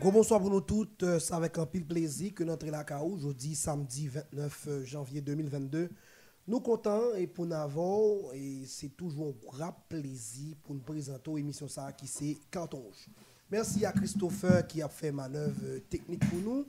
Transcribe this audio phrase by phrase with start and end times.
[0.00, 4.06] bonsoir pour nous toutes, euh, c'est avec un pile plaisir que notre la aujourd'hui, samedi
[4.06, 5.90] 29 euh, janvier 2022.
[6.46, 11.66] Nous comptons et pour nous et c'est toujours un grand plaisir pour nous présenter l'émission
[11.66, 12.84] ça qui c'est Canton
[13.50, 16.64] Merci à Christopher qui a fait manœuvre euh, technique pour nous.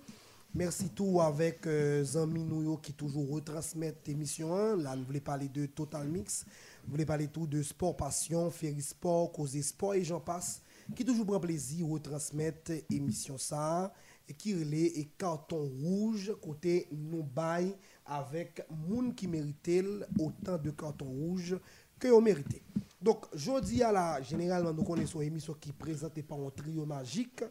[0.56, 2.44] Merci tout avec euh, Zami
[2.82, 4.78] qui toujours retransmettent l'émission 1.
[4.78, 6.46] Là, nous voulons parler de Total Mix.
[6.84, 10.64] Nous voulons parler tout de sport passion, Ferry Sport, Causer Sport et j'en passe
[10.96, 13.94] qui toujours prend plaisir à retransmettre l'émission ça
[14.38, 17.76] qui relait et carton rouge côté nous bail
[18.06, 19.84] avec moun qui méritait
[20.20, 21.58] autant de carton rouge
[22.00, 22.62] que vous méritez.
[23.02, 27.44] Donc, jeudi à la généralement nous connaissons une émission qui présentée par un trio magique.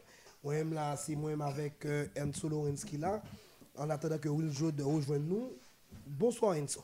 [0.42, 3.22] Moi-même là, c'est moi-même avec euh, Enzo Lorenz qui là.
[3.76, 5.52] En attendant que Will Jode rejoigne nous.
[6.06, 6.82] Bonsoir Enzo.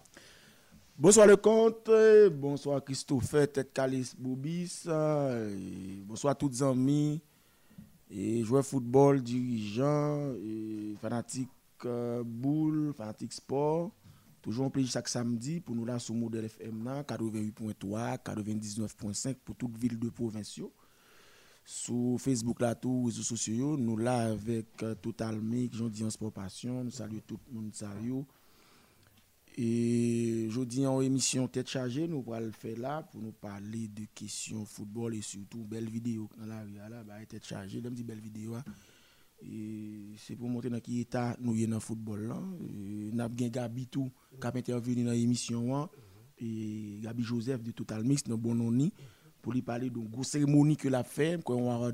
[0.96, 1.90] Bonsoir le comte,
[2.34, 4.84] bonsoir Christophe, tête Calis Bobis,
[6.06, 7.20] bonsoir tous les amis,
[8.08, 11.48] et joueurs football, dirigeants, et fanatiques
[11.84, 13.90] euh, boule, fanatiques sport.
[14.40, 19.76] Toujours un plaisir chaque samedi pour nous là sur modèle FM 88.3, 99.5 pour toute
[19.76, 20.72] ville de provinciaux.
[21.64, 26.30] Sur Facebook là, tous réseaux sociaux, nous là avec euh, Total Mix, Jean en Sport
[26.30, 28.22] Passion, nous saluons tout le monde, salut.
[29.56, 34.04] Et aujourd'hui en émission tête chargée, nous allons le faire là pour nous parler de
[34.12, 38.18] questions football et surtout belle vidéo dans la rue là, bah, tête chargée, même belle
[38.18, 38.56] vidéo.
[38.56, 38.64] Hein.
[39.42, 42.38] Et c'est pour montrer dans quel état nous sommes dans le football là.
[42.60, 44.10] Nous avons Gabi tout
[44.40, 45.88] qui a intervenu dans l'émission hein.
[46.38, 48.92] et Gabi Joseph de Total Mix dans Bononi
[49.40, 51.92] pour lui parler d'une grosse cérémonie que l'a fait, qu'on a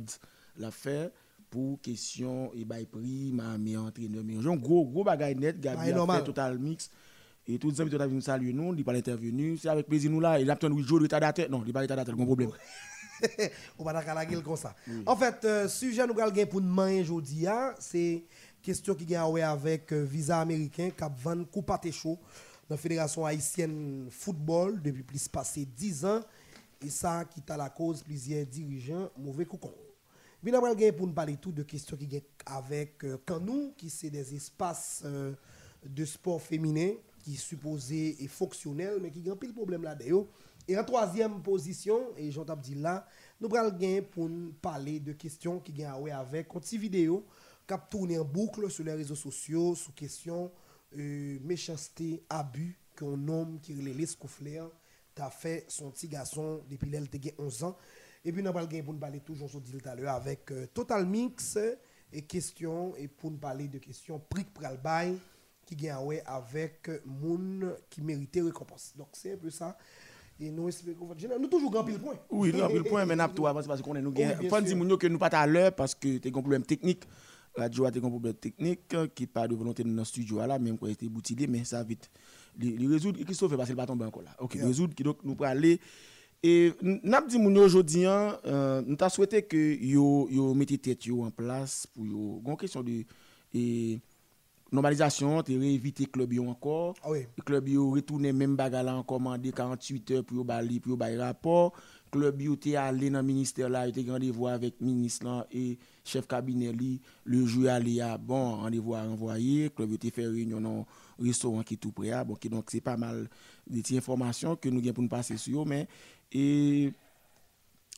[0.56, 1.12] l'a fait
[1.50, 6.06] pour question et bail prix, mais entraîneur mais un gros gros bagaille net Gabi a
[6.06, 6.90] fait Total Mix
[7.54, 9.56] et tous les amis qui ont saluer nous, ils pas intervenu.
[9.56, 10.38] C'est avec plaisir nous là.
[10.38, 11.48] Il a besoin de jouer retardateur.
[11.50, 12.50] Non, il pas retardateur, pas problème.
[13.78, 14.74] On va la comme ça.
[15.06, 18.24] En fait, euh, sujet nous allons pour demain aujourd'hui, hein, c'est
[18.62, 22.18] question qui gagne avec euh, visa américain qui vend coupe chaud
[22.68, 26.20] dans la Fédération haïtienne football depuis plus passé 10 ans.
[26.82, 29.72] Et ça qui est à la cause plusieurs dirigeants mauvais coucon.
[30.42, 30.58] Bien
[30.92, 35.04] pour nous parler tout de questions qui gagne avec euh, Canou, qui c'est des espaces
[35.84, 40.26] de sport féminin qui est supposé et fonctionnel, mais qui a un pile problème là-dedans.
[40.68, 43.06] Et en troisième position, et j'entends dit là,
[43.40, 44.28] nous allons gagner pour
[44.60, 47.26] parler de questions qui gagnent ouais avec une petite vidéo
[47.66, 50.52] qui tourne en boucle sur les réseaux sociaux sous question
[50.96, 54.62] euh, méchanceté, abus qu'un homme qui est les Scoffler
[55.14, 57.08] t'a fait son petit garçon depuis l'elle
[57.38, 57.76] 11 ans.
[58.24, 60.66] Et puis nous allons gagner pour parler toujours, je dit tout à l'heure, avec euh,
[60.66, 61.58] Total Mix
[62.12, 65.16] et questions, et pour nous parler de questions prick pral bail
[65.70, 68.92] qui gagne avec moun qui méritait récompense.
[68.96, 69.76] Donc c'est un peu ça.
[70.40, 72.16] Et nous espérons nous toujours grand pile point.
[72.30, 74.48] Oui, grand pile point mais n'a tout avance parce qu'on est nous gagne.
[74.48, 77.04] Faut dire que nous pas à l'heure parce que tu as un problème technique.
[77.56, 80.78] La joie a un problème technique qui pas de volonté dans le studio là même
[80.78, 82.10] quand était boutilé mais ça vite
[82.58, 84.34] les résoudre Christophe parce qu'il pas tomber encore là.
[84.38, 85.80] OK, résoudre qui donc nous pour aller
[86.42, 91.06] et n'a dit moun aujourd'hui hein, euh, nous t'a souhaité que yo yo mettez tête
[91.10, 93.04] en place pour yo une question de
[94.72, 96.94] normalisation, tu réinvité club encore.
[97.02, 97.26] Ah oui.
[97.36, 101.72] Le club yo retourné même bagala en commandé 48 heures pour bali pour bail rapport.
[102.10, 106.26] Club yo t'es allé dans le ministère là, il était rendez-vous avec ministre et chef
[106.26, 110.60] cabinet li, le jour allé à bon rendez-vous à envoyer, club yo t'es fait réunion
[110.60, 110.86] dans
[111.20, 113.28] restaurant qui est tout prêt bon donc c'est pas mal
[113.68, 115.86] de informations que nous avons pour nous passer sur mais
[116.32, 116.92] et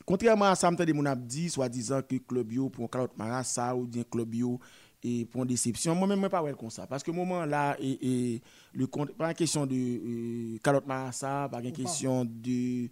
[0.05, 3.87] contrairement à ça m'tande mon dit soi-disant que club yo pour Calotte Mara ça ou
[3.87, 4.59] bien club yo
[5.03, 5.95] et pour une déception.
[5.95, 6.87] Moi-même, je ne pas comme ça.
[6.87, 8.41] Parce que moment là, et,
[8.73, 12.89] le pas une question de euh, calotte marassa, pas une question de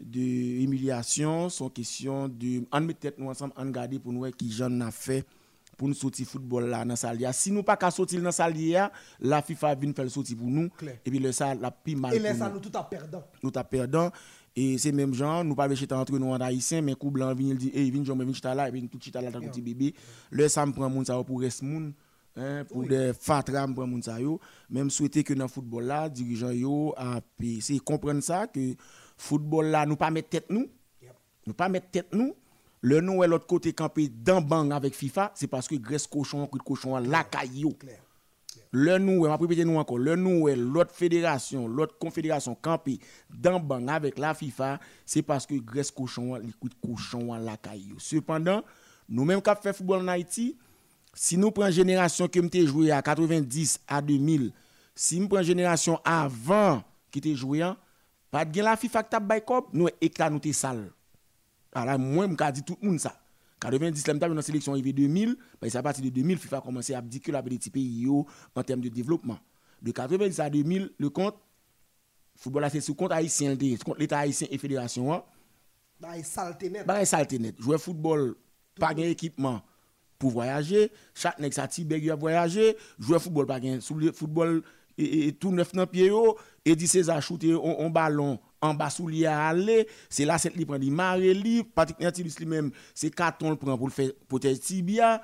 [0.00, 0.20] de
[0.62, 4.80] humiliation, une question de on met tête nous ensemble, on regarder pour nous qui j'en
[4.80, 5.24] a fait
[5.78, 7.18] pour nous sortir football là dans salle.
[7.32, 8.54] Si nous pas qu'à sortir dans salle
[9.20, 12.14] la FIFA vient faire sortir pour nous et puis le ça la plus mal.
[12.14, 13.22] Et ça nous tout à perdant.
[13.42, 14.10] Nous à perdant
[14.60, 17.54] et c'est même gens, nous pas chita entre nous en haïtien, mais coup blanc vient
[17.54, 19.94] dit, eh, j'en vient chita là, et tout chita là, petit bébé.
[20.30, 21.92] Le ça me prend moun ça pour reste moun.
[22.36, 24.40] Hein, pour des fatras pour moun ça yo.
[24.70, 27.20] Même souhaiter que dans football là dirigeant yo a
[27.60, 28.74] c'est comprendre ça que
[29.16, 30.68] football là nous pas mettre tête nous.
[31.46, 32.34] Nous pas mettre tête nous.
[32.80, 36.46] Le nous est l'autre côté campé dans bang avec FIFA c'est parce que Grèce cochon
[36.46, 37.74] coup de cochon la caillou
[38.70, 42.98] le nous, on encore, l'autre fédération, l'autre confédération campée
[43.30, 47.98] dans bang avec la FIFA, c'est parce que Grèce cochon, liquide cochon la caillou.
[47.98, 48.62] Cependant,
[49.08, 50.56] nous-mêmes qui fait football en Haïti,
[51.14, 54.52] si nous prenons génération qui a joué à 90 à 2000,
[54.94, 57.62] si nous prenons génération avant qui était joué,
[58.30, 59.20] pas de la FIFA qui t'a
[59.72, 60.90] nous éclat nous sale.
[61.72, 63.18] Alors moi, je dis tout le monde ça.
[63.60, 66.60] 90, là, dans la sélection arrivée 2000, ben, c'est à partir de 2000, FIFA a
[66.60, 69.38] commencé à dire que la petite pays en termes de développement.
[69.82, 71.36] De 90 à 2000, le compte,
[72.36, 75.12] football a fait sous compte haïtien, compte l'État haïtien et fédération.
[75.12, 75.22] Hein.
[76.00, 76.86] Bah, saleté net.
[76.86, 77.54] Bah, saleté net.
[77.60, 78.36] Jouer football,
[78.78, 79.62] pas d'équipement
[80.18, 80.90] pour voyager.
[81.14, 82.76] Chaque nègre sa a voyager.
[82.98, 83.78] Jouer football, pas gain.
[83.80, 84.62] Football,
[84.96, 86.10] et, tout neuf dans pied
[86.64, 90.64] et dit César shooter un ballon en bas sous à aller c'est là cette li
[90.64, 94.10] prend dit maré li Patrick Natilus lui même c'est carton le prend pour le faire
[94.28, 95.22] pour tibia.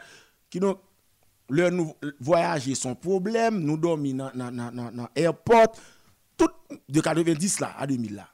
[0.51, 0.79] Qui donc
[1.51, 1.73] leur
[2.21, 5.73] voyager son problème nous dormir dans dans dans airport
[6.37, 6.49] tout
[6.89, 8.29] de 90 là à 2000 là.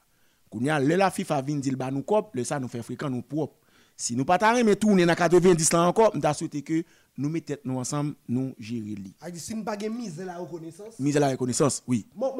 [0.75, 3.55] A la FIFA vient dire bah nous cop le ça nous fait fréquent nous propre.
[3.95, 6.83] Si nous pas mais tourner dans 90 là encore nous souhaité que
[7.17, 9.13] nous mettons nous ensemble, nous gérer li.
[9.21, 10.99] A dit si nous pas mise la reconnaissance.
[10.99, 12.07] Mise la reconnaissance, oui.
[12.15, 12.35] Bon,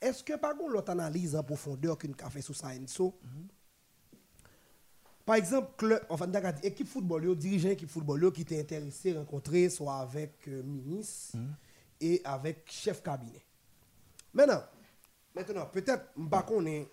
[0.00, 3.14] est-ce que pas l'autre analyse en profondeur qu'une café sur ça so?
[5.24, 6.26] Par exemple, club, enfin
[6.62, 11.54] équipe football, dirigeant équipe football qui était intéressé rencontrer soit avec euh, ministre mhm.
[12.00, 13.42] et avec chef cabinet.
[14.34, 14.62] Maintenant,
[15.34, 16.88] maintenant peut-être pas est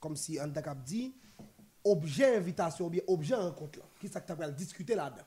[0.00, 1.14] comme si on dit
[1.84, 5.24] objet invitation ou bien objet rencontre qui que discuter là-dedans?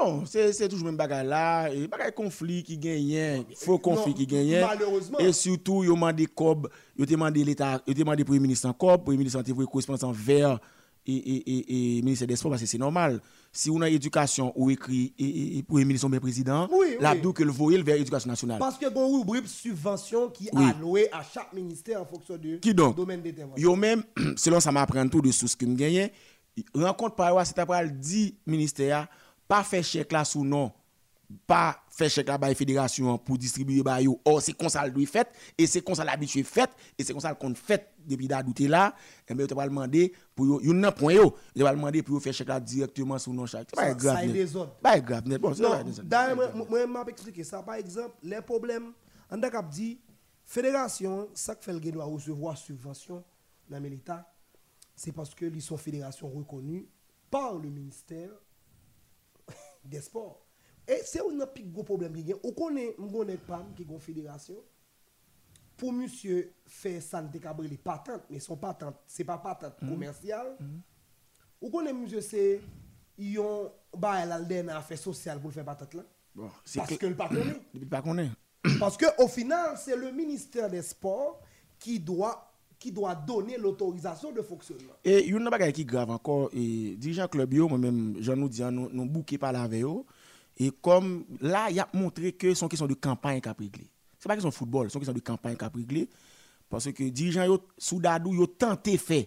[0.00, 4.60] Bon, c'est toujours même bagarre là, bagarre conflit qui gagne, faux conflit qui gagne.
[4.60, 5.18] Malheureusement.
[5.18, 8.68] Et surtout, ils ont demandé cob, ils ont demandé l'État, ils ont demandé Premier ministre
[8.68, 10.58] en cob, Premier ministre en correspondant vers
[11.08, 13.20] et, et, et, ministre des Sports, parce que c'est normal.
[13.52, 17.50] Si on a éducation ou écrit et, Premier ministre bien président, oui, là, que le
[17.50, 18.58] voyez vers l'éducation nationale.
[18.58, 23.22] Parce que bon rubrique subvention qui est allouée à chaque ministère en fonction du domaine
[23.22, 23.62] d'intervention.
[23.62, 24.02] Yo même,
[24.36, 26.10] selon ça m'apprend tout de ce que me gagne,
[26.74, 29.06] rencontre par c'est après 10 ministères
[29.48, 30.72] pas faire chèque là sous nom
[31.44, 34.20] pas faire chèque là la fédération pour distribuer ba yo.
[34.24, 35.28] Or c'est comme ça le doit fait
[35.58, 38.94] et c'est comme ça l'habitude fait et c'est comme ça qu'on fait depuis d'adouter là
[39.28, 42.32] et bien tu vas demander pour yo un point yo tu vas demander pour faire
[42.32, 44.30] chèque là directement sous nom chaque pas grave
[44.80, 45.52] pas grave bon
[46.04, 47.62] d'ailleurs moi m'a expliquer ça.
[47.62, 48.92] Par exemple les problèmes
[49.28, 49.98] on a dit
[50.44, 53.24] fédération ça que fait le doit recevoir subvention
[53.68, 54.32] dans l'État
[54.94, 56.88] c'est parce que ils sont fédération reconnue
[57.28, 58.30] par le ministère
[59.88, 60.46] des sports.
[60.88, 64.54] Et c'est un plus gros problème qui connaît, on connaît pas qui est une fédération.
[65.76, 67.22] Pour monsieur faire ça,
[67.60, 70.56] les patentes, mais son patente, ce n'est pas patente mm commerciale.
[70.60, 70.78] Mm
[71.62, 72.60] On connaît monsieur, c'est
[73.18, 76.02] ils ont bah l'alden affaire sociale pour faire patente là.
[76.34, 77.86] Bon, parce que le pas connaît.
[77.90, 78.30] pas connaît.
[78.78, 81.40] Parce que au final, c'est le ministère des Sports
[81.78, 82.45] qui doit
[82.78, 84.92] qui doit donner l'autorisation de fonctionnement.
[85.04, 88.36] Et il y a une chose qui est grave encore, et dirigeant club, moi-même, j'en
[88.36, 89.84] nous dis, nous, nous bouquons par la veille,
[90.58, 93.84] et comme là, il a montré que c'est une question de campagne qui a réglé.
[94.18, 96.08] Ce n'est pas une question de football, c'est une question de campagne qui a réglé.
[96.68, 99.24] Parce que dirigeants, sous Dadou, ils ont tenté faire.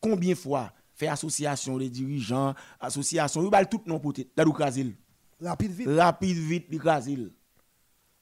[0.00, 4.94] Combien de fois faire association des dirigeants, association, ils ont tout non pour Dadou Krasil.
[5.40, 5.88] Rapide vite.
[5.88, 7.30] Rapide vite, Krasil.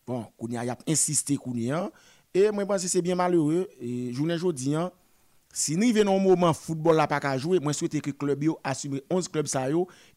[0.06, 1.90] Bon, il a insisté, Kounia.
[2.34, 3.68] Et moi, je pense que c'est bien malheureux.
[3.80, 4.90] Et journée aujourd'hui, hein,
[5.52, 8.44] si nous venons au moment football là pas qu'à jouer, moi souhaite que le club
[8.64, 9.68] assume 11 clubs ça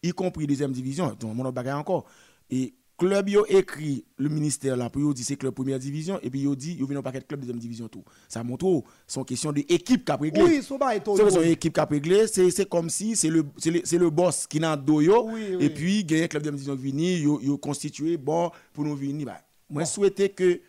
[0.02, 1.16] y compris deuxième division.
[1.20, 2.06] Donc mon bagarre encore.
[2.50, 6.42] Et club yo écrit le ministère là pour dire c'est club première division et puis
[6.42, 8.04] yo dit yo venons pas club deuxième division tout.
[8.28, 10.42] Ça montre son question de équipe qui a réglé.
[10.42, 13.70] Oui, son pas son équipe qui a réglé, c'est c'est comme si c'est le c'est
[13.70, 15.30] le, le, boss qui n'a dos yo
[15.60, 19.28] et puis gagner club deuxième division vini yo yo constitué bon pour nous venir.
[19.28, 19.40] Bah,
[19.70, 20.60] moi souhaite que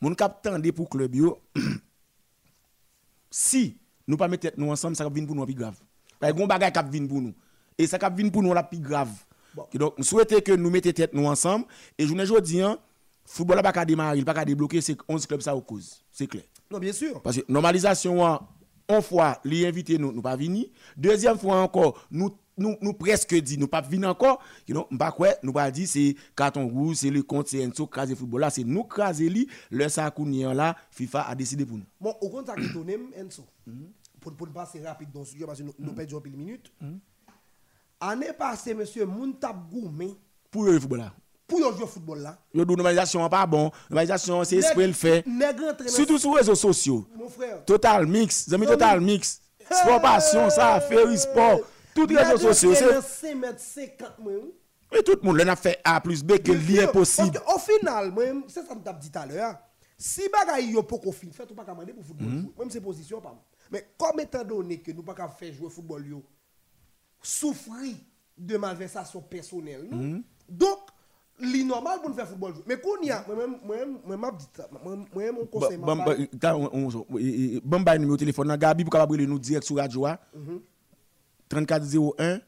[0.00, 1.38] mon cap tendé pour club yo
[3.30, 5.76] si nous pas mettre nous ensemble ça va venir pour nous plus grave.
[6.18, 7.34] Parce que bagage cap venir pour nous.
[7.78, 9.10] Et ça cap venir pour nous la plus grave.
[9.74, 11.66] Donc nous souhaitons que nous mettions tête nous ensemble.
[11.98, 12.78] Et je ne dis hein
[13.24, 16.02] football pas qu'à démarrer pas qu'à débloquer c'est 11 clubs ça au cause.
[16.10, 16.44] C'est clair.
[16.70, 17.20] Non bien sûr.
[17.22, 18.40] Parce que normalisation
[18.88, 20.66] une fois les invités nous nous pas venir.
[20.96, 25.12] Deuxième fois encore nous nous, nous presque dit, nous pas venir encore, you know, pas
[25.12, 28.50] quoi, nous pas dit c'est carton rouge, c'est le compte, c'est Enzo crasé football là,
[28.50, 31.84] c'est nous crasé li, le sakounien là, FIFA a décidé pour nous.
[32.00, 33.44] Bon, au compte qui donne Enzo.
[34.20, 36.72] Pour pour passer rapide dans ce sujet parce que nous, nous perdons une minute.
[38.00, 40.14] Année passée monsieur Muntab Goumé
[40.50, 41.12] pour le football là.
[41.46, 42.38] Pour jouer au football là.
[42.52, 45.24] Yo normalisation pas bon, normalisation c'est le fait.
[45.86, 47.06] Surtout sur les réseaux sociaux.
[47.16, 47.64] Mon frère.
[47.64, 49.40] Total mix, amis total mix.
[49.70, 51.60] Sport passion ça, faire sport.
[51.96, 52.86] Tout rezo sosyo se...
[52.92, 54.54] Mè se mè se kat mwen ou.
[54.92, 57.38] Mè tout moun lè na fè A plus B ke li e posib.
[57.46, 59.54] Ou final mwen, se sa mdap di talè ya,
[59.98, 62.42] si bagay yo pou kon fin, fè tou pa kamande pou foutbol yo.
[62.58, 63.44] Mwen mse pozisyon pa mwen.
[63.72, 66.20] Mè kom etan donè ke nou pa ka fè jwè foutbol yo,
[67.24, 67.96] soufri
[68.36, 70.20] de malversasyon personel nou, mm.
[70.46, 70.92] donk,
[71.42, 72.68] li normal pou nou fè foutbol jou.
[72.68, 76.28] Mè kon ya, mwen mwen map dit, mwen mwen konsey mwen bay.
[77.64, 80.06] Ban bay nou mè ou telefon nan, Gabi pou kapabri li nou direk sou radyo
[80.06, 80.14] a,
[81.48, 82.40] 3401.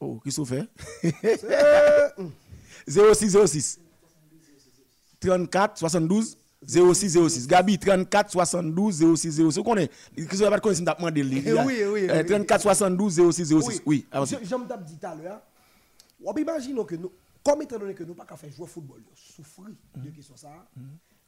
[0.00, 0.46] Oh, qu'est-ce que vous
[2.86, 3.80] 0606.
[5.20, 6.36] 34 72
[6.66, 7.46] 06 06.
[7.46, 9.40] Gabi, 34 72 06 06.
[9.56, 10.60] Vous connaissez Qu'est-ce que vous avez
[11.40, 12.06] dit Oui, oui.
[12.26, 13.82] 34 72 06 06.
[13.86, 14.16] Oui, Je
[14.56, 15.40] me dit tout à l'heure.
[16.24, 17.12] On imagine que nous,
[17.44, 20.48] comme étant donné que nous ne pouvons faire jouer au football, souffrir de question ça.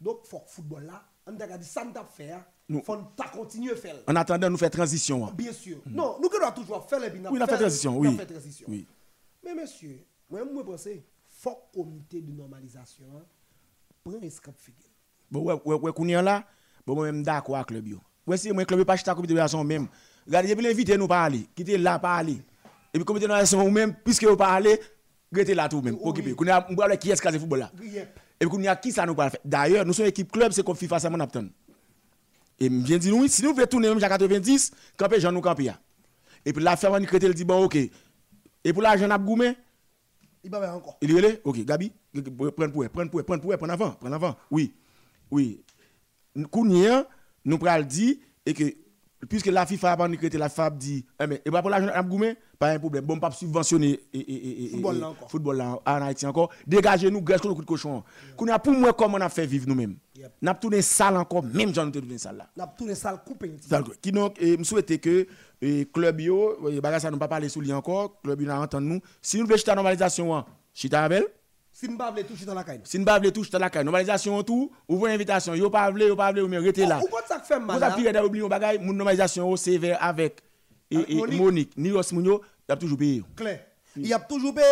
[0.01, 2.35] Donc, faut que le football là, on a dit ça t'a fait,
[2.69, 3.97] Nous- faut pas continuer à faire.
[4.07, 5.27] En attendant, nous faire transition.
[5.27, 5.33] hein.
[5.37, 5.79] Bien sûr.
[5.87, 8.17] Non, nous devons toujours faire les Oui, on a fait transition, oui.
[8.17, 8.67] fait transition.
[8.71, 8.87] Oui.
[9.45, 10.89] Mais monsieur, moi, je pense
[11.29, 13.23] faut que le comité de normalisation hein,
[14.05, 14.91] prenne un scope figure.
[15.31, 16.45] Bon, ouais, ouais, ouais, qu'on là,
[16.87, 17.99] bon, moi, même d'accord avec le yo.
[18.27, 19.89] Ouais, si moi, club, pas acheter comité de relation même.
[20.27, 21.47] Regardez, depuis l'invité, nous pas aller.
[21.55, 22.41] Quittez là, pas aller.
[22.93, 24.79] Et puis, comité de relation, ou même, puisque vous pas aller,
[25.33, 26.01] restez là tout même, Oui.
[26.11, 26.35] occupé.
[26.35, 27.71] Qu'on a, on va qui est-ce qui a football là.
[27.83, 28.21] Yep.
[28.41, 29.41] Et puis, a qui ça nous pas faire?
[29.45, 31.51] D'ailleurs, nous sommes équipe club, c'est comme FIFA, c'est mon apton.
[32.59, 35.65] Et bien dit, nous, si nous voulons tourner même jusqu'à 90, camper, j'en nous camper.
[35.65, 35.81] ya.
[36.45, 37.77] Et puis, la ferme, on dit, dit, bon, ok.
[38.65, 39.57] Et pour l'argent, on a goumé.
[40.45, 40.99] Il va faire encore.
[41.03, 41.93] Il est Ok, Gabi,
[42.57, 44.37] prends pour prends pour prends pour prends avant, prends avant.
[44.51, 44.75] Oui,
[45.31, 45.63] oui.
[46.51, 47.09] Kounia,
[47.45, 48.65] nous pral dit, et que,
[49.29, 51.91] puisque la FIFA a pas décrété, la FAB dit, eh mais, et pas pour l'argent,
[52.59, 53.05] pas un problème.
[53.05, 55.31] Bon, pas subventionner et, et, et, Football là encore.
[55.31, 56.51] Football là en Haïti encore.
[56.67, 58.03] Dégagez-nous, graisse le coup de cochon.
[58.37, 59.97] Kounia, pour moi, comment on a fait vivre nous-mêmes.
[60.43, 62.65] N'a pas tourné sale encore, même j'en ai tourné sale là.
[62.65, 63.55] A tous les salles coupées.
[63.69, 63.95] D'accord.
[64.01, 65.27] Qui donc, me souhaite que
[65.61, 66.59] eh, club yo,
[66.99, 69.01] ça nous pas parler sous lui encore, club yo n'a entendu nous.
[69.23, 70.45] Si nous voulons chita normalisation, hein,
[70.75, 71.25] chita avec
[71.79, 72.81] Si pouvons pas toucher dans la caille.
[72.83, 76.17] si pas voulons tout chita la caille, normalisation tout, ouvrez invitation, yo pas voulez, yo
[76.17, 76.99] pas voulez, ou mais restez là.
[77.01, 78.13] Ou quoi ça fait Vous mal avez là?
[78.13, 80.41] pire d'oublier un bagage, mon normalisation c'est vers avec
[80.91, 81.41] et, Monique.
[81.41, 83.23] Monique, ni Ross Mounio, y a toujours payé.
[83.37, 83.65] Claire.
[83.95, 84.67] Il y a toujours payé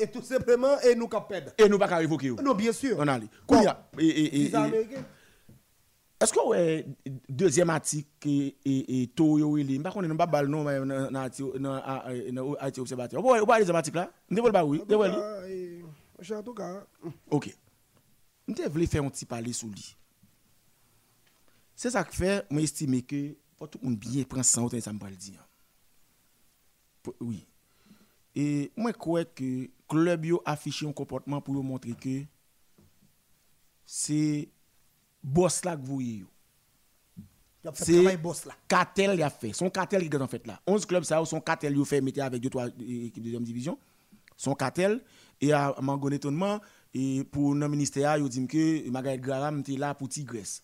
[0.00, 1.32] et tout simplement et nous cap.
[1.56, 2.36] Et nous pas qu'à yo.
[2.42, 2.96] Non, bien sûr.
[2.98, 5.04] On et- et- et- américain.
[6.20, 6.86] Est-ce que ouais
[7.28, 11.28] deuxième article et et taux yo il pas connait pas balle non mais dans dans
[11.60, 13.22] dans observateur.
[13.22, 15.82] Vous pas les articles là Vous ne pas oui, vous voulez
[17.02, 17.12] Hum.
[17.30, 17.56] OK.
[18.48, 19.96] Nous voulons faire un petit parler sur lui.
[21.74, 24.92] C'est ça qui fait moi estimer que faut tout le monde bien prendre ça ça
[24.92, 25.46] me le dire.
[27.02, 27.46] Pour- Oui.
[28.34, 32.24] Et moi je crois que club yo affiché un comportement pour montrer que
[33.84, 34.48] c'est
[35.22, 36.24] boss là que vous voyez.
[37.64, 38.54] a C'est travail boss là.
[38.66, 39.52] cartel il a fait.
[39.52, 40.60] Son cartel qui est en fait là.
[40.66, 43.28] 11 clubs ça, son cartel il a fait mettre avec deux trois é- équipes de
[43.28, 43.78] deuxième division.
[44.36, 45.02] Son cartel
[45.40, 46.60] et à mon étonnement
[46.94, 50.62] et pour le ministère il dit que Margaret Graham était là pour Tigresse.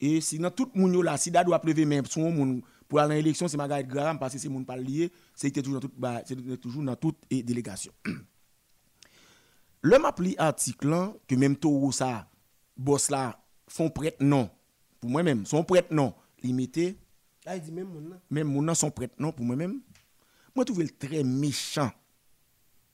[0.00, 3.00] Et si dans tout le monde là si da doit lever même son monde pour
[3.00, 5.80] aller à l'élection c'est Margaret Graham parce que c'est monde pas lié, c'est toujours dans
[5.80, 7.92] toute bah, c'est toujours dans toute délégation.
[9.82, 12.28] Le m'a pli article là, que même Toro ça
[12.76, 13.38] boss là
[13.68, 14.50] font prête non
[15.00, 16.98] pour moi même son prête non limité
[17.46, 18.16] Là, il dit même mon là.
[18.30, 19.80] même mon nom sont prêts non pour moi-même
[20.54, 21.90] moi trouve le très méchant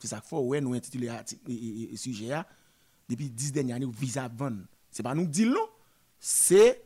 [0.01, 1.11] c'est ça qu'il faut ouais nous intituler
[1.49, 2.31] et sujet
[3.09, 5.69] depuis 10 dernières années visa vendre c'est pas nous qui dit non
[6.19, 6.83] c'est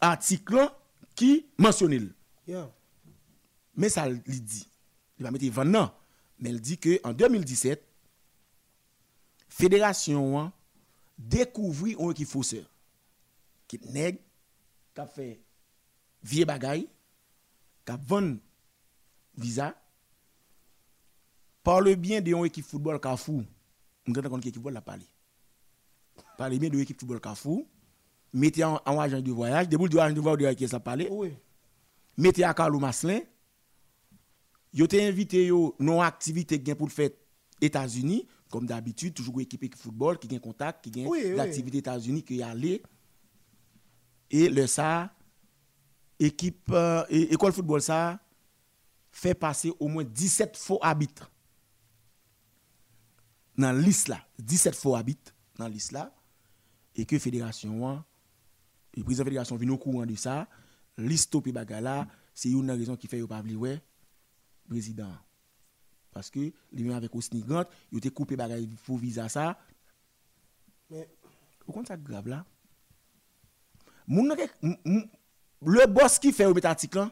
[0.00, 0.78] article là
[1.14, 2.14] qui mentionne le.
[2.46, 2.70] Yeah.
[3.76, 4.68] mais ça il dit
[5.18, 5.90] il va mettre vendre non
[6.38, 7.82] mais il dit que en 2017
[9.48, 10.52] fédération hein,
[11.18, 12.64] découvrit un équipe fausseur
[13.68, 14.18] qui nèg
[14.94, 15.40] qui a fait
[16.22, 16.88] vieux bagay
[17.86, 18.38] qui a vendu
[19.36, 19.74] visa
[21.62, 23.00] par le bien de une équipe football
[24.06, 25.06] nous avons compte équipe football la parlé
[26.36, 27.64] par le bien de l'équipe football Carrefour
[28.32, 31.32] mettez en, en agent de voyage debout de agent de voyage qui ça parler Oui.
[32.16, 33.20] mettez à Carlo Maslin
[34.72, 37.10] yo te invité yo non activité gen pour le faire
[37.60, 41.36] États-Unis comme d'habitude toujours une équipe de football qui gagne contact qui gagne Oui, oui.
[41.36, 42.82] l'activité États-Unis qui y aller
[44.30, 45.12] et le ça
[46.18, 48.18] équipe euh, école football ça
[49.10, 51.30] fait passer au moins 17 faux arbitres
[53.56, 56.14] dans liste là 17 faux arbitres dans liste là
[56.94, 58.04] et que fédération hein,
[58.94, 60.48] et président fédération vient au courant de ça
[60.96, 63.80] liste topé bagala c'est une raison qui fait yo pas ouais
[64.68, 65.12] président.
[66.12, 69.58] Parce que lui avec Osni Grant il était coupé bagay pour visa ça.
[70.90, 71.08] Mais
[71.66, 72.44] au compte ça grave là?
[74.08, 77.10] Le boss qui fait au article là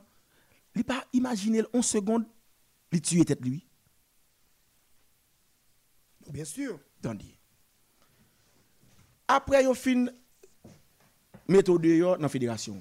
[0.74, 2.26] il pas imaginer 11 secondes
[2.92, 3.66] il tue tête lui
[6.30, 6.78] bien sûr.
[7.00, 7.36] Attendez.
[9.28, 10.06] Après, yo fin
[11.48, 12.80] méthode dans la fédération.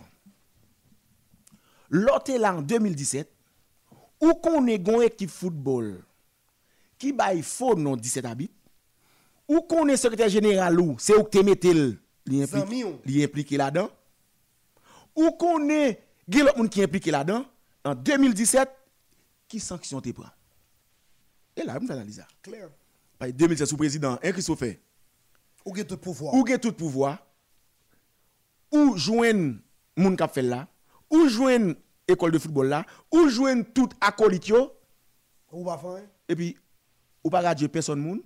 [1.89, 3.32] L'autre là en 2017,
[4.22, 6.03] où qu'on est gon équipe football
[6.98, 8.51] qui baille faux non 17 habits,
[9.48, 12.89] ou qu'on est secrétaire général ou c'est où que te mettel li Zami ou?
[12.89, 13.89] impliqué li impliqué là-dedans,
[15.15, 16.03] ou qu'on est
[16.70, 17.46] qui impliqué là-dedans,
[17.84, 18.70] en 2017,
[19.48, 20.29] qui sanction te prend?
[21.56, 22.27] Et là, je analyse ça.
[23.19, 23.31] Clair.
[23.31, 24.63] Par 2007, sous président, un Christophe,
[25.65, 26.33] Ou get tout pouvoir?
[26.33, 27.19] ou gen tout pouvoir,
[28.71, 29.57] ou joindre
[29.97, 30.67] moun kap fait là,
[31.09, 31.75] ou joindre
[32.07, 34.51] école de football là, ou joindre tout acolyte
[35.51, 36.07] Ou pas faire.
[36.29, 36.57] et puis
[37.23, 38.21] ou pas radier personne moun,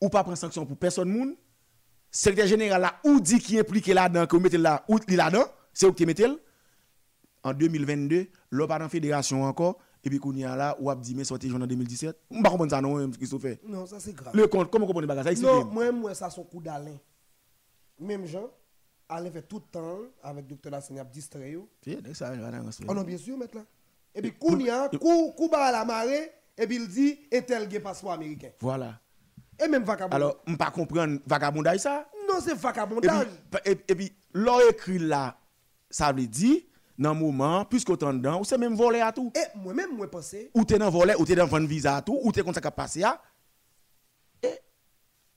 [0.00, 1.36] ou pas prendre sanction pour personne moun.
[2.10, 5.86] Secrétaire général là, ou dit qui impliqué là-dedans, que vous mettez là, ou là-dedans, c'est
[5.86, 6.26] vous qui mettez.
[7.44, 10.96] En 2022, l'on pas dans fédération encore, et puis qu'on y a là, ou a
[10.96, 12.16] dit mais sorti en 2017.
[12.30, 13.46] On pas comprendre ça non, Christophe.
[13.66, 14.34] Non, ça c'est grave.
[14.34, 16.98] Le compte, comment comprendre bagage ça Non, moi, moi, ça son coup d'Alain.
[17.98, 18.50] Même Jean,
[19.08, 20.70] Alain fait tout le temps avec Dr.
[20.70, 21.56] Lassene a distrait.
[21.56, 23.46] Oh non, bien sûr, là.
[24.14, 27.70] Et puis, Kounia, coup, coup bas à la marée, et puis il dit, et tel
[27.70, 28.50] gen passeport américain.
[28.60, 29.00] Voilà.
[29.62, 30.16] Et même vagabond.
[30.16, 32.08] Alors, on pas comprendre vagabondage ça?
[32.28, 33.26] non, c'est vagabondage.
[33.64, 35.38] et puis l'on écrit là,
[35.88, 36.60] ça veut dire,
[36.98, 39.32] dans le moment, puisque autant dedans, ou c'est même volé à tout.
[39.34, 42.18] Et moi-même, moi, pensé, Ou t'es dans volé, ou t'es dans vendre visa à tout,
[42.22, 43.20] ou t'es comme ça qui à.
[44.42, 44.58] Et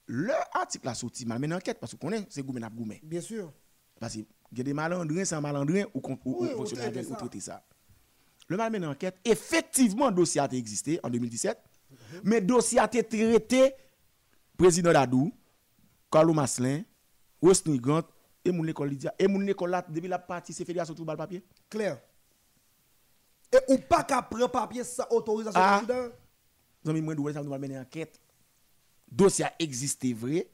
[0.07, 3.01] le article a sorti, mal, mais une enquête, parce qu'on connaît, c'est goumé goumé.
[3.03, 3.51] bien sûr.
[3.99, 4.25] Parce qu'il
[4.57, 7.63] y a des malandrins, sans malandrins, ou, ou, ou, Oui, ou ou traiter ça.
[8.47, 11.57] Le mal en enquête, effectivement, le dossier a existé en 2017,
[12.23, 13.73] mais le dossier a été traité
[14.57, 15.31] président Dadou,
[16.11, 16.83] Carlo Maslin,
[17.41, 18.03] Rosny Grant,
[18.45, 21.17] et mon école Lydia, et mon école là, depuis la partie, c'est fédération tout le
[21.17, 21.43] papier.
[21.69, 21.99] Clair.
[23.51, 25.79] Et ou pas qu'à prendre papier sans autorisation Ah.
[25.79, 26.13] du président?
[26.85, 28.19] Zami mwen douwe, ça nous va mener enquête?
[29.11, 30.47] Dossier a existé vrai.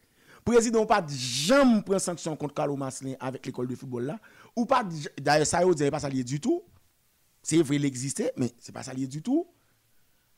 [0.45, 4.19] Président pas jamais prend sanction contre Carlo Maslin avec l'école de football là.
[4.55, 4.83] Ou pas,
[5.19, 6.63] d'ailleurs, ça, vous pas ça lié du tout.
[7.43, 9.47] C'est vrai, il existait, mais c'est pas ça lié du tout.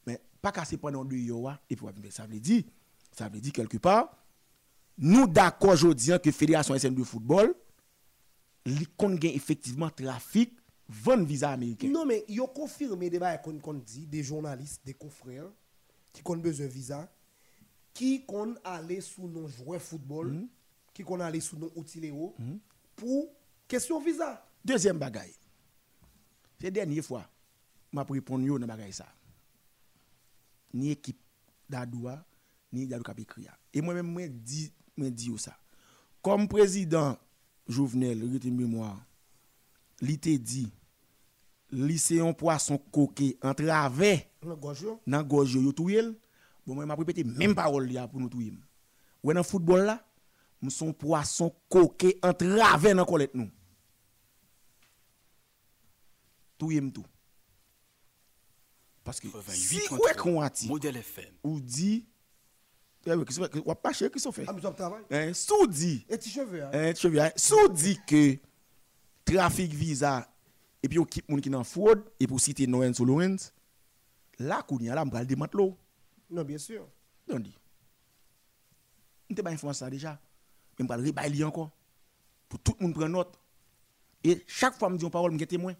[0.05, 2.63] Mais pas casser pendant deux yoa, et puis ça veut dire,
[3.11, 4.15] ça veut dire quelque part,
[4.97, 7.53] nous d'accord aujourd'hui que Fédération SN de football,
[8.97, 10.53] kon gen effectivement trafic,
[10.87, 11.89] vendre visa américain.
[11.89, 15.49] Non, mais ils ont confirmé des qu'on dit, des journalistes, des confrères,
[16.13, 17.11] qui ont besoin de visa,
[17.93, 20.47] qui ont allé sous nos joueurs football, Mhm.
[20.93, 22.35] qui ont allé sous nos Outileo,
[22.95, 23.29] pour
[23.67, 24.45] question visa.
[24.63, 25.33] Deuxième bagaille.
[26.59, 27.27] C'est la dernière fois,
[28.13, 29.07] répondre yo dans bagaille ça.
[30.73, 31.19] Ni équipe
[31.69, 32.23] d'Adoua,
[32.71, 33.47] ni Dadou Kap écrit.
[33.73, 35.57] Et moi-même, moi dis, dis yo ça.
[36.21, 37.17] Comme président
[37.67, 38.99] Jouvenel, rete mémoire,
[40.01, 40.71] li te dit,
[41.71, 46.15] lycéen poisson coquet en travers dans gorge yo touyel.
[46.65, 48.53] Bon moi m'a répété même parole li a pour nous touyer.
[49.23, 50.05] Ouais dans football là,
[50.61, 53.49] nous son poisson coquet en travers dans colette nous.
[56.57, 57.05] Touyem tout.
[59.03, 60.69] Parce que si ouais qu'on a dit.
[63.05, 63.91] Ou eh que ou pas
[64.47, 64.91] Ah.
[65.11, 66.69] Hein, sous dit Et tes cheveux, hein?
[66.73, 68.37] hein, tu vois, sous dit que
[69.25, 70.27] trafic visa
[70.81, 73.51] et puis moun qui dans fraude et pour citer Noël Solowens
[74.39, 75.73] là qu'on y a là m'pral démanteler.
[76.29, 76.87] Non, bien sûr.
[77.29, 77.55] On dit.
[79.29, 80.19] On t'a pas informé ça déjà.
[80.79, 81.71] Mais je rebailler encore.
[82.49, 83.39] Pour tout le monde prendre note.
[84.23, 85.73] Et chaque fois, je me dis une parole, je suis témoin.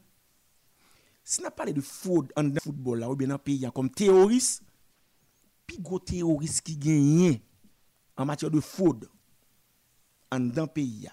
[1.23, 3.89] Si on a parlé de fraude en football, là, ou bien dans le pays, comme
[3.89, 4.61] terroriste,
[5.65, 7.39] puis gros terroriste qui gagne
[8.15, 9.09] en matière de fraude
[10.31, 11.07] en dans le pays,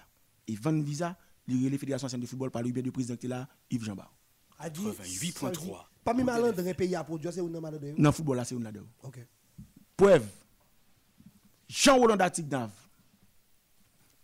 [0.47, 1.15] et Van Visa,
[1.47, 4.13] les fédérations de football par le biais du président qui est là, Yves Jean Bar.
[4.59, 5.33] A dit, 88.3.
[5.39, 5.71] ça dit,
[6.03, 8.45] Pas mis malin dans un pays à produire, c'est non malin Dans le football, là,
[8.45, 8.85] c'est une là-dedans.
[9.03, 9.19] Ok.
[9.95, 10.27] Preuve.
[11.67, 12.71] Jean-Roland Datignav,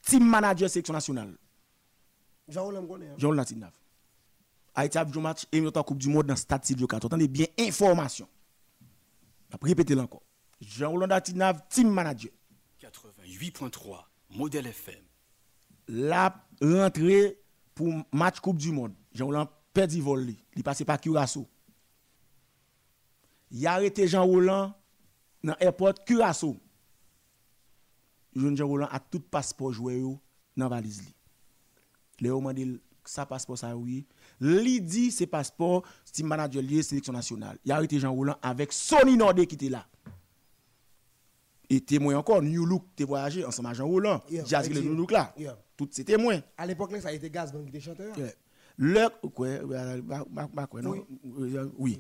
[0.02, 1.38] team manager sélection nationale.
[2.48, 3.16] Jean-Roland hein.
[3.18, 3.72] Jean-Roland Datignav.
[4.76, 7.06] Haïti a joué un match et une Coupe du Monde dans Stade Silvio 4.
[7.06, 8.28] Attendez bien, information.
[9.62, 10.24] Répéter encore.
[10.60, 11.20] Jean-Roland
[11.70, 12.32] team manager.
[12.82, 14.04] 88.3.
[14.32, 15.04] Modèle FM.
[15.88, 17.40] La rentrée
[17.74, 18.94] pour match Coupe du Monde.
[19.14, 20.34] Jean-Roland perdu vol.
[20.56, 21.48] Il passé par Curaçao.
[23.52, 24.74] Il a arrêté Jean-Roland
[25.44, 26.58] dans l'aéroport Curaçao.
[28.36, 30.04] Jean Jean-Roland a tout passeport joué
[30.56, 31.14] dans valise li.
[32.20, 34.06] Le yo mande sa passeport ça oui.
[34.40, 37.58] Li dit c'est passeport team manager lié sélection nationale.
[37.66, 39.86] Il a arrêté Jean-Roland avec Sony Nordé qui était là.
[41.70, 44.22] Et témoin encore, New Look, t'es voyagé ensemble avec Jean-Roland.
[44.30, 44.90] Yeah, J'ai dit le yeah.
[44.90, 45.34] New Look là.
[45.38, 45.58] Yeah.
[45.76, 46.40] Tout ces témoins.
[46.58, 48.16] À l'époque, ça a été gaz, donc des chanteurs.
[48.78, 49.48] Le, quoi?
[50.84, 51.58] Oui.
[51.78, 52.00] Oui.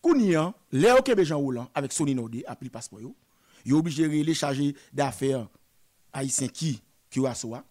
[0.00, 3.00] Kounian, le au Québec Jean Roland, avec Sony Nordé, a pris le passeport.
[3.64, 5.48] Il est obligé de les charger d'affaires
[6.12, 7.64] haïtiens qui, qui a soa,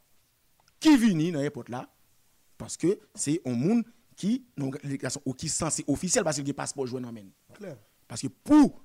[0.80, 1.90] qui vini dans l'aéroport là,
[2.58, 3.84] parce que c'est un monde
[4.18, 4.78] qui, donc,
[5.26, 7.28] ou qui censé officiel parce qu'il a passeport dans la main.
[8.08, 8.84] Parce que pour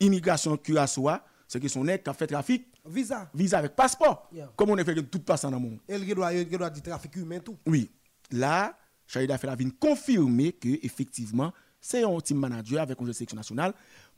[0.00, 3.30] immigration QASOA, c'est que son qui a fait trafic, Visa.
[3.34, 4.28] visa avec passeport.
[4.32, 4.50] Yeah.
[4.56, 5.80] Comme on a fait tout passe dans le monde.
[5.86, 7.58] Et il doit, il doit dire trafic humain, tout.
[7.66, 7.90] Oui.
[8.30, 13.74] Là, Charlie d'affaires vient confirmer que effectivement, c'est un team manager avec un sélection nationale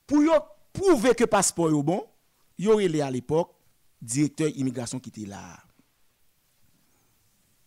[0.07, 0.23] pour
[0.73, 2.07] prouver que passeport est bon,
[2.59, 3.51] il y aurait à l'époque
[4.01, 5.59] directeur immigration qui était là.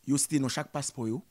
[0.08, 1.24] Yo cité dans chaque passeport yo,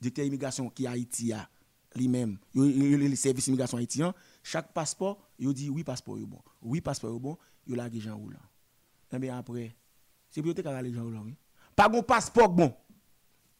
[0.00, 1.48] directeur immigration qui est Haïti a
[1.94, 6.40] lui-même, le service immigration haïtien, chaque passeport, yo dit oui passeport est bon.
[6.62, 8.38] Oui passeport est bon, yo la Jean Roulant.
[9.12, 9.74] Et bien après,
[10.30, 11.34] c'est pour te aller Jean Roulant oui.
[11.74, 12.74] Pas bon passeport bon.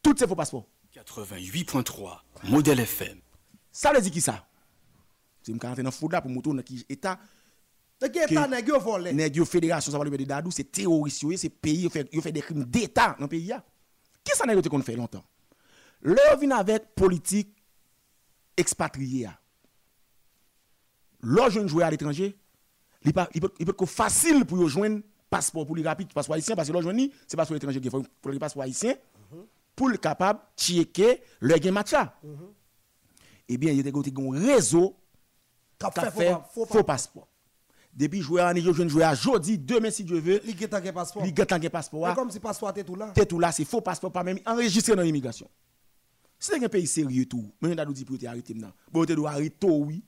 [0.03, 0.67] Tout c'est faux passeport.
[0.93, 2.19] 88.3
[2.49, 3.19] Modèle FM.
[3.71, 4.47] Ça veut dire qui ça?
[5.41, 7.19] C'est me rentrer dans food là pour moto dans qui état
[7.99, 9.13] De qui état nèg yo volé?
[9.13, 12.41] nèg yo fédération ça va le de Dadou, c'est terroriste c'est pays yo fait des
[12.41, 13.63] crimes d'état dans le pays là.
[14.23, 15.23] Qui ça nèg yo te qu'on fait longtemps?
[16.01, 17.55] Leur vient avec politique
[18.55, 19.39] expatrié a.
[21.21, 22.37] Leur jeune joueur à l'étranger,
[23.03, 26.55] il il peut il que facile pour yo joindre passeport pour lui rapide passeport haïtien
[26.55, 28.95] parce que leur joindre c'est passeport étranger qui faut pour le passeport haïtien
[29.75, 32.15] pour le capable checker le gain match là.
[33.49, 34.97] Eh bien, il y a un réseau
[35.79, 37.27] qui fait a fait faux passeport.
[37.93, 41.25] Depuis joueur en je jeune joueur aujourd'hui, demain si Dieu veut, gen tan gen passeport.
[41.25, 42.13] il gagne un passeport.
[42.13, 43.11] Comme si passeport était tout là.
[43.13, 45.49] T'es tout là, c'est faux passeport, pas même enregistré dans l'immigration.
[46.39, 47.51] C'est un pays sérieux tout.
[47.61, 48.71] Mais on a dit pour te arrêter maintenant.
[48.91, 50.03] Bon, tu dois arrêter oui.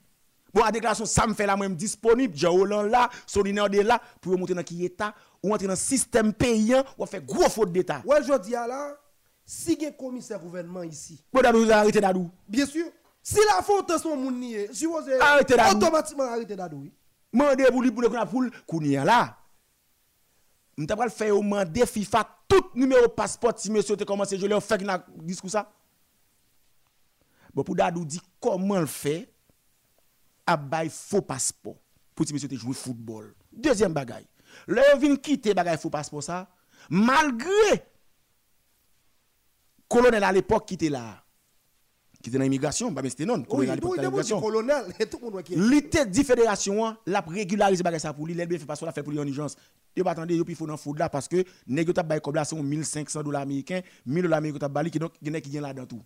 [0.53, 2.35] Bon, la déclaration, ça me fait la même disponible.
[2.35, 5.13] Jean Hollande là, Solinaire de là, pour monter dans qui état,
[5.43, 8.01] ou entrer dans le système paysan, ou faire gros faute d'état.
[8.05, 8.97] Ouais, je dis là,
[9.45, 12.29] si gen commissaire gouvernement ici, Bon, Dadou, arrêtez Dadou.
[12.47, 12.87] bien sûr,
[13.21, 15.77] si la faute son moun nié, si vous Arrêtez Dadou.
[15.77, 16.87] automatiquement arrêter Dadou.
[17.31, 19.37] Mandé pour lui pour le pour kounia là.
[20.77, 24.63] M'ta pral faire au mandé FIFA tout numéro passeport si monsieur te commencé je leur
[24.63, 25.69] fait un discours ça.
[27.59, 29.33] Bon pour Dadou dit comment le fait?
[30.47, 31.75] À bail faux passeport
[32.15, 33.35] pour si monsieur te jouer football.
[33.51, 34.25] Deuxième bagaille.
[34.65, 36.47] Le vin quitter bagaille faux passeport ça
[36.89, 37.83] malgré
[39.89, 41.21] colonel à l'époque qui était là
[42.21, 44.41] qui était dans l'immigration, bah mais c'était non, Oui, colonel à l'époque oui, l'immigration.
[44.41, 45.55] colonel, et tout le monde qui.
[45.57, 48.93] L'été dit fédération hein, l'a régularisé bagay ça pour lui, l'LB fait pas ça la
[48.93, 49.57] fait pour lui en urgence.
[49.97, 52.45] Yo pas attendre puis faut dans food là parce que nèg t'a bay comme là
[52.45, 55.85] c'est 1500 dollars américains, 1000 dollars américains t'a bali qui donc qui gen là dans
[55.85, 56.01] tout.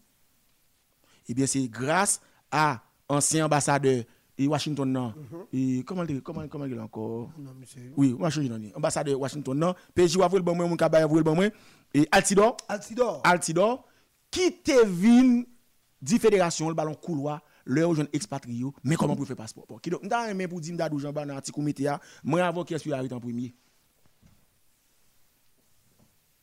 [1.28, 4.04] Eh bien c'est grâce à ancien ambassadeur
[4.38, 5.14] et Washington non.
[5.52, 7.30] Et comment comment comment il est encore?
[7.38, 7.94] Non, monsieur.
[7.96, 8.70] Oui, Washington non.
[8.76, 9.76] Ambassadeur Washington non.
[9.94, 11.46] PJ wa le bon moi mon ka bay le bon moi
[11.94, 12.58] et Altidor?
[12.68, 13.22] Altidor.
[13.24, 13.86] Altidor
[14.32, 15.44] qui te vin
[16.02, 19.80] di fédération le ballon couloir leur jeune expatrié mais comment pour faire passeport?
[19.82, 22.92] Qui donc aimé pour dire m'dadou Jean dans article comité a moi avant qui est
[22.92, 23.54] arrêté en premier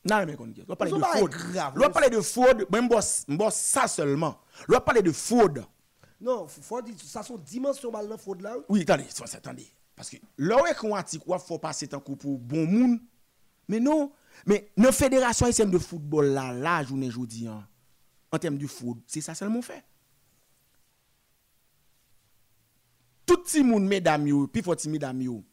[0.03, 1.35] Non, mais qu'on On parle sont de fraude.
[1.75, 4.39] On parle de fraude, même boss ça seulement.
[4.67, 5.63] On parle de fraude.
[6.19, 8.55] Non, dire, ça son dimension mal dans faute là.
[8.57, 8.63] oui.
[8.69, 9.67] Oui, attendez, attendez.
[9.95, 12.99] Parce que là où a dit quoi, faut passer tant coup pour bon monde.
[13.67, 14.11] Mais non,
[14.45, 17.67] mais nos fédérations haïtiennes de football là, là, journée aujourd'hui, hein,
[18.31, 19.83] en termes de foot, c'est ça seulement fait.
[23.25, 25.43] Tout petit monde, mesdames, yo, puis faut mesdames, yo.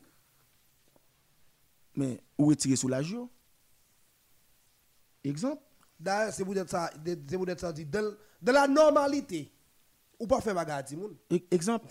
[1.94, 3.30] Mais où retirer sous la joue?
[5.28, 5.62] Exemple?
[6.00, 9.52] D'ailleurs, c'est pour dire ça, de- c'est dire ça dit de, de la normalité.
[10.18, 11.14] Ou pas faire bagarre ti moun.
[11.30, 11.86] E- Exemple.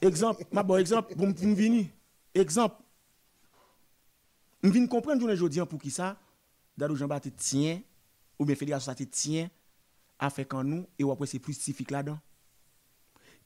[0.00, 0.44] exemple.
[0.52, 1.14] Ma bon exemple.
[1.14, 1.86] Pour me venir.
[2.34, 2.76] Exemple.
[4.62, 6.16] Je viens comprendre journée aujourd'hui pour qui ça?
[6.76, 7.80] Dadou Jean-Baptiste tient,
[8.38, 9.50] ou bien Fédération ça tient,
[10.18, 12.18] à faire quand nous, et après c'est plus spécifique là-dedans.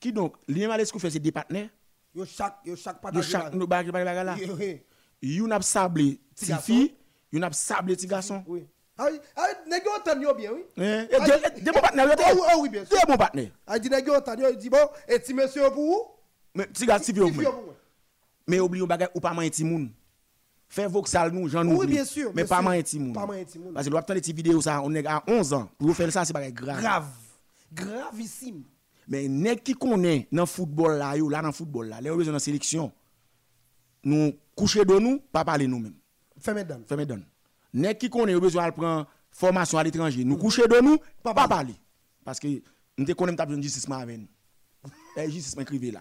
[0.00, 1.70] Qui donc, à ce qu'on fait, c'est des partenaires.
[2.14, 3.24] Yo chaque yo chaque De partage.
[3.28, 4.36] chaque, nous, bagarre, bagarre, là.
[4.38, 4.82] Oui, oui.
[5.36, 6.64] Yon a sablé Petit ti garçon.
[6.66, 6.94] fille,
[7.32, 8.42] yon a sablé ti garçon.
[8.46, 8.66] Oui.
[9.04, 10.62] Ah, oui, ah, nèg yo tan yo bien, oui.
[10.78, 11.06] Hein?
[11.10, 12.96] Deux- yo te- Ah oui, ah oui, bien sûr.
[12.96, 13.50] Deux bons partenaires.
[13.66, 16.04] Ah, dit nèg yo tan yo, il dit bon, et ti monsieur pour vous?
[16.54, 16.98] Mais moins.
[17.00, 17.74] fille pour moi.
[18.46, 19.90] Mais oubliez bagay ou pas man ti moun.
[20.68, 21.94] Fais voxal nous, j'en Oui, oublie.
[21.94, 23.12] bien sûr, Mais pas ti moun.
[23.12, 23.74] Pas man ti moun.
[23.74, 25.68] Parce que l'on des petites vidéos ça, on est à 11 ans.
[25.78, 26.80] Pour faire ça c'est bagay grave.
[26.80, 27.06] Grave.
[27.72, 28.62] Gravissime.
[29.08, 32.38] Mais nèg qui connaît dans football là yo, là dans football là, les besoin dans
[32.38, 32.92] sélection.
[34.04, 35.94] Nous coucher de nous, pas parler nous même.
[36.38, 36.80] Fais mes dents.
[36.86, 37.24] Fais me donne.
[37.74, 41.48] Nèg qui connaît besoin de prendre formation à l'étranger, nous coucher de nous, pas, Pas
[41.48, 41.74] parler.
[42.24, 42.62] Parce que
[42.98, 44.28] nous te connaît taper justice avec nous.
[45.16, 46.00] Eh justice m'écrivez là.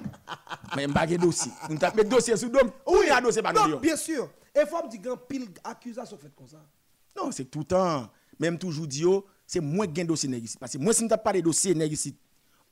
[0.75, 1.51] Mais m'bagé dossier.
[1.69, 2.71] Nous taper dossier sous dom.
[2.87, 4.29] Oui, un dossier pas Non, de bien sûr.
[4.55, 6.63] Et faut dire grand pile accusation fait comme ça.
[7.15, 8.09] Non, c'est tout le temps.
[8.39, 9.03] Même toujours dit,
[9.45, 10.57] c'est moins gain dossier nèg ici.
[10.57, 12.15] Parce que moi, si je ne pas de dossier nèg ici,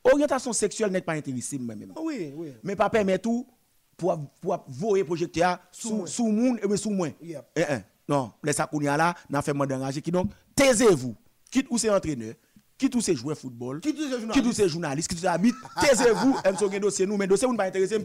[0.04, 1.94] orientation sexuelle n'est pas intéressé moi-même.
[2.02, 2.54] Oui, oui.
[2.64, 3.48] Mais pas permettre tout
[3.96, 7.10] pour pour voyer projecteur Sous sous monde et sous moi.
[7.22, 7.46] Yep.
[7.56, 7.80] Eh eh.
[8.10, 11.16] Non, laisse ça kounya là, n'a fait enragé qui donc taisez-vous.
[11.52, 12.34] Quitte ou c'est entraîneur,
[12.78, 15.08] quitte ou c'est joueur football, Quitte ou c'est journaliste.
[15.08, 17.98] quitte ou c'est c'est habite, taisez-vous, son gain dossier nous, mais dossier vous pas intéressé,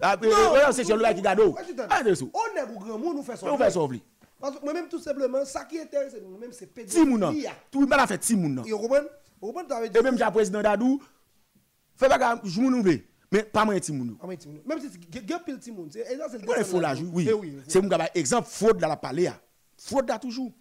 [0.00, 0.28] Après,
[0.72, 1.40] c'est sur le gars qui garde.
[1.40, 2.30] Ouais, je t'en- Ah, de sous.
[2.32, 3.46] On est pour grand monde, nous fait ça.
[3.52, 4.02] On fait sauver.
[4.40, 7.30] Parce que moi-même, tout simplement, ça qui intéresse, nous-mêmes, c'est Ti moun nan.
[7.30, 7.48] pédophilie.
[7.70, 8.64] Tout le monde a fait ti moun nan.
[8.66, 11.00] Et même j'ai président Dadou,
[11.96, 12.82] fait pas jou nous.
[13.34, 14.16] Mais pas moi, Timoun.
[14.22, 14.60] Ah, Timoun.
[14.64, 14.98] Même si c'est
[15.44, 15.90] pile Timoun.
[15.90, 17.26] C'est ça, c'est le Moi, il faut la jouer, oui.
[17.28, 17.56] Eh oui.
[17.66, 19.26] C'est mon gars, exemple, fraude dans la palais.
[19.26, 19.40] hein.
[19.76, 20.52] Fraude là toujours.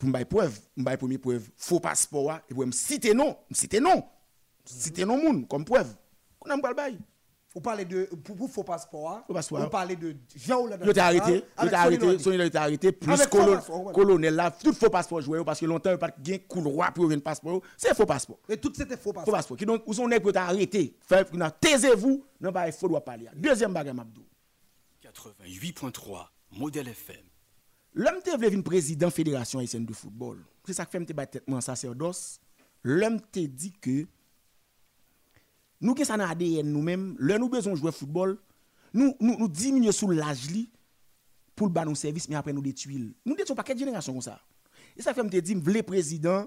[0.00, 3.54] Pour me preuve, me première preuve, faux passeport, hein, et pour me citer non, me
[3.54, 4.02] citer non.
[4.64, 5.94] Citer non moun, comme preuve.
[6.40, 6.98] On a pas le bail.
[7.54, 9.10] Vous parlez de pour pour faux passeport.
[9.10, 9.24] hein.
[9.32, 9.60] Passeport.
[9.60, 13.08] Vous parlez de Jean Il était arrêté, il était arrêté, son il était arrêté, plus
[13.08, 16.36] passeport, colonel là, tout faux passeport joué, parce que longtemps, il n'y a pas de
[16.48, 17.60] couloir pour avoir un passeport.
[17.76, 18.38] C'est faux passeport.
[18.48, 19.34] Et tout c'était faux Faux passeport.
[19.34, 19.56] passeport.
[19.58, 20.96] Qui donc, où sont les pour arrêté?
[21.06, 21.28] Fait,
[21.60, 23.28] taisez-vous, non, pas, il faut parler.
[23.36, 24.22] Deuxième bagage, Mabdou.
[25.02, 27.16] 88.3 Modèle FM.
[27.94, 30.38] L'homme te vin président fédération haïtienne de football.
[30.64, 32.40] C'est ça que fait me te battre sacerdoce.
[32.82, 34.06] L'homme te dit que
[35.82, 38.38] nous qui ça dans ADN nous-mêmes, là nous besoin jouer football,
[38.94, 40.48] nous nous, nous diminuer sous l'âge
[41.56, 43.00] pour le nos service mais après nous détruire.
[43.26, 44.40] Nous détruisons pas quelle génération comme ça.
[44.96, 46.46] Et ça fait me te dit vle président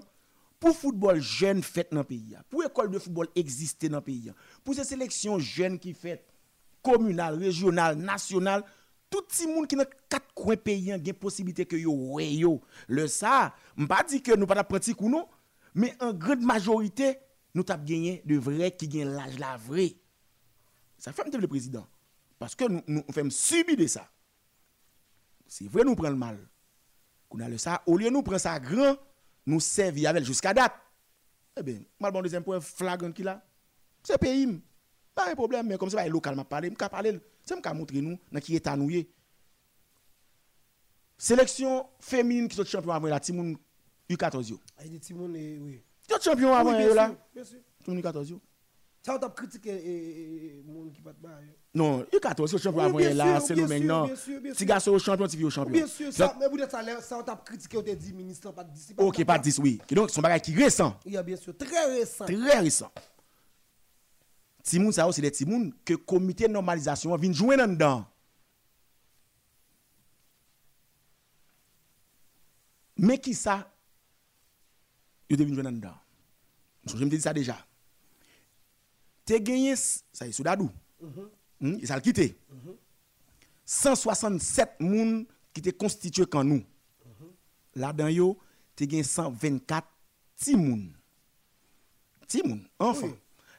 [0.58, 4.32] pour football jeune fait dans le pays, pour école de football exister dans le pays,
[4.64, 6.24] pour ces sélections jeunes qui fait
[6.82, 8.64] communal, régional, national,
[9.10, 12.62] tout petit monde qui dans quatre coins pays a possibilité que yo.
[12.88, 15.28] Le ça, m'pas dit que nous pas pratiquer ou non,
[15.74, 17.18] mais en grande majorité
[17.56, 19.94] nous t'a gagné de vrais qui gagnent l'âge la vrai.
[20.98, 21.86] Ça fait me le président
[22.38, 24.06] parce que nous nous faisons subir de ça.
[25.46, 26.38] C'est vrai nous prenons le mal.
[27.30, 28.96] Qu'on a le ça au lieu nous prendre ça grand,
[29.46, 30.74] nous servir avec jusqu'à date.
[31.58, 33.42] Eh bien, mal bon deuxième point flagrant qui là.
[34.02, 34.60] C'est pays.
[35.14, 38.18] Pas un problème, mais comme ça, local m'a parlé, m'a parlé, c'est m'a montrer nous
[38.30, 38.90] dans qui état nous.
[41.16, 43.56] Sélection féminine qui sont champion avant la Timoun
[44.10, 44.60] U14 yo.
[44.76, 44.94] Ah, Il
[45.36, 45.82] et oui.
[46.08, 47.58] Sont champion avant Oui, bien yo là sûr, bien sûr.
[47.84, 48.40] Timoun U14 yo.
[49.02, 51.52] Ça on t'a critiqué et monde qui pas de bail.
[51.74, 54.08] Non, U14 yo champion avant là, c'est nous maintenant.
[54.16, 54.40] sûr.
[54.66, 55.72] garçon au champion, petit vieux au champion.
[55.72, 58.50] Bien sûr, ça, mais vous dites ça, ça on t'a critiqué, on t'a dit ministre,
[58.52, 59.06] pas de discipline.
[59.06, 59.80] OK, pas 10 oui.
[59.86, 62.24] Qui Donc son bagage qui récent, Il y a bien sûr, très récent.
[62.24, 62.90] très récent.
[64.62, 68.04] Timoun ça c'est des timoun que comité de normalisation vient jouer dans dedans.
[72.96, 73.70] Mais qui ça
[75.28, 75.94] Yo devine jouer dans dedans.
[76.86, 77.56] Je me dis ça déjà.
[79.24, 80.70] T'es gagné ça y est Soudadou.
[81.60, 82.38] Hmm, et ça le quitté.
[83.64, 86.64] 167 moun qui te constitué quand nous.
[87.74, 88.38] Là-dedans yo,
[88.76, 89.86] t'es gagné 124
[90.36, 90.92] ti moun.
[92.28, 93.10] Ti moun, enfant.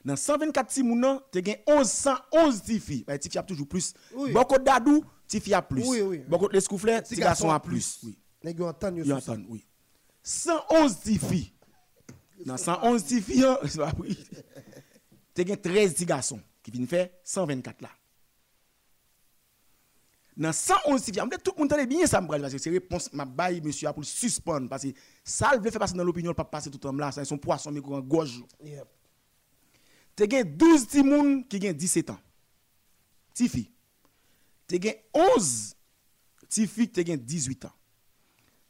[0.05, 3.03] Dans 124 ti moun t'es gagné 1111 ti filles.
[3.03, 3.93] Bah, ti filles a toujours plus.
[4.13, 4.31] Oui.
[4.31, 5.85] Beaucoup d'adou, ti filles a plus.
[5.85, 6.17] Oui, oui.
[6.19, 7.99] Beaucoup de l'escouflet, ti garçon a plus.
[8.03, 8.17] Oui.
[8.43, 9.65] Les entendent oui.
[10.23, 11.51] 111 petits filles.
[12.45, 14.17] Dans 111 petits filles, c'est pas pris.
[15.33, 17.89] Tu as 13 petits garçons qui viennent faire 124 là.
[20.35, 23.11] Dans 111 petits filles, tout le monde entend bien ça, me parce que c'est réponse,
[23.11, 24.69] ma baille, monsieur, pour le suspendre.
[24.69, 24.89] Parce que
[25.23, 27.11] ça, il veut faire passer dans l'opinion, pas passer tout le temps là.
[27.11, 28.43] Ça, son poisson, mais en gorge.
[28.63, 28.87] Yep.
[30.15, 32.19] Tu as 12 petits moun qui ont 17 ans.
[33.33, 33.71] Petits filles.
[34.67, 35.75] Tu as 11
[36.41, 37.73] petits filles qui ont 18 ans.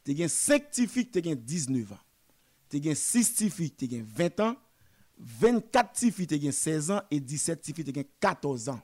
[0.04, 1.98] Tu as 5 petits filles qui ont 19 ans.
[2.68, 4.56] Tu as 6 petits filles qui ont 20 ans.
[5.18, 8.80] 24 petits filles qui ont 16 ans et 17 petits filles qui ont 14 ans.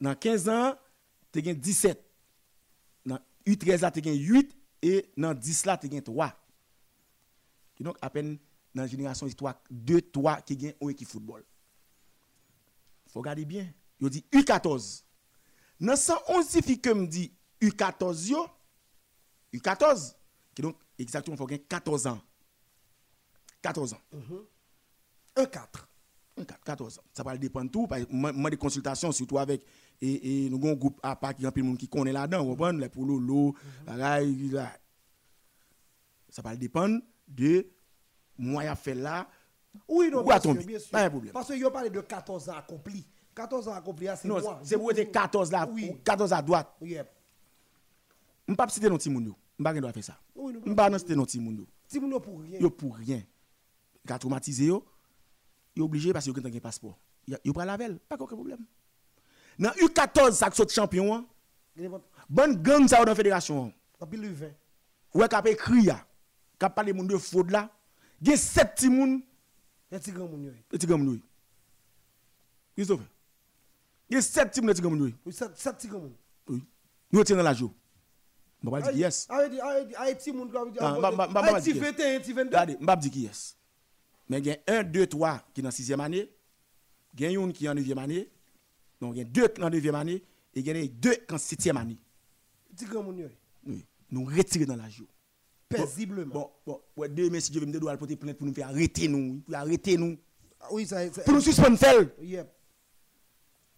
[0.00, 0.74] Dans 15 ans,
[1.30, 2.02] tu as 17.
[3.04, 6.34] Dans U13 là, tu as 8 et dans 10 là, tu as 3.
[7.74, 8.38] Qui donc à peine
[8.74, 11.44] dans la génération histoire 2 3 qui gagnent au équipe football.
[13.08, 13.72] Faut regarder bien.
[14.00, 15.02] Yo dit U14.
[15.80, 18.46] Dans 111 filles que me dit U14 yo
[19.54, 20.14] U14
[20.54, 22.20] qui donc exactement faut gagner 14 ans.
[23.60, 24.00] 14 ans.
[25.36, 25.88] 1 4.
[26.64, 27.02] 14 ans.
[27.12, 27.86] Ça va dépendre tout.
[27.86, 29.64] Parce que moi, moi, des consultations, surtout avec.
[30.00, 32.44] Et, et nous avons un groupe à part qui le monde qui connaît là-dedans.
[32.44, 32.88] Vous comprenez?
[32.88, 33.54] Poulos, l'eau,
[33.86, 34.72] bagaille, là.
[36.28, 37.66] Ça va dépendre de
[38.38, 39.28] moi à faire là.
[39.88, 40.64] Oui, non, bien sûr, tomber.
[40.64, 40.90] bien sûr.
[40.90, 41.32] Pas un problème.
[41.32, 43.06] Parce que vous parlez de 14 ans accomplis.
[43.34, 45.90] 14 ans accomplis, ah, c'est Non, c'est pour être 14 là, Oui.
[45.90, 46.74] ou 14 à droite.
[46.82, 47.10] Yep.
[48.46, 49.08] Je ne pas citer non petit
[49.58, 50.18] Mba gen do a fe sa.
[50.36, 51.66] Mba nan sete nan ti moun yo.
[51.88, 52.60] Ti moun yo pou rien.
[52.60, 53.22] Yo pou rien.
[54.08, 54.82] Ka traumatize yo,
[55.76, 56.96] yo oblige parce yo gen tan gen passeport.
[57.44, 58.64] Yo pral lavel, pa koke problem.
[59.60, 61.26] Nan U14 sak sot champion an,
[62.28, 63.70] bon gang sa ou nan federasyon an.
[64.00, 64.50] Kapil U20.
[65.12, 65.98] Ouè kap ekri ya,
[66.60, 67.66] kap pale moun de fod la,
[68.24, 69.20] gen set ti moun.
[69.92, 70.54] E ti gen moun yo.
[70.72, 71.22] E ti gen moun yo.
[72.72, 73.04] Christophe,
[74.10, 75.36] gen set ti moun e ti gen moun yo.
[75.36, 76.16] Set ti gen moun.
[76.48, 76.62] Oui.
[77.12, 77.70] Nou ti nan la jo.
[78.64, 79.26] On va dire yes.
[79.28, 81.84] Bah, bah, Arrête, petit dis yes.
[81.90, 82.48] 21, petit 22.
[82.50, 83.56] Regardez, m'pa di ki yes.
[84.28, 86.30] Mais il y a 1, 2, 3 qui est dans 6e année,
[87.14, 88.30] il y a une qui est en 9e année,
[89.00, 90.22] donc il y a 2 qui sont en 9e année,
[90.54, 91.98] et il y en a 2 qui sont en 7e année.
[92.88, 93.04] Grand.
[93.66, 93.84] Oui.
[94.10, 95.06] Nous retirons dans la joue.
[95.68, 96.32] paisiblement.
[96.34, 99.08] Bon, bon, ouais, demain, si Dieu veut me doit porter plainte pour nous faire arrêter
[99.08, 100.16] nous, pour arrêter nous,
[100.60, 101.06] Ah Oui, ça.
[101.24, 101.78] pour nous suspendre.
[102.22, 102.48] Yep.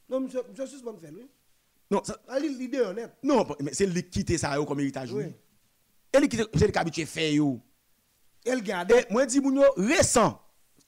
[0.09, 1.27] Non, monsieur, monsieur suspend fait, oui.
[1.91, 3.13] Non, ça- l'idée est honnête.
[3.23, 5.13] non, mais c'est lui qui quitte ça comme héritage.
[5.13, 5.25] Oui.
[5.25, 5.35] Oui.
[6.13, 7.61] Et lui qui c'est le habitué fait yo.
[8.45, 8.93] Elle garde.
[8.93, 10.41] Et moi dis moun yo récent.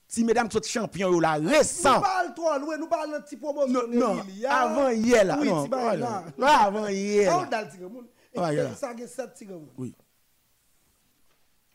[0.09, 2.01] Si mesdames sont champions yo là Nous récent.
[2.01, 3.89] parlons trop loin, nous parlons de petit promotion.
[3.89, 5.39] Non, non, avant hier là.
[5.41, 6.25] Oui, non, là.
[6.39, 7.35] non, avant hier.
[7.37, 7.47] On là.
[7.49, 8.07] dans le tigre moun.
[8.33, 8.75] Et puis, yeah.
[8.75, 9.71] Ça a 7 tigre moun.
[9.77, 9.95] Oui.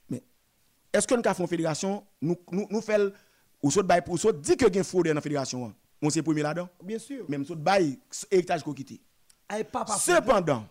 [0.09, 0.23] Mais
[0.93, 3.11] est-ce que nous avons une fédération, nous nous nous faisons
[3.61, 5.65] ou saute bail pour saute dit que gen fraude dans la fédération.
[5.67, 5.75] hein.
[6.01, 6.67] On c'est premier là-dedans?
[6.83, 7.25] Bien sûr.
[7.29, 7.99] Même saute bail
[8.31, 9.01] héritage qu'on quitté.
[9.99, 10.65] Cependant,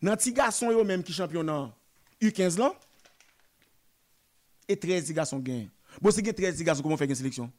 [0.00, 1.72] dans petit garçon yo même qui champion dans
[2.20, 2.74] U15 là
[4.68, 5.70] et 13 petits garçons gagnent.
[6.00, 7.52] Bon si gen 13 petits garçons comment faire une sélection?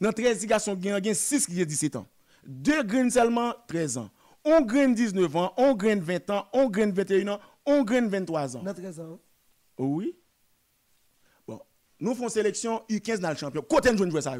[0.00, 2.06] Dans 13 petits garçons gagnent, gen 6 qui ont 17 ans.
[2.46, 4.10] 2 graines seulement 13 ans.
[4.44, 8.56] On graine 19 ans, on graine 20 ans, on graine 21 ans, on graine 23
[8.58, 8.62] ans.
[8.62, 9.18] Dans 13 ans.
[9.76, 10.14] Oh oui.
[11.48, 11.60] Bon,
[11.98, 13.62] nous faisons sélection U15 dans le champion.
[13.62, 14.36] Côté nous jouer ça.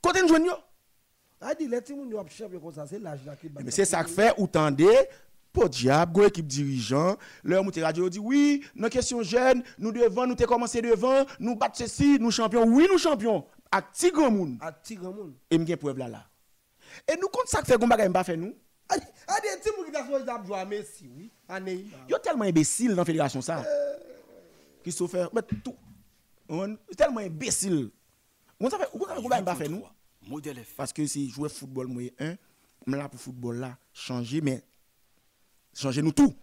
[0.00, 0.54] Côté nous yo.
[1.40, 3.62] A dit, les petits moun yo ap champion bat.
[3.64, 5.08] Mais c'est ça que fait, ou tendez,
[5.52, 10.26] pour diable, go équipe dirigeant, leur mouté radio dit oui, nos questions jeunes, nous devons,
[10.26, 14.30] nous te commencé devant, nous battre ceci, nous champions, oui, nous champions, à petit grand
[14.30, 14.58] monde.
[14.60, 15.34] A tigre moun.
[15.50, 16.26] Et m'gen là là.
[17.08, 18.54] Et nous compte ça que fait qu'on bagay m'pa fait nous?
[18.88, 19.06] A dit,
[19.62, 21.30] petit moun choisi d'ap jouer à Messi, oui.
[22.08, 23.64] Yo tellement imbécile dans la fédération ça.
[24.82, 25.74] Christopher, mais tout
[26.48, 27.90] on tellement imbécile.
[28.58, 29.80] Fait, on ça fait qu'on
[30.30, 30.40] nous.
[30.76, 32.36] Parce que si jouer football, moi, un,
[32.86, 34.64] je là pour football là, changer, mais
[35.74, 36.34] changer nous tout.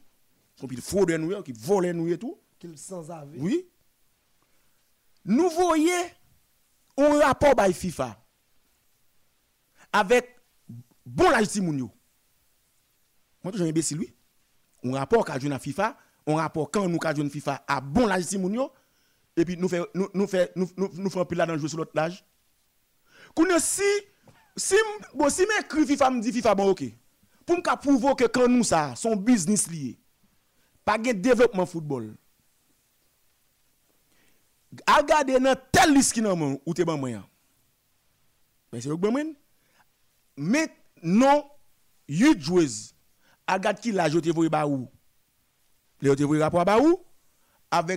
[0.60, 2.40] Qu'on peut fraude nous, qui vole nous et tout.
[2.60, 3.40] Qu'il sans avis.
[3.40, 3.70] Oui.
[5.24, 5.92] Nous voyons
[6.98, 8.18] un rapport by FIFA
[9.92, 10.36] avec
[11.06, 11.92] bon la justice moun yo.
[13.44, 14.14] Moi toujours imbécile oui.
[14.84, 18.08] Un rapport qu'a joué dans FIFA, un rapport quand nous qu'a joué FIFA à bon
[18.08, 18.72] la justice moun yo
[19.36, 21.46] et puis nous fait nous nous fait nous nous, nous fait un pile là
[23.60, 23.84] si
[24.56, 24.76] si
[25.14, 26.84] bon si m'écrit FIFA me dit FIFA bon OK.
[27.46, 30.00] Pour me prouver que quand nous ça son business lié.
[30.84, 32.16] Pas de développement football.
[34.86, 37.24] A gade nan tel liste qui nan ou te ban mwen.
[38.72, 39.34] Ben c'est yo ban mwen.
[40.38, 40.70] Mais
[41.02, 41.44] non,
[42.08, 42.94] yu joueuse.
[43.48, 44.30] A gade ki l'âge yo te.
[44.30, 46.24] Le yo te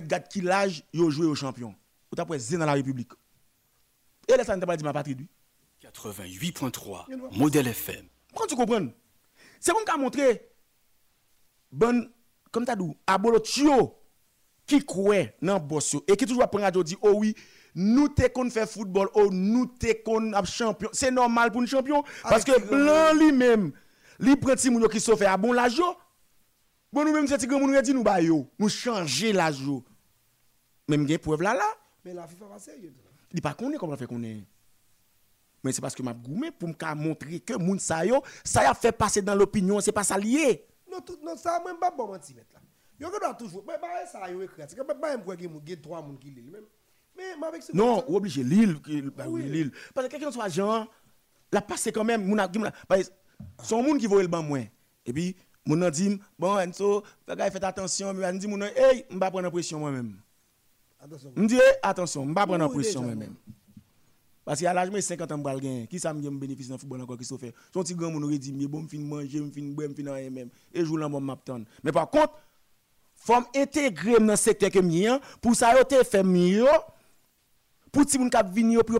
[0.01, 1.09] gade ki l'âge yo
[2.65, 3.13] la République.
[4.27, 5.27] Et là ça ne t'a pas dit ma patrie lui.
[5.83, 8.05] 88.3 Modèle FM.
[8.35, 8.87] Quand tu comprends?
[9.59, 10.49] C'est comme qu'a montré
[11.71, 12.09] bon
[12.51, 13.97] comme t'as dit Abolo Tio
[14.65, 17.35] qui croit dans boss yo, et qui toujours prend radio dit oh oui
[17.73, 22.03] nous te kon faire football oh nous te ap champion c'est normal pour un champion
[22.23, 23.71] parce que blanc lui même
[24.19, 25.95] li prend yo qui fait à bon l'âge yo
[26.91, 29.83] bon nous même c'est grand moun dit nous ba yo nous changer yo
[30.87, 31.67] même gen preuve là là
[32.03, 32.93] Mais la FIFA va sérieux.
[33.33, 34.43] Il pas connaît comment faire connaît
[35.63, 38.65] mais c'est parce que m'a goumé pour me montrer que moun sa yo ça y
[38.65, 41.91] a fait passer dans l'opinion c'est pas ça lié Non, tout, non, ça même pas
[41.91, 42.61] bon menti mettre là.
[42.99, 44.61] Yo que doit toujours, mais bah ça yo écrit.
[44.67, 46.65] C'est que bah même quoi gen trois moun qui lit même.
[47.17, 48.43] Mais mais avec Non, ou obligé.
[48.43, 48.79] Lille.
[49.93, 50.87] Parce que quelqu'un soit agent,
[51.51, 52.49] la passe quand même, moun a,
[53.63, 54.65] son moun qui voit le ban moins.
[55.05, 59.31] Et puis, moun a dit, bon, Enzo, faites attention, mais on dit, moun hey, m'ba
[59.31, 60.17] prendre pression moi-même.
[61.03, 61.33] Attention.
[61.35, 63.35] M'di, hey, attention, m'ba prendre pression déjà, moi-même.
[64.45, 65.43] Parce qu'à l'âge, moi, 50 ans.
[65.89, 67.53] Qui ça me bénéfice dans le football encore, qui se fait?
[67.73, 70.49] Son petit grand moun aurait dit, bon, m'fin manger, m'fin boire, m'fin rien même.
[70.73, 71.65] Et jour là, bon, m'attendre.
[71.83, 72.33] Mais par contre,
[73.15, 76.67] faut m'intégrer dans le secteur que pour ça, fait mieux.
[77.91, 78.05] Pour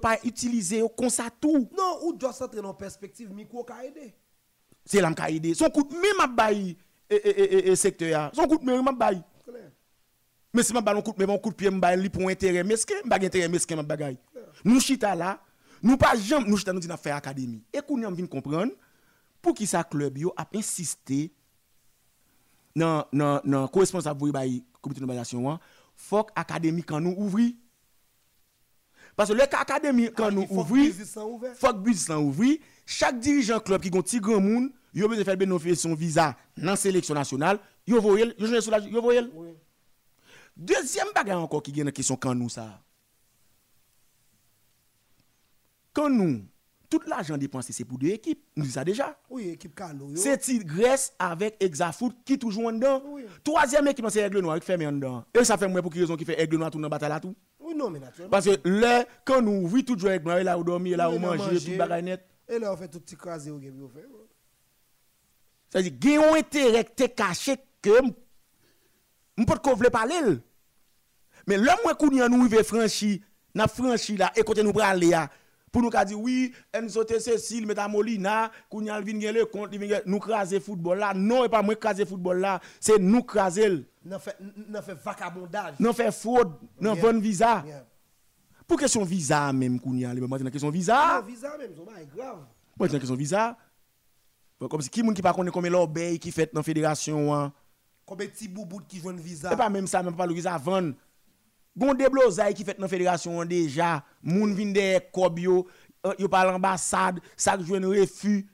[0.01, 1.69] pas utiliser comme ça tout.
[1.77, 4.13] Non, ou doit s'entrer dans perspective micro ka aider.
[4.83, 5.53] C'est là aidé.
[5.53, 6.75] Son de main m'a bayi
[7.09, 8.31] et et et et secteur.
[8.35, 9.21] Son de m'a bayi.
[9.21, 9.30] Clair.
[10.53, 12.63] Mais si m'a ba un coup de main, mon coup de pied li pour intérêt
[12.63, 14.17] mesquin, m'a gen intérêt mesquin m'a bagay.
[14.65, 15.41] Nous chita là,
[15.81, 17.63] nous pas jamais nous chita nous dit faire académie.
[17.73, 18.73] Et qu'on vinn comprendre
[19.41, 21.31] pour qui ça club yo a insisté
[22.75, 25.59] dans dans dans co-responsable pour bayi comité d'organisation
[25.95, 27.57] faut que académie quand nous ouvri
[29.15, 31.55] parce que le académie quand Ah, nous il faut que business soit ouvert.
[31.55, 35.23] faut que business là ouvri chaque dirigeant club qui gon ti grand monde yo besoin
[35.25, 39.29] faire bénéficier son visa dans sélection nationale yo voyel yo joue sur la yo voyel
[39.33, 39.49] Oui.
[40.55, 42.81] Deuxième bagarre encore qui gagne dans question quand nous ça
[45.93, 46.41] quand nous
[46.89, 50.09] tout l'argent dépensé c'est pour deux équipes nous ça déjà Oui, équipe Calo.
[50.09, 50.15] yo.
[50.17, 53.23] c'est Grèce avec Exafoot qui toujours en dedans Oui.
[53.43, 55.99] troisième équipe c'est Aigle Noir qui fait en dedans et ça fait moi pour qui
[56.01, 58.29] raison qui fait Aigle Noir tout dans bataille là tout Oui, non, mais naturellement.
[58.29, 61.37] parce que là quand nous ouvrons tout jouer avec Noir là où dormir là manger
[61.43, 61.71] manger.
[61.73, 63.77] tout bagaille net Et là, on fait tout petit crasé au game.
[63.79, 64.05] yo fait.
[65.69, 67.91] C'est-à-dire, il y a un intérêt qui caché que
[69.41, 70.39] M'pot qu'on vle parler.
[71.47, 73.21] Mais l'homme kounya nous rive franchi,
[73.55, 75.29] n'a franchi là et côté nous là
[75.71, 77.17] pour nous dire oui, Enzo T.
[77.19, 79.73] Cécile, Meta Molina, gen le compte,
[80.05, 81.13] nous craser football là.
[81.15, 83.85] Non, et pas moi craser football là, c'est nous craser.
[84.03, 84.35] Nan fait
[84.83, 85.75] fait vagabondage.
[85.79, 87.11] Non faire fraude, non Yeah.
[87.13, 87.63] visa.
[87.65, 87.85] Yeah.
[88.67, 90.97] Pour question visa même le moment question visa.
[90.97, 92.39] Ah, visa même, c'est pas grave.
[92.77, 93.57] Moi, j'ai une question visa.
[94.59, 97.53] Comme si qui moun qui pas connaît combien l'obéi qui fait dans fédération hein?
[98.11, 100.33] Combien e de petits bouboutes qui jouent visa C'est pas même ça, même pas le
[100.33, 100.95] visa vendre.
[101.77, 105.65] Gon des blousailles qui fait dans la fédération déjà, moun vin de kob yo
[106.03, 108.45] eh, Yo pas l'ambassade, ça joue un refus.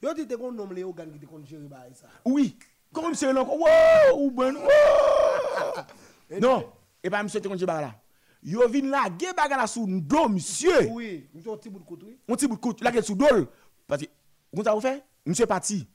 [0.00, 2.06] Yo dit te kon nom le Gan qui te kon gérer bail ça.
[2.24, 2.56] E oui.
[2.92, 4.54] Comme c'est l'on wow ou ben
[6.40, 6.64] Non,
[7.02, 7.96] et pas monsieur te kon gérer là.
[8.40, 10.86] Yo vin la ge baga bagala sous do monsieur.
[10.90, 12.06] Oui, monsieur petit bout de couture.
[12.28, 13.48] On petit bout de couture, la ge sous dol
[13.84, 14.06] parce que
[14.52, 15.88] vous ça vous fait monsieur parti.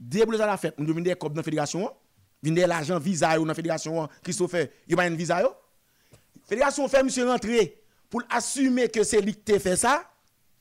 [0.00, 1.92] Des la fête, on devine des kob dans la fédération.
[2.38, 2.42] Hein.
[2.42, 4.02] Vinn de l'argent visa yo dans fédération.
[4.02, 4.08] hein.
[4.22, 4.54] Christophe,
[4.88, 5.48] yo pas une visa yo?
[6.44, 10.10] Fédération fait monsieur rentrer pour assumer que c'est lui qui te fait ça.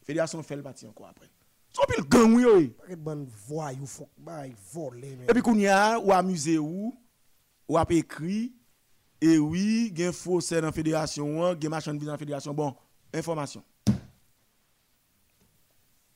[0.04, 1.30] Fédération fait le parti encore après.
[1.72, 2.60] Son pile gang yo.
[2.60, 2.68] eh.
[2.70, 4.10] Pas de bonne voyou, faut
[4.74, 5.26] voler mais.
[5.30, 6.98] Et puis qu'on y a ou amusé ou
[7.68, 8.54] ou a écrit
[9.20, 12.54] et oui, gen faussaire dans fédération, hein, gen machin de visa dans fédération.
[12.54, 12.76] Bon,
[13.14, 13.64] information.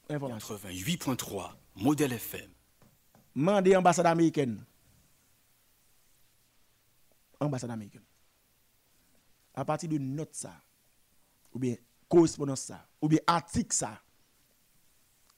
[0.10, 0.56] Information.
[0.56, 2.50] 88.3 Modèle FM.
[3.34, 4.64] Mandé ambassade américaine.
[7.42, 8.04] Ambassade américaine.
[9.54, 10.54] À partir de note ça,
[11.54, 11.76] ou bien
[12.08, 14.00] correspondance ça, ou bien article ça,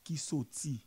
[0.04, 0.86] qui sorti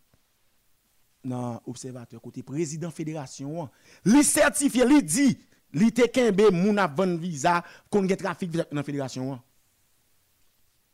[1.25, 3.69] dans observateur côté président fédération,
[4.05, 5.39] li certifié, li dit,
[5.75, 7.59] li te kembe moun vendre visa,
[7.91, 9.33] kon gen trafic dans fédération.
[9.35, 9.43] hein.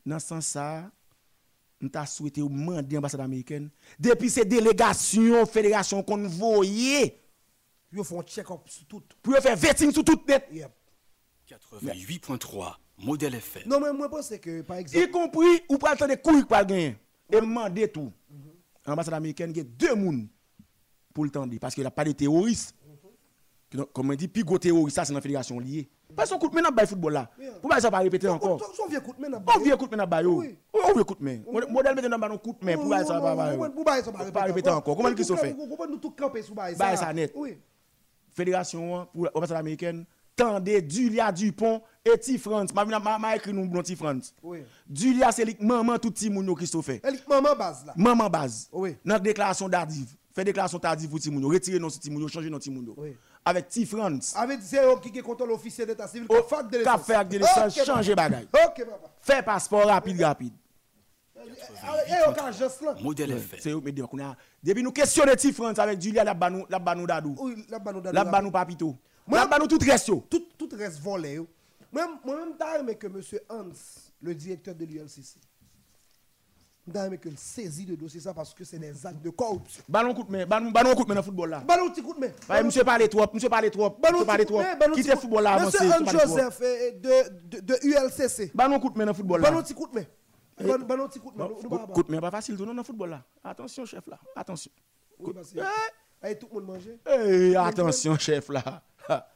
[0.06, 0.90] Dans ce sens ça,
[1.80, 3.68] nous t'a souhaité ou demander ambassade américaine
[3.98, 7.21] depuis ces délégations fédération qu'on voyait
[7.92, 9.02] Yo font check up sur tout.
[9.22, 10.46] pour faire vetting sur toute net.
[10.50, 10.70] Yep.
[11.48, 13.64] 88.3 Modèle FM.
[13.66, 16.96] Non mais moi pense que par y exemple compris ou pas attendre couilles pas gagner.
[17.30, 18.12] Et demander tout.
[18.86, 20.28] Ambassade américaine il y a deux moun
[21.12, 22.74] pour le tendre parce qu'il a pas de terroristes.
[23.72, 25.90] Donc, comme on dit plus gros terroriste ça c'est dans la fédération liée.
[26.14, 27.30] Parce qu'on coûte maintenant bail football là.
[27.38, 27.52] Yeah.
[27.52, 28.60] pour pas ça pas répéter encore.
[28.74, 30.58] Son vieux coup de main on vieux coûte maintenant bail yo Oui.
[30.72, 31.40] on vieux coûte main.
[31.68, 34.96] Modèle maintenant dans coup de main pour ça Pas répéter encore.
[34.96, 35.54] Comment qu'ils sont fait?
[36.00, 36.14] Tout
[36.78, 37.34] Bailler ça net.
[38.34, 40.04] Fédération pour l'ambassade américaine
[40.34, 44.60] tendez Julia Dupont et T France m'a m'a m'a écrit nous bon T France Oui.
[44.92, 47.92] Julia c'est maman tout petit moun Christophe Elle maman base là.
[47.96, 48.96] maman base Oui.
[49.04, 52.28] dans déclaration tardive fait déclaration tardive pour ti moun yo retirer non ti moun yo
[52.28, 53.14] changer non ti moun yo Oui.
[53.44, 56.82] avec T France Avec eux qui qui contrôle officiel d'état civil Oh, qui fait de
[56.84, 58.44] qu'a fait avec de l'essence, changer bagay.
[58.54, 59.10] OK papa.
[59.20, 61.31] fait passeport rapide rapide Et au cas juste là.
[63.02, 63.72] Modèle c'est
[64.62, 67.92] depuis nous questionner T France avec Julia la banou la banou dadou Oui, là bas
[67.92, 71.38] nous la banou papito Moi- la banou tout reste tout tout reste volé.
[71.92, 73.64] Moi moi même t'as aimé que monsieur Hans,
[74.20, 75.36] le directeur de l'ULCC.
[76.92, 79.82] T'as aimé que le saisit de dossier ça parce que c'est des actes de corruption.
[79.88, 82.14] ballon coup de main ballon ballon coup de main dans football là Ballon petit coup
[82.14, 82.62] de main.
[82.64, 84.94] Monsieur parle trop, monsieur parle trop, monsieur parle petit coup trop.
[84.94, 85.64] petit le football là.
[85.64, 86.10] Monsieur trop.
[86.18, 88.50] Joseph eh, de, de, de ULCC.
[88.54, 89.50] Ballon coup de main dans football là.
[89.50, 90.04] Ballon petit coup de main.
[90.62, 91.46] Ballon ballon petit coup de main.
[91.48, 93.22] Bon, coup- pas Coup de main pas facile tout dans football là.
[93.44, 94.70] Attention chef là, attention.
[95.18, 95.58] Oui, parce que-
[96.24, 96.98] Eh, tout le monde manger.
[97.06, 98.82] eh, attention chef là.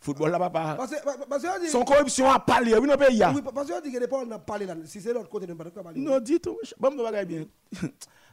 [0.00, 0.74] Football là papa.
[0.76, 3.80] Parce on dit- Son corruption a parlé, oui dans le pays oui, parce que on
[3.80, 4.74] dit que fois, on a parlé là.
[4.84, 6.00] Si c'est l'autre côté, on ne peut pas parler.
[6.00, 6.58] Non, dis tout.
[6.78, 7.44] Bon, me bagaille bien.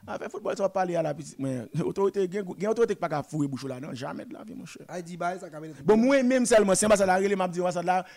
[0.10, 3.10] Avec football ça va parler à la petite mais autorité gen gen autorité qui pas
[3.10, 4.86] ka fouiller bouche là non, jamais de la vie mon cher.
[5.04, 5.34] Dit, bah.
[5.86, 7.62] Bon, moi même seulement, si ambassade la relé, m'a dit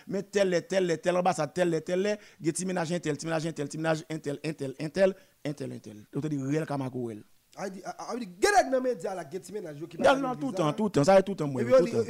[0.07, 3.53] mais tel, tel, tel, ambassade, tel, tel, get ti ménage un tel, ti ménage un
[3.53, 5.15] tel, ti ménage un tel, un tel, un tel,
[5.45, 5.97] un tel, un tel.
[6.13, 7.23] Donc, dit réel réel.
[7.57, 10.73] Aïe, dit, aïe, dit, get dans les médias, là, get ménage, qui dans tout temps,
[10.73, 11.63] tout temps, ça est tout temps, moi.
[11.63, 12.03] Dit, temps.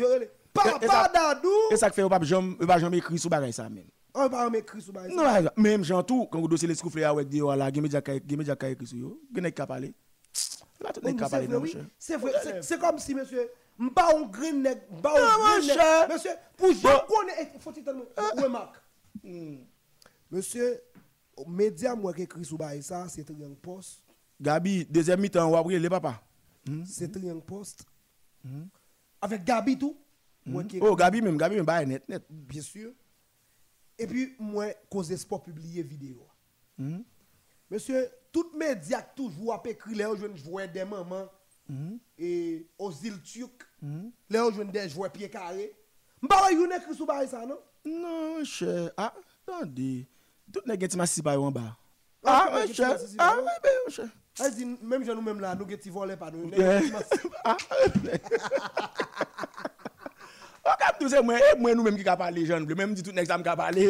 [0.83, 1.49] et Papa Dadou!
[1.71, 3.85] Et ça fait, on jamais, écrit sur ça même.
[4.15, 5.25] On va m'écrire sur bah, Non,
[5.57, 8.39] même Jean tout, quand vous dossier les scouflés avec des là, gen média kay, gen
[8.39, 9.95] média kay écrit sur yo, gen nek ka parler.
[10.81, 11.87] Là tout Oui, nek ka c'est parler vrai, non.
[11.99, 12.33] C'est vrai.
[12.61, 13.49] C'est- comme si, monsieur,
[13.79, 16.13] m'pas un green Non, un mon green.
[16.13, 16.73] Monsieur, pour.
[16.75, 18.69] Jean connaître, faut-il tellement.
[20.31, 20.81] Monsieur,
[21.47, 24.03] média, moi, qui écrit sur bah, ça, c'est Triangle Post.
[24.41, 26.21] Gabi, deuxième mi-temps, ou après les papa.
[26.85, 27.87] C'est Triangle Post.
[29.21, 29.97] Avec Gabi, tout.
[30.69, 32.25] Qui Oh, Gabi même, Gabi même, bah, net, net.
[32.29, 32.93] bien sûr.
[34.03, 36.27] Et puis, moi, cause sport publié vidéo.
[36.77, 37.05] Mhm.
[37.71, 41.29] Monsieur, tout média qui toujours a écrit les jeunes joueurs des mamans
[42.19, 43.63] et aux îles turques,
[44.29, 45.73] les jeunes des joueurs pieds carrés.
[46.21, 47.59] M'pa yon écrit sous ça non?
[47.85, 48.91] Non, cher.
[48.97, 49.15] Ah,
[49.47, 50.07] attendez.
[50.53, 51.77] Tout n'est pas massif par en bas.
[52.25, 52.97] Ah, Ah, mais mais cher.
[53.19, 54.09] Ah, oui, ben, cher.
[54.83, 56.51] Même je nous même là nous qui volé pas nous.
[57.45, 57.57] Ah,
[60.63, 63.03] Ok, mdou se mwen, e mwen nou menm ki ka pale jen mble, menm di
[63.03, 63.87] tout nek sa mka pale,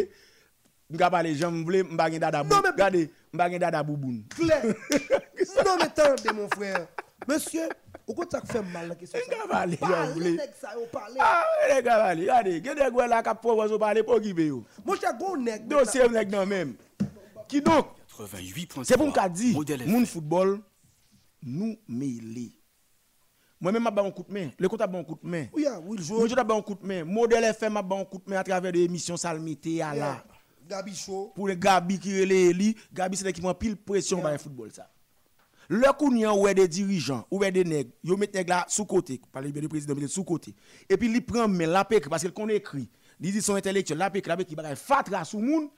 [0.88, 2.76] mka pale jen mble, mba gen dada bouboun.
[2.78, 3.02] Gade,
[3.32, 4.22] mba gen dada bouboun.
[4.32, 4.64] Kler,
[5.66, 6.86] non me tende mon frère.
[7.28, 7.68] Monsieur,
[8.06, 9.26] ou kon tak fèm mal la ki sou sa?
[9.28, 10.32] Mka pale jen mble.
[10.32, 11.20] Pale nek sa yo pale.
[11.20, 11.44] Ah,
[11.74, 14.32] nek ka pale, gade, gen dek wè la kap po wè so pale pou ki
[14.40, 14.62] be yo.
[14.86, 15.68] Mwen chè goun nek.
[15.68, 16.72] Dosye mnek nan menm.
[17.52, 19.52] Ki dok, se pou mka di,
[19.84, 20.56] moun foutbol,
[21.44, 22.48] nou me li.
[23.62, 24.50] Moi-même, je un coup de main.
[24.58, 25.46] Le compte a un coup de main.
[25.52, 26.26] Oui, ah, oui, le jour.
[26.26, 27.04] je un coup de main.
[27.04, 30.24] Modèle FM a un coup de main à travers des émissions Salmité à la.
[30.68, 31.32] Gabi Show.
[31.34, 34.70] Pour les Gabi qui relève li, Gabi c'est qui prend pile pression par le football
[34.72, 34.90] ça.
[35.68, 39.42] Le coup ouais des dirigeants, ou des nègres, yo met nèg là sous côté, par
[39.42, 40.54] le président mettre sous côté.
[40.88, 42.90] Et puis il prend mais la pécre parce qu'il connaît écrit.
[43.20, 45.68] Il dit son intellectuel, la pécre, la qui bagaille fatra sous moun.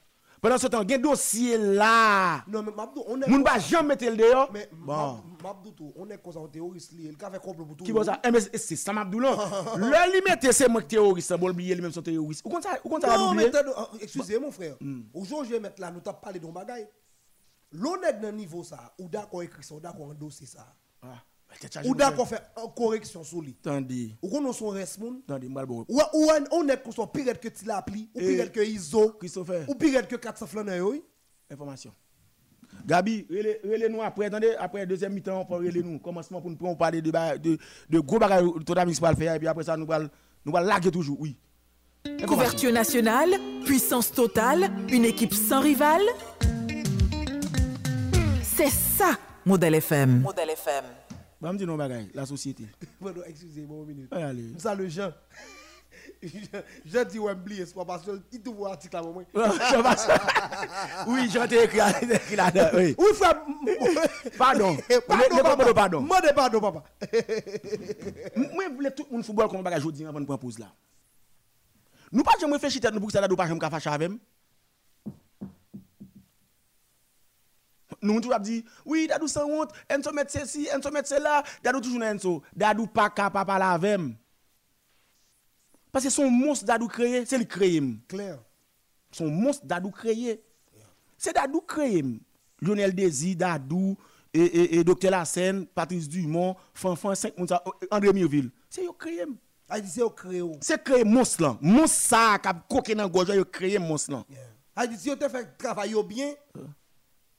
[0.44, 2.44] Pendant ce temps, gen dossier là.
[2.46, 3.26] Non, mais Mabdou, on est.
[3.30, 4.50] Moun ba jamais mettre le dehors.
[4.52, 5.22] Mais Bon.
[5.42, 7.84] Mabdou, on est comme ça, on théoriste, il a fait complot pour tout.
[7.84, 8.20] Qui va ça?
[8.52, 9.34] c'est ça Mabdoulan.
[9.78, 12.42] Le limite c'est moi qui terroriste, bon oublier lui même son terroriste.
[12.44, 13.62] Ou ça, ou ça Non, mais euh,
[14.02, 14.76] excusez mon frère.
[14.82, 15.04] Hmm.
[15.14, 16.88] Aujourd'hui, je vais mettre là, nous t'as parlé d'un bagage.
[17.72, 20.66] L'honnête dans niveau ça, ou d'accord écrit ça, ou d'accord endosser ça.
[21.84, 23.56] Ou d'accord faire une correction sur lui.
[23.64, 24.16] Attendez.
[24.22, 25.20] Ou qu'on son reste moun.
[25.28, 25.84] Attendez, moi bon.
[25.88, 29.10] Ou ou on est qu'on soit pire que tu l'appli, ou Eh, pire que ISO,
[29.18, 29.64] Christopher.
[29.68, 31.02] ou pire que 400 flancs oui.
[31.50, 31.92] Information.
[32.86, 35.98] Gabi, relais relais nous après, attendez, après deuxième mi-temps, on peut relais nous.
[35.98, 39.48] Commencement pour nous parler de, de, de gros bagages que tout municipal faire, et puis
[39.48, 40.08] après ça, nous allons
[40.44, 41.36] nous allons laguer toujours, oui.
[42.26, 43.30] Couverture nationale,
[43.64, 46.02] puissance totale, une équipe sans rival.
[48.42, 50.20] C'est ça, Modèle FM.
[50.20, 50.84] Modèle FM.
[51.44, 52.64] Bah, me dis non bagages, la société.
[53.02, 54.08] Pardon, excusez-moi une minute.
[54.12, 54.58] Allez, allez.
[54.58, 55.12] Ça le Jean.
[56.22, 59.24] Je dis Wembley, c'est pas parce qu'il te voit article à moi.
[59.34, 61.80] Je oui, j'ai écrit
[62.14, 62.94] écrit là-dedans, oui.
[62.96, 63.42] Oui, frère.
[64.38, 64.74] Pardon.
[65.06, 66.00] Pardon, papa, pardon.
[66.00, 66.82] Mande pardon, papa.
[68.36, 70.72] Moi, je voulais tout le monde football comme bagage aujourd'hui avant de prendre pause là.
[72.10, 74.10] Nous pas jamais réfléchir tête nous pour que ça n'a pas jamais fâcher avec.
[74.10, 74.18] Nous
[78.20, 82.02] tout a dit oui, dadou sans honte, Enzo met ceci, Enzo met cela, dadou toujours
[82.02, 84.00] Enzo, dadou pas capable parler avec.
[85.92, 87.80] Parce que son monstre dadou créé, c'est lui créé.
[88.08, 88.38] Claire.
[89.12, 90.42] Son monstre dadou créé.
[91.16, 92.04] C'est dadou créé.
[92.60, 93.96] Lionel Désir, dadou
[94.32, 98.50] et, et, et Dr Lassène, Patrice Dumont, Fanfan 5 moun sa, André Mirville.
[98.68, 99.24] C'est yo créé.
[99.68, 100.58] A dit c'est au créole.
[100.60, 101.58] C'est créé monstre là.
[101.60, 104.24] Monstre ça qui coqué dans gorge, yo créé monstre là.
[104.74, 106.32] A dit si on te fait travailler bien,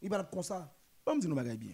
[0.06, 0.72] il va être comme ça.
[1.04, 1.74] Bon, me dit nous bagay bien.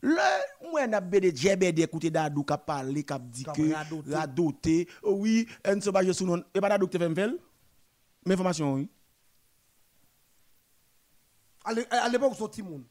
[0.00, 4.88] Le, moi, n'a bede djebede écouter Dadou qui a parlé, qui a dit que radoté.
[5.02, 7.38] oh oui, un se bage sous non, et pas Dadou qui fait m'fel?
[8.26, 8.88] Mais information, oui.
[11.64, 12.84] À l'é- À l'époque, son petit monde.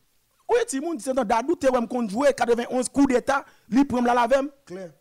[0.49, 4.01] Oui, ti moun, c'est un Dadou te wèm kon joué 91 coups d'état, li prend
[4.01, 4.49] la lavem.
[4.65, 4.93] Claire.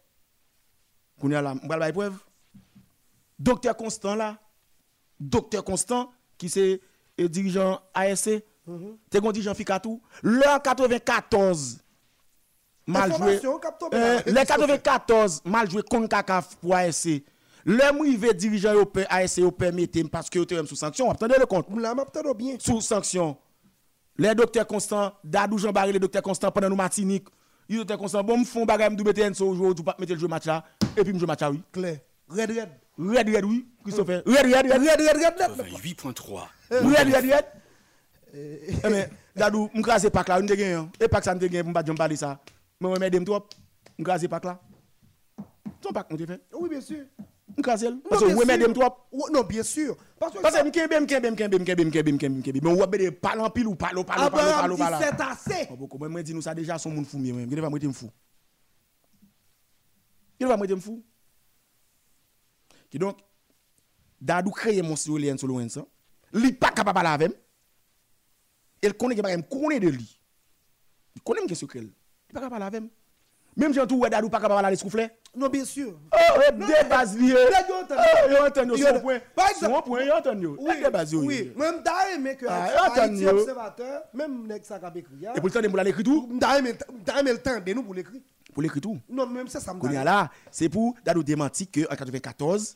[1.20, 2.18] Kounya la, m'bral bay preuve.
[3.38, 4.38] Docteur Constant là,
[5.18, 6.80] docteur Constant, qui c'est
[7.18, 8.30] eh, dirigeant ASC,
[9.10, 11.78] te gon dirigeant Fikatou, le 94,
[12.86, 13.40] mal joué.
[13.94, 17.22] Euh, le 94, mal joué CONCACAF pour ASC.
[17.64, 21.46] Le mouive dirigeant yo pe- ASC yo permettre parce que wèm sous sanction, attendez le
[21.46, 21.66] compte.
[22.36, 22.56] Bien.
[22.58, 23.36] Sous sanction.
[24.18, 27.26] Les docteurs Constant, Dadou Jean Barré, les docteurs Constant pendant nous Martinique.
[27.68, 30.18] Les docteurs Constant, bon, m'font bagay m'dou bete en so jouer, ou pas mettre le
[30.18, 30.64] jeu match là,
[30.96, 31.62] et puis match là, oui.
[31.72, 31.98] Claire.
[32.28, 32.68] Red, red.
[32.98, 34.22] Red, red, oui, Christopher.
[34.26, 35.72] Red, red, red, red, Red, red, red, red.
[35.72, 37.24] 88.3 red, red,
[38.32, 38.86] Eh, eh, eh.
[38.86, 39.00] Eme,
[39.36, 40.86] dadou, mwen krasi pak la, mwen te gen yon.
[40.96, 42.38] E pak sa mwen te gen mwen bat jom bali sa.
[42.80, 43.52] Mwen mwen dem trop,
[43.98, 44.56] mwen krasi pak la.
[45.84, 46.38] Son pak mwen te fe?
[46.56, 47.04] Oui, bien sûr.
[47.52, 47.98] Mwen krasi el?
[47.98, 49.02] Non, Parce mwen mwen dem trop?
[49.12, 49.96] Non, bien sûr.
[50.18, 52.46] Parce que mwen kembe, mwen kembe, mwen kembe, mwen kembe, mwen kembe, mwen kembe, mwen
[52.46, 52.64] kembe.
[52.64, 54.96] Mwen wabè de palan pil ou palo, palo, palo, palo, palo.
[54.96, 55.68] Abraham dit c'est assez.
[55.68, 57.50] Mwen mwen di nou sa deja son moun fou mi mwen.
[57.50, 58.08] Gede va mwen te mfou.
[60.40, 61.02] Gede va mwen te mfou.
[62.88, 63.20] Ki donc,
[64.20, 65.84] dadou kreye monsi ou lè yon solo yon sa.
[66.32, 67.36] Li pak kapapala avèm.
[68.82, 70.20] Il connaît que il connaît de lui.
[71.14, 71.80] Il connaît que secret.
[71.80, 72.82] Il pas capable avec.
[73.54, 75.10] Même gens tout ouais Dadou pas capable d'aller souffler.
[75.36, 75.98] Non, bien sûr.
[76.12, 77.34] Oh, des bases liées.
[77.36, 79.20] Oh, entendu son point.
[79.60, 80.46] Son point, yo entendu.
[80.46, 81.52] Oui, Des bases oui.
[81.56, 85.26] Même t'as aimé que Ah, Haïti observateur, même nek ça qu'a écrit.
[85.34, 86.72] Et pour le temps de l'écrit tout, t'as aimé
[87.32, 88.20] le temps de nous pour l'écrire.
[88.52, 88.98] pour l'écrit tout.
[89.08, 92.74] Non, même ça, ça me Kounia là, c'est pour Dadou démentir que en 94,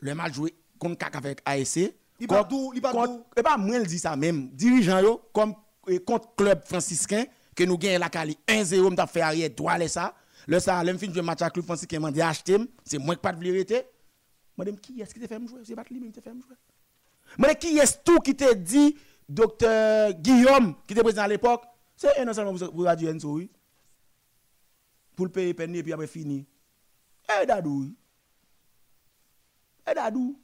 [0.00, 1.92] le match joué contre CAC avec ASC.
[2.20, 3.24] Il pas dou- il pas dou.
[3.36, 4.48] Et pas moi, il dit ça même.
[4.50, 5.54] Dirigeant yo, comme
[5.86, 9.88] eh, contre club franciscain, que nous gagnons la Cali 1-0, m't'a fait arrière droit les
[9.88, 10.14] ça.
[10.46, 13.20] Le ça, l'homme fin jouer match avec club franciscain, m'a dit acheter, c'est moi qui
[13.20, 13.82] pas de vérité.
[14.56, 15.60] Madame, qui est-ce qui t'a fait jouer?
[15.64, 16.56] C'est pas lui même qui t'a fait jouer.
[17.36, 18.96] Madame, qui est tout qui t'a dit,
[19.28, 21.64] docteur Guillaume, qui était président à l'époque?
[21.96, 23.50] C'est un seulement pour Radio Enzo, oui.
[25.14, 26.46] Pour le payer et puis après fini.
[27.42, 27.94] Eh, Dadou, oui.
[29.90, 30.38] Et Dadou,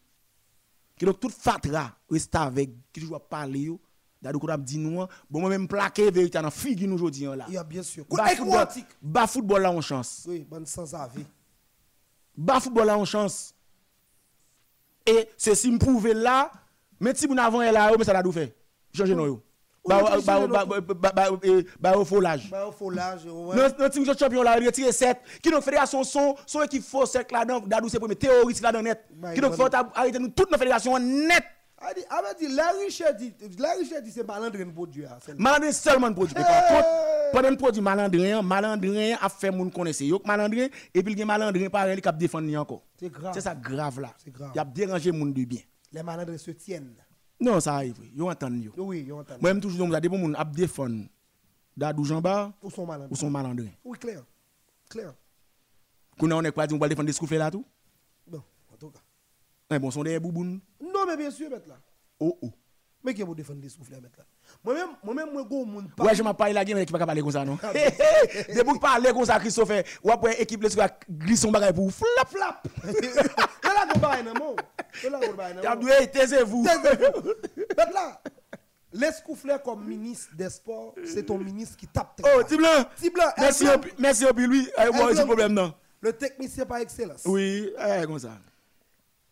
[0.96, 3.80] qui donc toute fatra reste avec, qui toujours parler yo.
[4.22, 5.08] Dadou qu'on a dit nous, hein.
[5.28, 7.44] bon moi même plaqué vérité dans figure nous aujourd'hui là.
[7.48, 8.06] Il y a bien sûr.
[8.10, 8.68] Bas football,
[9.02, 10.24] bas football là on chance.
[10.26, 11.26] Oui, bonne sans avis.
[12.34, 13.54] Bas football là on chance.
[15.06, 16.50] Et ceci me prouve là,
[16.98, 18.56] mais si vous n'avez là, mais ça l'a fait.
[18.94, 19.42] Changer nous
[19.86, 19.94] yo.
[19.96, 20.48] Oui, Ba changer ba nous.
[20.48, 22.48] ba ba ba ba eh, ba au folage.
[22.50, 23.90] Bah, au folage, ouais.
[23.90, 25.18] Team champion là, retiré 7.
[25.42, 28.70] Qui donc fédération son, son équipe faux sec là dedans, Dadou c'est premier terroriste là
[28.72, 29.04] dedans net.
[29.14, 31.44] Bah, Qui il faut arrêter nous toute nos fédération net.
[31.76, 35.06] A dit, a dit, la richesse dit, la richesse dit, c'est malandrin Dieu.
[35.06, 36.32] hein, Malandrin seulement produit.
[36.34, 36.86] Par contre,
[37.32, 40.00] pendant le produit malandrin, malandrin a fait moun connaître.
[40.02, 42.84] Yo malandrin et puis il y a malandrin pareil qui a défendre ni encore.
[42.98, 43.32] C'est grave.
[43.34, 44.14] C'est ça grave là.
[44.16, 44.52] C'est grave.
[44.54, 45.60] Il a dérangé moun de bien.
[45.92, 46.94] Les malandrins se tiennent.
[47.40, 47.98] Non, ça arrive.
[48.14, 48.72] Yo entend yo.
[48.76, 49.34] Oui, on entend.
[49.40, 51.04] Moi même toujours me dire bon moun a défendre
[51.76, 53.08] Dadou Jamba Ou son malandrin.
[53.10, 53.70] ou son malandrin.
[53.84, 54.24] Oui, clair.
[54.88, 55.14] Clair.
[56.18, 57.64] Qu'on on est quoi dit on va défendre des là tout?
[58.26, 59.00] Bon, en tout cas.
[59.70, 60.60] Mais bon, son des bouboun.
[60.80, 61.80] Non, mais bien sûr, mettre là.
[62.20, 62.52] Oh oh.
[63.02, 64.24] Mais qui vous défendre les souffles, mettre là?
[64.62, 66.04] Moi-même, moi-même, moi, go, moun pas.
[66.04, 67.58] Ouais, je m'en parle la game qui pas parler comme ça non?
[68.54, 71.90] Des boucs parler comme ça Christophe, ou après équipe les sur glisse son bagage pour
[71.92, 72.66] flap flap.
[73.74, 74.56] Là, go bail, non,
[75.10, 75.74] Là, go bail, non.
[75.76, 76.62] Dû taisez-vous.
[76.62, 78.20] Mettre là.
[78.92, 82.20] L'escouflé comme ministre des Sports, c'est ton ministre qui tape.
[82.22, 82.42] Oh.
[82.48, 82.86] Tim Blanc,
[83.36, 83.66] Merci
[83.98, 84.70] merci lui.
[84.78, 85.74] Eh, moi j'ai problème non?
[86.00, 87.22] Le technicien par excellence.
[87.24, 88.38] Oui, eh comme ça.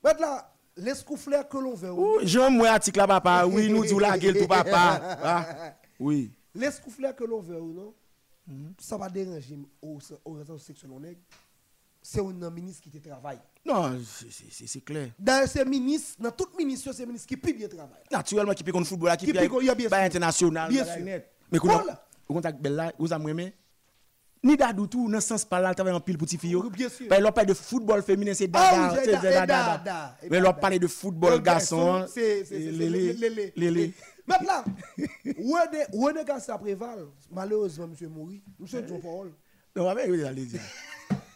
[0.03, 0.52] Mettre là.
[0.77, 1.91] L'escouflé que l'on veut.
[1.93, 3.47] Oh, Jean moi article là papa.
[3.47, 5.19] Oui, nous dit la gueule tout papa.
[5.23, 6.31] Ah, Oui.
[6.55, 7.95] L'escouflé que l'on veut ou non,
[8.47, 8.75] Mhm.
[8.79, 11.21] ça va déranger au, au réseau section nègre.
[12.03, 13.39] C'est un ministre qui te travaille.
[13.65, 15.11] Non, c'est- clair.
[15.17, 18.03] Dans ces ministres, dans toute ministre, c'est un ministre qui peut bien travailler.
[18.11, 19.39] Naturellement qui peut contre football qui Qui peut
[19.71, 20.69] a bien international.
[20.69, 21.05] Bien sûr.
[21.05, 22.05] Mais Voilà.
[22.29, 23.55] au contact belle là, vous avez
[24.45, 26.57] Ni dadou tout dans sens par là travaille en pile petit fille.
[26.57, 27.07] Oui, bien sûr.
[27.21, 30.17] L'on parle de football féminin c'est Ah dada, c'est dada.
[30.29, 30.53] Mais l'on dada.
[30.61, 32.07] parle de football Le garçon.
[32.13, 33.53] C'est Lélé.
[33.55, 33.95] lélé.
[34.27, 34.65] Maintenant,
[35.39, 39.33] où est où est ça préval Malheureusement, monsieur Mouri, monsieur John Paul.
[39.75, 40.61] Non, mais oui, allez dire.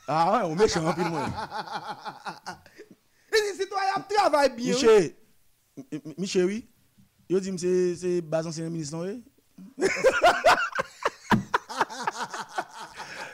[0.06, 1.26] Ah ouais, on méchant en pile moi.
[3.32, 4.72] Et si citoyen travaille bien.
[4.72, 5.14] Michel,
[6.16, 6.68] Michel, oui.
[7.28, 9.24] Yo dit c'est c'est bas ancien ministre, oui?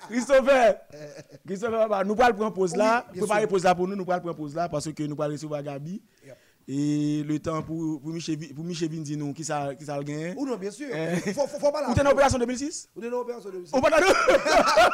[0.08, 0.76] Christopher,
[1.46, 3.06] Christopher, papa, nous pourrons prendre pause là.
[3.14, 3.48] Sûr.
[3.48, 6.02] pause là pour nous, nous pourrons prendre pause là parce que nous pourrons recevoir Gabi.
[6.68, 10.04] Et le temps pour, pour Michel, pour Michel vin nous qui ça, qui ça le
[10.04, 10.34] gagne?
[10.36, 10.86] Ou non, bien sûr.
[10.92, 11.32] Eh.
[11.32, 12.10] Faut, faut, faut pas Ou t'es la.
[12.10, 12.88] en opération 2006?
[12.94, 13.76] Ou t'es dans l'opération 2006.
[13.76, 13.96] Ou pas dans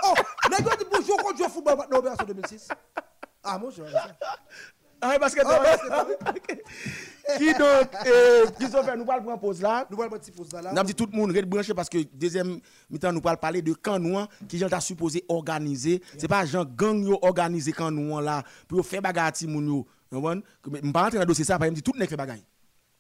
[0.05, 0.15] Oh,
[0.51, 2.69] nègre dit pour jouer contre le football, pas dans l'opération 2006.
[3.45, 4.17] Ah, moi, je vais ça.
[5.01, 6.65] Ah, parce que Ah, basket,
[7.39, 9.87] Qui donc, euh, Christopher, nous pourrons prendre pause là.
[9.91, 10.63] Nous mettre petit pause là.
[10.63, 13.61] Nous avons dit tout le monde reste branché parce que deuxième mi-temps nous parle parler
[13.61, 16.01] de Canouan qui Jean t'a supposé organiser.
[16.17, 19.87] C'est pas Jean gang yo organiser Canouan là pour faire bagarre ti moun yo.
[20.11, 20.23] Vous
[20.63, 20.87] comprenez?
[20.87, 22.39] Je pas rentrer dans le dossier ça, me dit tout le monde fait bagarre.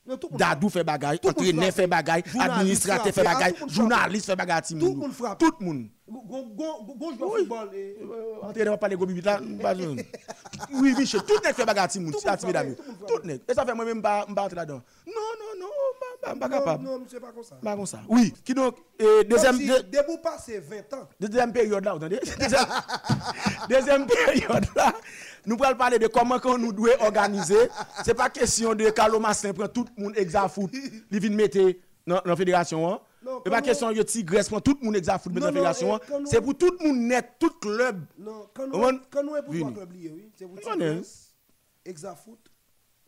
[0.08, 4.68] Non, Dadou fait bagage, entraîneur fait bagage, administrateur fait bagage, journaliste fait bagage.
[4.68, 5.38] Tout le monde frappe.
[5.38, 5.88] Tout le monde.
[6.08, 7.70] Gon joueur football.
[7.74, 9.38] Euh, entraîneur pas les gobi là.
[10.72, 11.92] Oui, oui, tout le monde fait bagage.
[11.92, 12.14] Tout le monde.
[13.06, 13.40] Tout le monde.
[13.46, 14.80] Et ça fait moi-même pas entrer là-dedans.
[15.06, 15.66] Non, non, non.
[16.20, 16.84] Pas pas Non, capable.
[16.84, 17.56] non, monsieur, pas comme ça.
[17.56, 18.00] Pas comme ça.
[18.08, 21.08] Oui, qui donc euh, deuxième Comme si deux- Debout passé 20 ans.
[21.20, 22.66] Deuxième période là, vous entendez Deuxième,
[23.68, 24.92] deuxième période là,
[25.46, 27.68] nous pourrons parler de comment qu'on nous doit organiser.
[28.02, 30.70] Ce n'est pas question de Carlo Massin prend tout le monde exafoot,
[31.10, 31.58] il vient mettre
[32.06, 32.90] dans la fédération.
[32.92, 33.00] Hein.
[33.24, 35.74] Non, Ce n'est pas question de Tigresse prend tout le monde exafoot mettre dans la
[35.74, 35.94] fédération.
[35.94, 36.00] hein.
[36.20, 38.04] nous- C'est pour tout le monde net, tout club.
[38.18, 40.30] Non, quand nous, quand nous est pour toi club lié, oui.
[40.36, 41.02] C'est pour On est.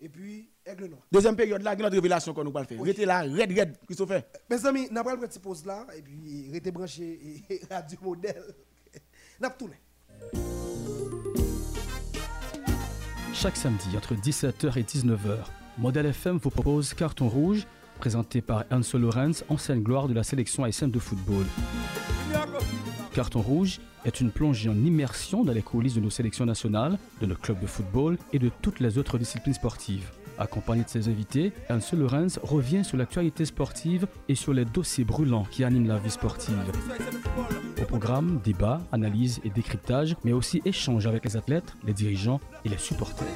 [0.02, 1.02] Et puis Aigle Noir.
[1.12, 2.80] Deuxième période là, il y a notre révélation qu'on nous parle faire.
[2.80, 4.22] Restez là, red, red, Christopher.
[4.48, 8.44] Mes amis, nous avons une petite pause là, et puis restez branchés et Radio Modèle.
[9.42, 9.74] Avons tourné.
[13.34, 15.36] Chaque samedi entre 17h et 19h,
[15.78, 17.66] Modèle FM vous propose Carton Rouge,
[17.98, 21.44] présenté par Anso Lorenz, ancienne gloire de la sélection haïtienne de football.
[23.12, 27.26] Carton Rouge est une plongée en immersion dans les coulisses de nos sélections nationales, de
[27.26, 30.10] nos clubs de football et de toutes les autres disciplines sportives.
[30.38, 35.44] Accompagné de ses invités, Anso Lorenz revient sur l'actualité sportive et sur les dossiers brûlants
[35.50, 36.56] qui animent la vie sportive.
[37.80, 42.70] Au programme, débat, analyse et décryptage, mais aussi échange avec les athlètes, les dirigeants et
[42.70, 43.26] les supporters.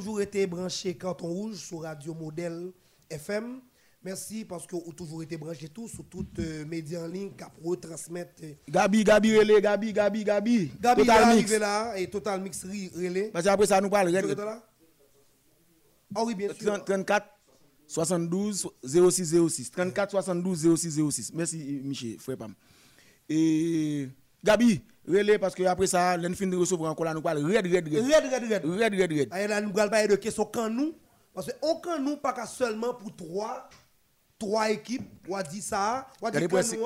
[0.00, 2.72] Toujours été branché Canton Rouge sur Radio Modèle
[3.10, 3.60] FM.
[4.02, 7.44] Merci parce que vous toujours été branché tout sur toutes les médias en ligne qui
[7.62, 8.32] retransmettre.
[8.42, 10.70] euh, Gabi, Gabi, relais, Gabi, Gabi, Gabi.
[10.80, 11.52] Gabi Total Mix.
[11.58, 13.28] là et Total Mix relais.
[13.30, 14.62] Parce qu'après ça, nous là?
[16.14, 16.72] Ah oui, bien sûr.
[16.72, 17.26] 30, 34
[17.86, 22.54] 72 06 06 34 72 06 06 merci Michel frère Pam
[23.28, 24.08] et
[24.42, 27.88] Gabi relais parce que après ça fin de recevoir encore là nous parle red red
[27.88, 28.64] red Red, red, red.
[28.64, 30.94] red red red Aïe, là, nous parler de question quand nous.
[31.34, 33.68] Parce que quand nous, pas seulement pour trois,
[34.38, 35.08] trois équipes.
[35.28, 36.06] On a dit ça.
[36.20, 36.76] On a dit si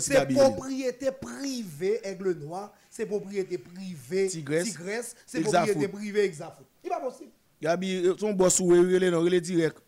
[0.00, 2.72] c'est propriété privée Aigle Noir.
[2.90, 5.14] C'est propriété privée Tigresse.
[5.24, 6.66] C'est propriété privée Exafoot.
[6.84, 7.30] Il pas possible.
[7.60, 9.78] Gabi euh, son boss ou relais non relais direct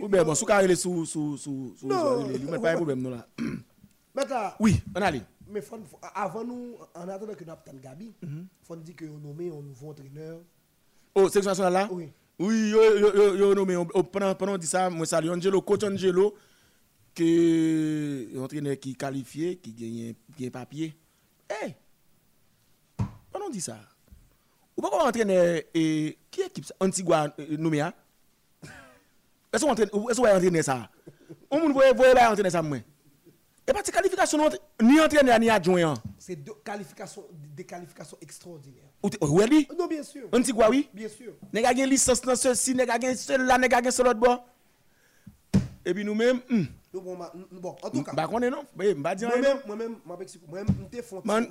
[0.00, 2.22] ou bien bon sous carré sous sous sous sous Non.
[2.22, 3.26] relais il pas de problème non là
[4.14, 8.14] Maintenant, oui on allait mais faut- faut- avant nous, en attendant que nous appelions Gabi,
[8.22, 8.46] il Mhm.
[8.62, 10.38] faut nous dire que nous nommé un nouveau entraîneur.
[11.14, 11.88] oh section nationale là?
[11.90, 12.08] Oui.
[12.38, 13.76] Oui, yo, nommé,
[14.12, 16.34] pendant, dit ça, moi salue Angelo, coach Angelo,
[17.14, 20.96] que entraîneur qui qualifié, qui gagne, gagne papier.
[21.48, 21.74] Hey!
[23.32, 23.78] Pendant dit ça,
[24.76, 26.74] ou pas comment entraîneur, et, qui équipe ça?
[26.80, 27.92] Antigua euh, nommé, hein?
[29.52, 30.88] Est-ce qu'on entraîne, entraîner ça?
[31.50, 31.90] On voit
[32.30, 32.78] entraîner ça, moi?
[33.70, 34.38] Et pas de qualification
[34.82, 35.94] ni entraîneur ni adjoint.
[36.18, 38.82] C'est deux qualifications, des qualifications extraordinaires.
[39.00, 40.22] Ou est Non, bien sûr.
[40.32, 41.34] On dit quoi, oui Bien sûr.
[41.52, 44.44] Nous avons une licence dans ceci, nous avons celle là, nous avons sur l'autre bord.
[45.84, 46.40] Et puis nous-mêmes.
[46.50, 47.16] Nous bon,
[47.52, 48.12] bon, en tout cas.
[48.12, 50.40] Bah, on est non Moi-même, moi-même, moi-même, moi-même, je suis
[51.24, 51.46] Man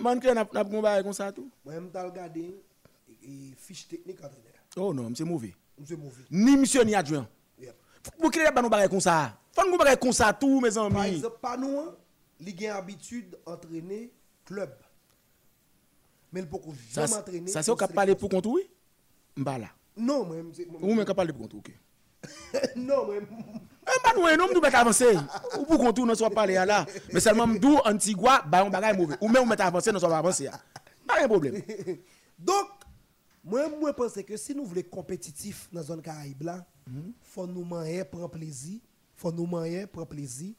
[0.00, 2.54] man qui n'a pas combattu comme ça tout Moi-même, je regardé
[3.24, 4.52] et fiche technique entraîneur.
[4.76, 5.54] Oh non, c'est mauvais.
[5.84, 6.22] C'est mauvais.
[6.30, 7.26] Ni monsieur ni adjoint.
[8.30, 9.36] Qu'il pas nous bagarre comme ça.
[9.52, 11.16] Faut nous bagarre comme ça tout mes Par amis.
[11.16, 11.90] exemple, pas nous,
[12.40, 14.12] il a habitude d'entraîner
[14.44, 14.72] club.
[16.32, 16.56] Mais il peut
[16.90, 17.50] Ça jamais entraîner.
[17.50, 18.62] ça c'est au cap parler pour contre oui?
[19.36, 19.66] M'ba là.
[19.96, 20.66] Non, c'est.
[20.80, 21.70] Ou même cap parler pour contre OK.
[22.76, 23.26] Non, moi-même.
[23.84, 25.16] Eh bah nous non nous mettre avancer.
[25.58, 26.86] Ou pour contre nous soit parler là.
[27.12, 29.16] Mais seulement m'dou Antigua ba on bagarre mauvais.
[29.20, 30.48] Ou même mettre avancer nous soit pas avancer.
[31.06, 31.60] Pas de problème.
[32.38, 32.66] Donc,
[33.44, 36.64] moi, je pense que si nous voulons être compétitifs dans la zone Caraïbe, là.
[37.22, 38.78] Faut nous manger, prendre plaisir.
[39.16, 40.52] faut nous manger, prendre plaisir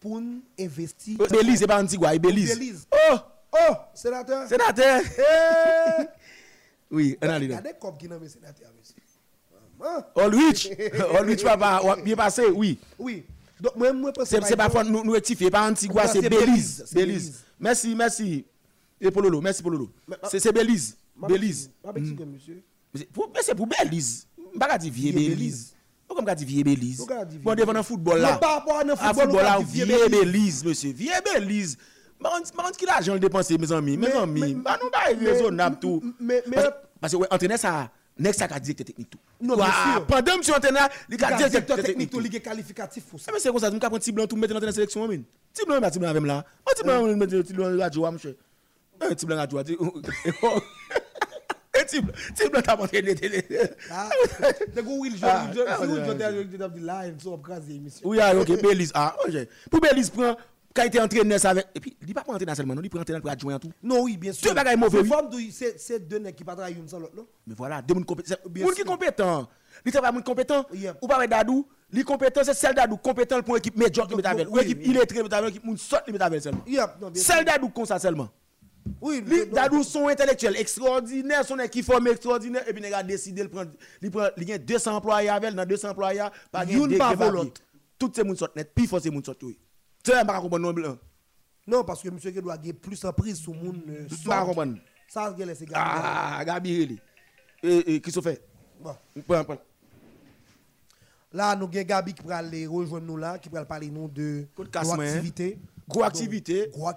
[0.00, 0.20] pour
[0.58, 1.18] investir.
[1.18, 2.54] Belize c'est pas Antigua, Belize.
[2.54, 2.86] Belize.
[2.92, 3.16] Oh,
[3.54, 4.48] Oh, sénateur.
[4.48, 5.02] sénateur.
[6.90, 7.38] Oui, on a là.
[7.38, 8.96] Regardez comme qui est le sénateur, monsieur.
[9.78, 10.04] Maman.
[10.16, 10.68] Allwich,
[11.18, 12.78] Allwich papa, bien passé, oui.
[12.98, 13.24] Oui.
[13.60, 16.84] Donc, moi, moi, je pense C'est pas faut nous nous rectifier, pas Antigua, c'est Belize,
[16.92, 17.44] Belize.
[17.58, 18.44] Merci, merci.
[19.00, 19.90] Et Pololo, merci Pololo.
[20.30, 21.68] C'est Belize, Belize.
[21.68, 22.62] petite- ma petite, monsieur.
[22.94, 23.00] Mais
[23.42, 24.26] c'est pour Belize.
[24.54, 25.72] Mpa ka di vie belize.
[26.12, 27.06] Ou comme dit vieux Belize.
[27.42, 28.36] Bon devant un football là.
[28.36, 31.78] Par rapport à un football là, vieux Belize monsieur, vieux Belize.
[32.20, 34.54] Marant qui l'argent le dépenser mes amis, mes amis.
[34.54, 36.02] Bah nous bah raisonnable tout.
[36.20, 36.42] Mais
[37.00, 39.18] parce que ouais entraîneur ça Next ça directeur technique tout.
[39.40, 39.56] Non,
[40.06, 43.32] pendant monsieur entraîneur, il directeur technique tout, il qualificatif pour ça.
[43.32, 45.24] Mais c'est comme ça, nous capable petit blanc tout mettre dans la sélection même.
[45.54, 46.44] Petit blanc, petit blanc avec là.
[46.66, 48.36] Petit blanc, petit blanc radio monsieur.
[49.00, 49.78] Petit blanc radio.
[51.72, 51.80] Blanc,
[54.86, 58.06] Will, si dans live, so, écraser, monsieur.
[58.06, 58.92] Oui, ah, ok, Belize.
[58.94, 59.34] Ah, ok.
[59.70, 60.36] Pour Belize, prend,
[60.74, 61.66] quand il était entraîneur, avec.
[61.74, 63.72] Et puis, il pas pour entraîneur seulement, non, il prend entraîneur pour adjoint tout.
[63.82, 64.48] Non, oui, bien sûr.
[64.48, 67.26] Deux bagailles mauvais, forme C'est c'est deux qui ne travaillent une sans l'autre, non?
[67.46, 68.34] Mais voilà, deux monde compétents.
[68.48, 69.48] Bien Monde qui compétent.
[69.84, 70.66] Il travaille monde compétent.
[71.00, 74.50] Ou pas Dadou, il compétent, c'est celle Dadou compétent pour équipe médiocre qui met avec.
[74.50, 76.64] Ou équipe illettrée équipe moun sort qui met avec seulement.
[77.14, 78.28] Celle Dadou comme ça seulement.
[79.00, 83.42] Oui, non, Dadou son intellectuel extraordinaire, son équipe formé extraordinaire, et puis il a décidé
[83.42, 83.70] de prendre,
[84.00, 87.16] il prend, il y a 200 employés avec, dans 200 employés, pas de papier.
[87.16, 87.62] volonté.
[87.98, 89.58] Toutes ces moun sortent net, puis faut ces moun sortent oui.
[90.02, 90.98] Tu sais, pas comprendre non blanc.
[91.66, 93.82] Non, parce que monsieur qui doit gagner plus en prise sur le monde.
[94.46, 94.78] comprendre.
[95.08, 95.76] Ça, c'est c'est gagné.
[95.76, 96.98] Ah, Gabi.
[97.62, 98.38] Et, et, Christophe.
[98.80, 98.96] Bon.
[99.26, 99.58] Prends, prends.
[101.32, 104.46] Là, nous avons Gabi qui va aller rejoindre nous là, qui va parler nous de
[104.58, 105.56] de
[105.92, 106.70] gros activité.
[106.72, 106.90] Gros.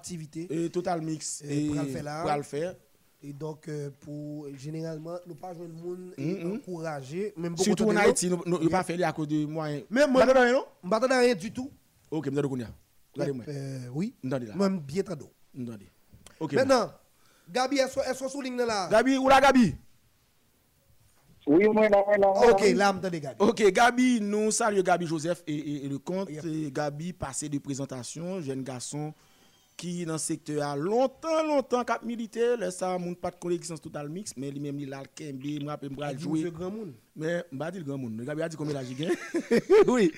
[0.50, 1.44] Et Total Mix.
[1.48, 2.22] Et pour le faire là.
[2.24, 2.76] pour le faire.
[3.24, 7.96] Et donc, euh, pour généralement, nous pas jouer le monde et encourager, même Surtout en.
[7.96, 9.84] Haïti, nous ne pas faire à cause de moyens.
[9.90, 11.72] Mais moi, je ne m'attendais à rien du tout.
[12.12, 13.46] Ok, je vais Regardez-moi.
[13.48, 14.14] Euh, oui.
[14.54, 15.32] Moi, bien tado.
[16.40, 16.54] Ok.
[16.54, 16.92] Maintenant,
[17.50, 18.90] Gabi, est-ce est sous ligne là?
[18.92, 19.76] Gabi, où la Gabi?
[21.48, 22.52] Oui, moi, là, moi, là.
[22.52, 22.94] Ok, là.
[23.02, 23.22] Gabi.
[23.40, 26.30] Ok, Gabi, nous saluons Gabi Joseph et, et- et le compte.
[26.30, 26.74] Yep.
[26.74, 29.14] Gabi, passé de présentation, jeune garçon
[29.78, 32.58] qui dans le secteur a longtemps, longtemps, cap militaire.
[32.58, 35.74] Là, ça, mon pas de connexion total mix, mais lui-même, il a le Kembe, moi,
[35.74, 36.40] après, moi, jouer.
[36.40, 36.94] Monsieur Grand Monde.
[37.14, 38.22] Mais, je ne le grand monde.
[38.26, 39.12] Gabi a dit combien il gagne.
[39.88, 40.12] oui.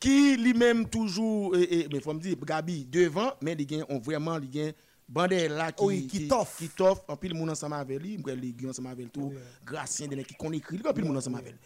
[0.00, 3.98] Qui lui-même toujours, et, et, mais faut me dire, Gabi devant, mais il gagne, on
[3.98, 4.72] vraiment, il gagne
[5.12, 6.56] Bandè là qui Oui, qui t'offre.
[6.56, 9.32] qui t'offre en pile moun ensemble avec lui, les gars ensemble avec tout,
[9.66, 11.58] Gracien de qui connaît écrit, en pile moun ensemble avec lui.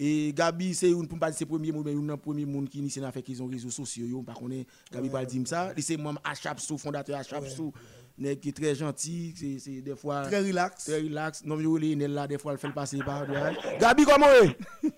[0.00, 3.00] Et Gabi c'est une pour pas dire premier moun, mais une premier moun qui initie
[3.00, 4.54] dans fait qu'ils ont réseaux sociaux par contre
[4.92, 7.72] Gabi pas dire ça, c'est moi Achapsou fondateur Achapsou,
[8.16, 10.84] nèg qui est très gentil, c'est c'est des fois Très relax.
[10.84, 11.44] très relax.
[11.44, 13.26] Non, yo les là des fois elle fait le passer par.
[13.80, 14.56] Gabi comment est?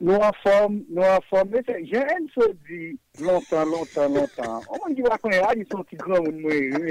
[0.00, 1.52] Nou an form, nou an form.
[1.54, 2.88] Mè se, jen en se di
[3.22, 4.56] lontan, lontan, lontan.
[4.68, 6.90] O mwen di wakon a, di son ti gran moun mwen.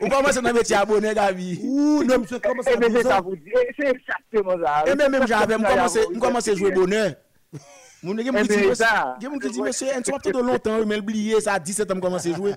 [0.00, 2.92] Ou comment c'est dans métier abonné Gabi Ouh, non, monsieur, comment ça E mè se
[2.98, 3.22] 12 sa ans?
[3.22, 4.82] vou di, e se exactement sa.
[4.90, 7.14] Et même même j'avais commencé commencé à jouer bonheur.
[8.02, 9.16] Mon gars me Eh dit ben, monsieur, ça.
[9.20, 12.54] dit un soit peut-être de longtemps mais oublié ça à 17 ans commencé à jouer.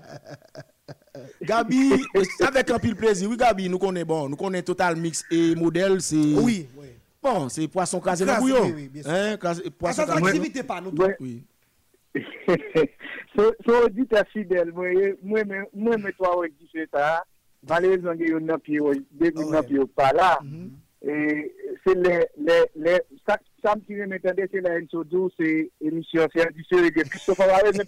[1.44, 1.92] Gabi,
[2.42, 3.30] avec un pile plaisir.
[3.30, 6.88] Oui Gabi, nous connaissons bon, nous connaissons Total Mix et modèle c'est Oui, oui.
[7.26, 8.66] Bon, c'est poisson casé dans Casé, bouillon.
[8.66, 9.12] oui, oui, bien sûr.
[9.12, 9.38] Hein,
[9.80, 10.26] poisson ça, c'est casé.
[10.26, 10.94] l'activité pas, nous.
[11.20, 11.44] Oui.
[13.36, 17.26] So, so audite fidèl, mwen mwen mwen mwen mwen to a wè di se ta,
[17.68, 19.44] vale zan gen yon nan piye wè, debi
[23.66, 23.86] Nan ouais.
[23.88, 24.74] piye wè pa la, se la
[25.10, 25.52] dou, se
[25.82, 26.64] emisyon se di
[27.10, 27.82] Christophe di.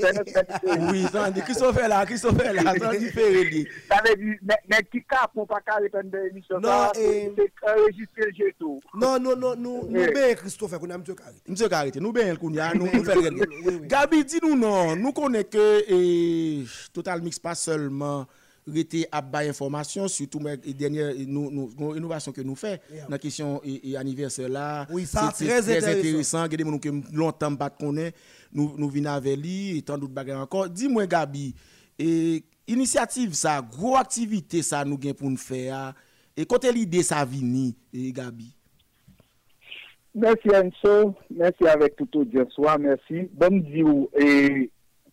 [0.89, 1.05] Oui,
[1.41, 3.67] Christophe là, Christophe là, ça dit Ferredi.
[3.87, 4.33] Sa ve di,
[4.71, 8.79] nek ki ka pou pa ka repende emisyon Non, sa, se enregistre le jetou.
[8.95, 10.97] Non, non, non, nous, ben, Christophe, qu'on a.
[10.97, 13.31] Monsieur Karité, nous bien le kounya, nous nous faisons rien.
[13.31, 13.87] Oui, oui.
[13.87, 18.25] Gabi, dis-nous non, nous connaissons que eh, Total Mix pas seulement
[18.73, 23.07] rete ap bay informasyon, soutou mwen denye inovasyon ke nou fe, yeah.
[23.11, 23.61] nan kisyon
[23.99, 28.11] aniversè la, se trez enteresan, gede moun nou ke lontan bat konen,
[28.51, 30.71] nou, nou vina ave li, etan dout bagay ankon.
[30.73, 31.49] Di mwen Gabi,
[31.95, 32.09] e,
[32.67, 36.05] inisiativ sa, gro aktivite sa nou gen pou nou fe a, ah.
[36.37, 38.51] e kote lide sa vini, e, Gabi?
[40.17, 43.27] Mersi Enso, mersi avèk toutou dienswa, mersi.
[43.37, 44.67] Bon di ou, e...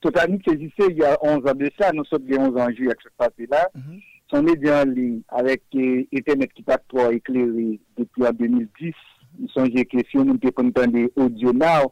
[0.05, 2.71] Totanic existait il y a 11 ans de ça, nous sommes bien 11 ans en
[2.71, 3.71] juillet avec ce passé-là.
[3.75, 4.01] Mm -hmm.
[4.31, 5.63] Son média en ligne avec
[6.13, 8.93] Ethernet qui pas trop éclairé depuis en 2010.
[9.39, 11.85] Nous sommes que si on peut entendre Audio Now,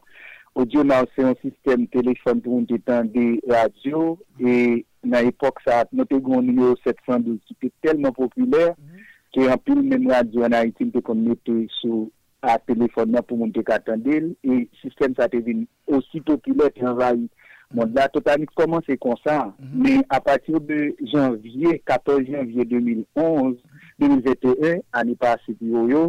[0.53, 6.15] Audio Now c'est un système téléphone pour nous entendre radio et dans l'époque ça, notre
[6.15, 8.85] un numéro 712 qui était tellement populaire mhm.
[8.85, 9.47] mm -hmm.
[9.47, 11.97] qu'en plus même radio en Haïti, nous peut mettre sur
[12.43, 17.29] à téléphone pour nous entendre et le système ça devient aussi populaire qu'en Haïti.
[17.73, 23.55] Moun la totanik komanse konsan, men apatir de janvye, 14 janvye 2011,
[24.01, 26.03] 2021, anipasi diyo yo,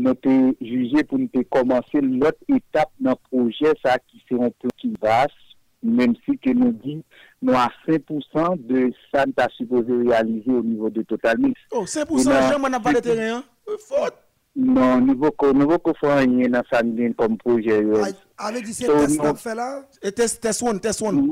[0.00, 4.52] nou te juje pou nou te komanse lot etap nan proje sa ki se yon
[4.60, 5.36] plan ki vas,
[5.80, 6.98] menm si ke nou di
[7.40, 11.56] nou a 5% de san ta supose realize ou nivou de totalmix.
[11.72, 13.40] Oh, 5% jan man apare teryen,
[13.88, 14.29] fote!
[14.56, 15.30] Non, nouvo
[15.78, 18.02] ko fwa anye nan san din kom proje yo.
[18.36, 19.68] Ave di se test nan fe la?
[20.02, 21.30] E test, test one, test one.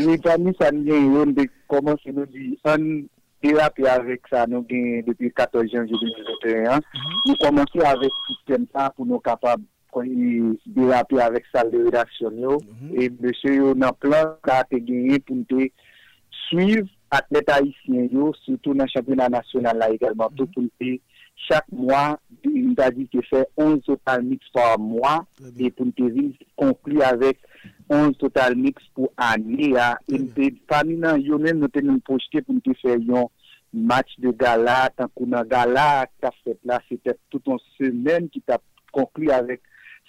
[0.00, 2.86] Li kan ni san din yon de koman se nou di an
[3.44, 6.80] terapi avek sa nou gen depi 14 janjou 2021.
[7.26, 9.60] Nou komanse avek sistem sa pou nou kapab
[9.92, 10.08] kon
[10.72, 12.56] terapi avek sal de redaksyon yo.
[12.64, 12.96] Mhm.
[12.96, 15.68] E mese yo nan plan ka te genye pou te
[16.46, 20.32] suiv atlet haisyen yo, soutou nan championnat nasyonal la egalman.
[20.40, 20.96] Tout pou te
[21.46, 26.08] chak mwa, yon ta di ke fè 11 total mix par mwa, e pou te
[26.14, 27.40] viz konklu avèk
[27.90, 32.44] 11 total mix pou anè ya, e mpe paminan yon men nou te nou projete
[32.46, 33.28] pou te fè yon
[33.70, 38.42] match de gala, tankou nan gala, ta fèt la, se te tout an semen ki
[38.46, 38.58] ta
[38.94, 39.62] konklu avèk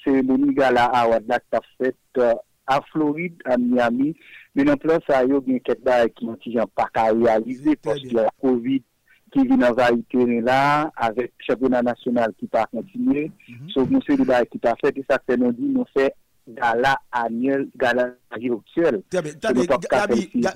[0.03, 2.37] seremoni gala awad la ta fèt uh,
[2.71, 4.13] a Floride, a Miami,
[4.55, 7.75] men an plan sa yo gen ket da ek yon ti jan pa ka realize,
[7.83, 8.85] poske la COVID.
[9.31, 13.71] ki vin avayi teren la, avek championat nasyonal ki pa kontinye, mm -hmm.
[13.73, 16.09] sou moun se li ba ki pa fet, e sa se non di moun fe
[16.47, 19.01] gala anyel, gala jiroksyel.
[19.11, 19.31] Gabi,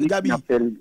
[0.07, 0.32] Gabi,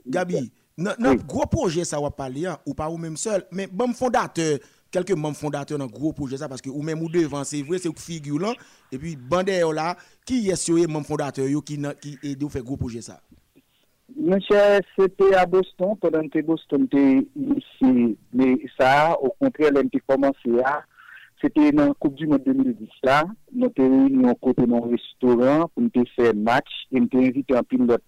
[0.06, 3.94] Gabi, nan gwo proje sa wap pale yan, ou pa ou menm sel, men bom
[3.94, 4.58] fondate,
[4.90, 7.88] kelke bom fondate nan gwo proje sa, paske ou menm ou devan, se vwe se
[7.88, 8.58] ou figyu lan,
[8.90, 9.94] e pi bande yo la,
[10.26, 11.78] ki yes yo e bom fondate yo ki
[12.22, 13.20] ede ou fe gwo proje sa?
[14.12, 19.70] Mwen chè, se te a Boston, podan te Boston te inisi le sa, ou kontre
[19.72, 20.82] lèm te komanse a,
[21.40, 25.64] se te nan Koup du Monde 2010 la, nou te reyouni an kote nan restoran,
[25.72, 28.04] pou nou te fè match, nou te invite an pil lot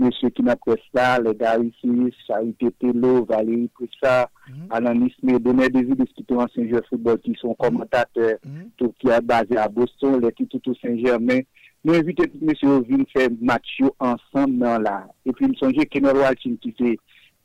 [0.00, 4.66] monsye ki nan presta, le Garisis, Charité Telo, Valérie Pressa, mm -hmm.
[4.76, 8.70] Ananis Medonè, David Esquito, Saint-Germain Football, ki son komantate, mm -hmm.
[8.76, 11.42] tou ki a baze a Boston, le Tito Saint-Germain,
[11.84, 14.98] Mwen evite tout mwen se yo vin fè match yo ansan nan la.
[15.24, 16.90] E pi msonje Kenor Walchin ki te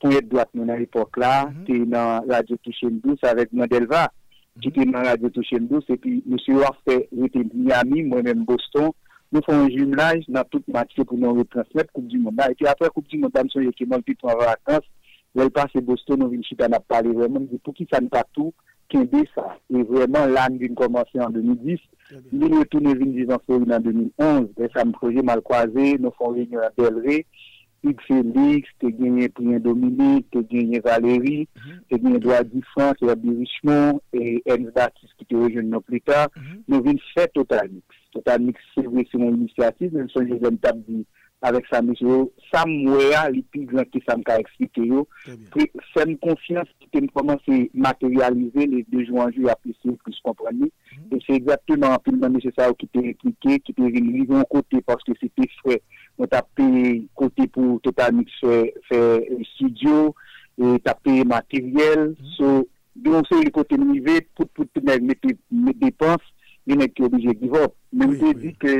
[0.04, 1.64] pou et doat nou nan epok la, mm -hmm.
[1.70, 4.10] te nan Radio Touchendous avèk nan Delva,
[4.60, 8.04] ki te nan Radio Touchendous, e pi mwen se yo a fè, yo te Miami,
[8.04, 8.92] mwen mèm Boston,
[9.32, 12.52] nou fè un jimlaj nan tout match yo pou nou retransmet Koupe du Monde.
[12.52, 14.84] E pi apre Koupe du Monde, msonje Kenor pi pou an vakans,
[15.32, 18.52] wèl pa se Boston nou vin chita nan pale, mwen mwen pou ki san patou,
[18.90, 18.98] qui
[19.34, 19.58] ça.
[19.74, 21.80] Et vraiment, l'année vient commencer en 2010.
[22.32, 24.50] Nous retournons en Floride en 2011.
[24.60, 25.98] Et ça me projet mal croisé.
[26.00, 27.26] Nous faisons réunion à Delray.
[27.84, 31.48] Hugues Félix, tu as gagné Prien Dominique, tu as gagné Valérie,
[31.88, 36.02] tu as gagné Edouard Dufran, tu as Richemont et Ernst Baptiste qui te rejoint plus
[36.02, 36.30] tard.
[36.68, 37.86] Nous venons faire Total Mix.
[38.12, 40.50] Total Mix, c'est vrai, c'est mon initiative, même si je viens
[40.88, 41.06] dit
[41.46, 46.16] avèk sa mizou, sa mwera li pi gran ki sa mka ekspite yo, se m
[46.24, 50.72] konfians ki te m komanse materialize le dejou anjou apese ou plus komprani,
[51.12, 55.18] e se egzapteman apilman mese sa ou ki te replike, ki te renivon kote, paske
[55.20, 55.80] se te fwe,
[56.20, 56.70] nou tape
[57.20, 58.62] kote pou totalmik fwe
[59.56, 60.14] studio,
[60.86, 62.64] tape materyel, so,
[62.96, 66.24] don se kote nive, pou pou te me depans,
[66.66, 67.76] yon ek yo obje divop.
[67.94, 68.76] Men te di ke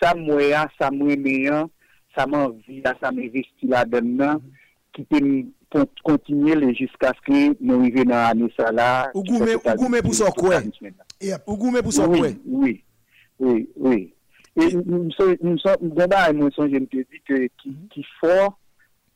[0.00, 1.68] sa mwera, sa mwemeyan,
[2.16, 4.42] sa man vi la, sa me vesti la den nan,
[4.96, 8.88] ki te kontinye le jiska skri nou i ve nan ane sa la.
[9.14, 10.62] Ou goume pou son kwe?
[11.46, 12.32] Ou goume pou son kwe?
[12.46, 12.80] Oui,
[13.38, 14.00] oui, oui.
[14.58, 17.86] Mwen ba mwen son jen te di mm-hmm.
[17.94, 18.56] ki for,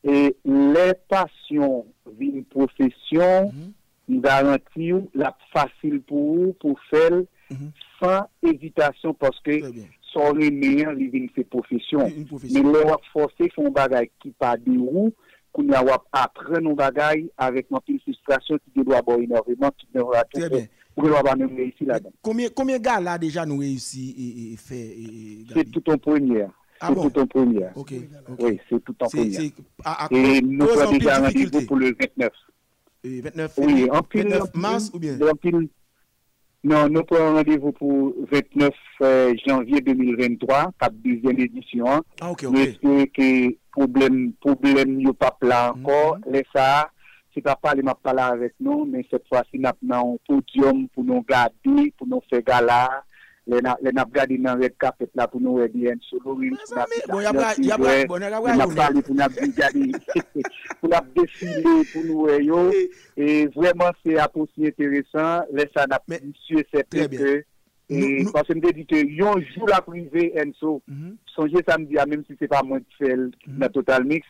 [0.05, 1.83] e le pasyon
[2.15, 3.73] vi yon profesyon, mm-hmm.
[4.13, 7.71] nou garanti ou la fasil pou ou, pou fel, mm-hmm.
[7.99, 9.59] san evitasyon, paske
[10.15, 12.09] son remeyen li vin se profesyon.
[12.55, 15.11] Men lè wap fosè son bagay ki pa di rou,
[15.55, 19.75] koun ya wap apre nou bagay avèk nan pil frustrasyon ki de lwa bo inorveman,
[19.75, 22.15] ki de lwa tope, pou lwa ba nou reisi la dan.
[22.23, 24.85] Koumyen ga la deja nou reisi e fè?
[25.51, 26.47] Se tout an premiè.
[26.79, 27.09] Ah c'est bon?
[27.09, 27.77] tout en première.
[27.77, 28.43] Okay, okay.
[28.43, 29.41] Oui, c'est tout en première.
[29.83, 32.31] À, à, et nous avons déjà rendez-vous pour le 29.
[33.03, 35.69] Et 29, oui, en pile, 29 mars ou bien En pile,
[36.65, 38.73] Non, nou pou an randevou pou 29
[39.05, 42.01] euh, janvye 2023, kap 2e edisyon.
[42.17, 42.55] Ah, ok, ok.
[42.55, 43.27] Nou espere ke
[43.75, 46.33] problem yo pa pla anko, mhm.
[46.33, 46.69] lesa,
[47.35, 51.05] se pa pali ma pala avek nou, men se fwa si nap nan podium pou
[51.05, 53.03] nou gade, pou nou fe gala,
[53.45, 57.67] Le nap gadi nan red kapet la pou nou e diyen solorin pou nap gadi,
[58.09, 59.91] pou nap pali, pou nap gadi,
[60.79, 62.63] pou nap defile pou nou e yo.
[63.13, 67.35] E vwèman se aposi enteresan, lè sa nap misye sepe ke.
[67.85, 70.79] E panse mde di ke yon jou la prive en so.
[71.35, 74.25] Sonje samdi a menm ah, si se pa mwen tifel na Total Mix,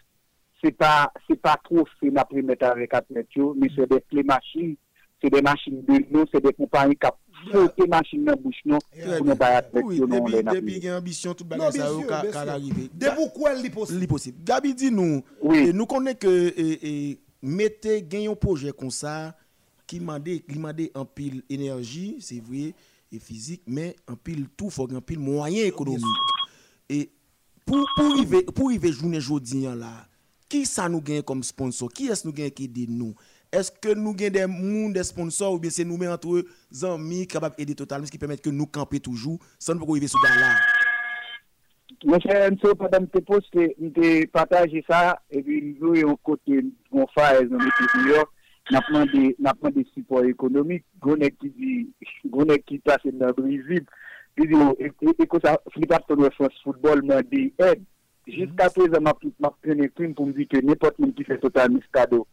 [0.60, 4.76] se pa tro se nap remet a rekat met yo, mi se de ple machin.
[5.22, 7.08] C'est des machines de nous, c'est des compagnies qui
[7.52, 10.98] Fote machin nan bouch nou Pou nou bayat pek yo nou lè nan Depi gen
[10.98, 13.72] ambisyon tout bagay sa yo Kan arive Depou kwen li
[14.10, 15.22] posib Gabi di nou
[15.76, 16.32] Nou konen ke
[17.46, 19.34] Mete gen yon proje kon sa
[19.90, 22.72] Ki mande An pil enerji Se vwe
[23.14, 27.14] E fizik Men an pil tou Fok an pil mwayen ekonomik
[27.66, 29.94] Pou rive jounen jodi yan la
[30.50, 33.20] Ki sa nou gen kom sponsor Ki es nou gen ki de nou Est-ce que
[33.20, 33.35] nous?
[33.56, 36.42] Eske nou gen den moun de sponsor ou bien se nou men antre
[36.76, 40.10] zanmi kabab edi totalman se ki pemet ke nou kampe toujou san pou kou yve
[40.12, 40.50] sou dan la?
[42.04, 46.60] Mwen chè mse ou padam te pos te pataje sa e bi nou yon kote
[46.60, 48.26] yon faez nan mwen te diyo
[48.74, 51.80] napman de support ekonomik gounen ki di
[52.28, 53.88] gounen ki tase nan brizib
[54.36, 57.88] pi di yo eko sa flipap ton wè fons foutbol nan di ed
[58.28, 62.26] jiska prez an map prene krim pou mdi ke nepot moun ki fè totalman skado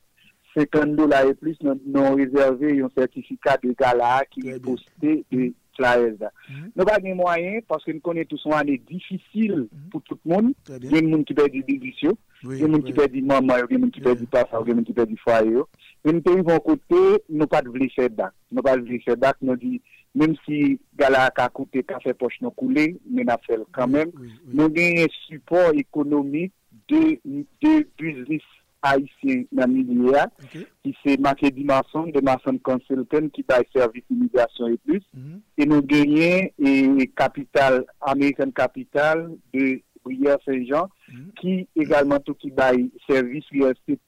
[0.55, 5.53] 50 dola e plis nan, nan rezerve yon sertifikat de gala ki yon poste de
[5.72, 6.30] Clarez da.
[6.48, 6.70] Mm -hmm.
[6.76, 9.88] Nou pa gen mwayen, paske nou konen tout son ane difisil mm -hmm.
[9.90, 10.55] pou tout moun,
[10.90, 12.92] gen moun ki pe di divisyon, oui, gen moun oui.
[12.92, 14.92] ki pe di maman yo, gen moun ki pe di papa yo, gen moun ki
[14.92, 15.68] pe di fwaye yo,
[16.05, 18.32] gen moun pe yon kote, nou pa dvle chedak.
[18.50, 19.80] Nou pa dvle chedak, nou di,
[20.14, 24.68] menm si gala ka kote kafe poche nou koule, men a fel kanmen, oui, nou
[24.68, 26.53] gen yon support ekonomik
[26.88, 27.20] de,
[27.64, 28.44] de business
[28.82, 30.14] haïtien dans le milieu,
[30.44, 30.66] okay.
[30.82, 35.02] qui c'est marqué Dimasson, Dimasson Consultant, qui bail service immigration et plus.
[35.14, 35.40] Mm -hmm.
[35.58, 41.32] Et nous gagnons et capital, American Capital de Brière Saint-Jean, mm -hmm.
[41.40, 43.98] qui également tout qui bail service, USP,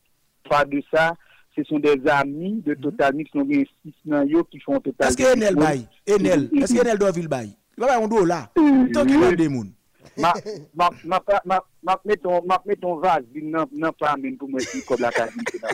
[0.49, 1.15] pas de ça.
[1.57, 2.81] Ce sont des amis de mhm.
[2.81, 5.87] Total Mix, nous gagnons 6 nan yo qui font Total Est-ce que Enel bail?
[6.09, 7.51] Enel, est-ce que Enel doit ville bail?
[7.77, 8.51] Il va bail on doit là.
[8.59, 9.37] Euh, Tant qu'il y a euh.
[9.37, 9.73] des mounes.
[10.19, 15.73] Map meton vaz bin nan pamin pou mwen si kob la kajnite nan.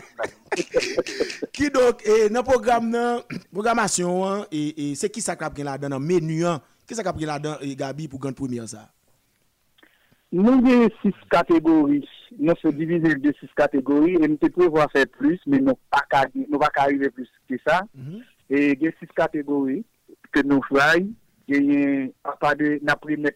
[1.55, 3.21] Ki dok, e, nan program nan,
[3.53, 6.97] programasyon an, e, e, se ki sa kap gen la dan nan menu an, ki
[6.97, 8.87] sa kap gen la dan Gabi pou gan premier sa?
[10.31, 12.01] Nou gen 6 kategori,
[12.39, 16.05] nou se divize de 6 kategori, e mte pou vwa fè plus, men nou pa
[16.07, 17.81] ka arrive plus ki sa.
[17.91, 18.21] Mhm.
[18.51, 19.81] E gen 6 kategori,
[20.31, 21.03] ke nou fway,
[21.51, 23.35] gen apade na primet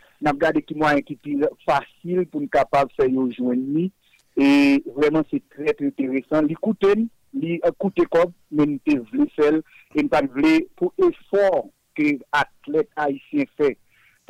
[0.21, 3.89] nap gade ki mwa enkipil fasil pou nou kapab fè yo jwen ni,
[4.37, 7.07] e vreman se tre tre interesan, li kouten,
[7.37, 9.61] li uh, koute kob, men te vle sel,
[9.97, 13.73] en pan vle pou efor ke atlet haisyen fè,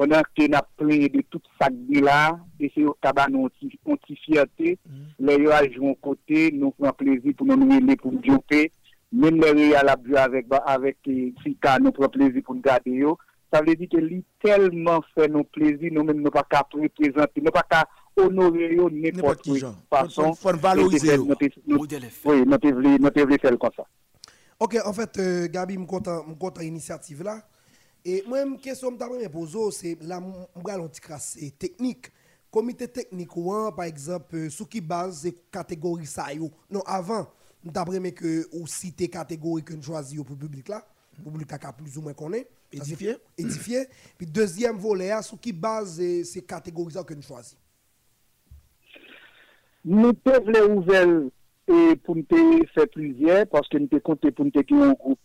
[0.02, 3.52] Pendan ke na plenye de tout sak di la, e se yo kaba nou
[3.86, 5.02] ontifiyate, mm.
[5.28, 8.64] le yo aljou an kote, nou fran plezi pou nou nou ele pou mdiope,
[9.12, 12.96] men le yo alabjou avek ba, avek eh, e, fika nou fran plezi pou mdade
[12.96, 13.18] yo,
[13.52, 17.44] sa vle di ke li telman fè nou plezi, nou men nou pa ka prezenti,
[17.44, 17.82] nou pa ka
[18.20, 19.60] onore yo nepot ki
[19.92, 20.36] fason.
[20.40, 21.26] Fon valorize yo.
[21.28, 23.88] Nou te vle fèl kon sa.
[24.62, 27.40] Ok, en fèt, fait, euh, Gabi, m kontan inisiativ la.
[28.06, 30.28] E mwen m kesyon m tabre m bozo, se la m
[30.62, 32.12] bral antikras teknik.
[32.54, 36.52] Komite teknik ou an, par exemple, euh, sou ki baz kategori sa yo.
[36.70, 37.26] Non, avan,
[37.66, 40.84] m tabre m ke ou site kategori ke nou chwazi yo pou publik la.
[41.24, 42.48] public a plus ou moins connaît.
[42.72, 43.16] Édifié.
[43.38, 43.88] Édifié.
[44.18, 47.58] Puis deuxième volet, sur qui base euh, ces catégories que nous choisissons
[49.84, 51.30] Nous devons ouvrir
[51.68, 52.26] et pour nous
[52.74, 55.20] faire plusieurs, parce que nous te compter pour nous gagner un groupe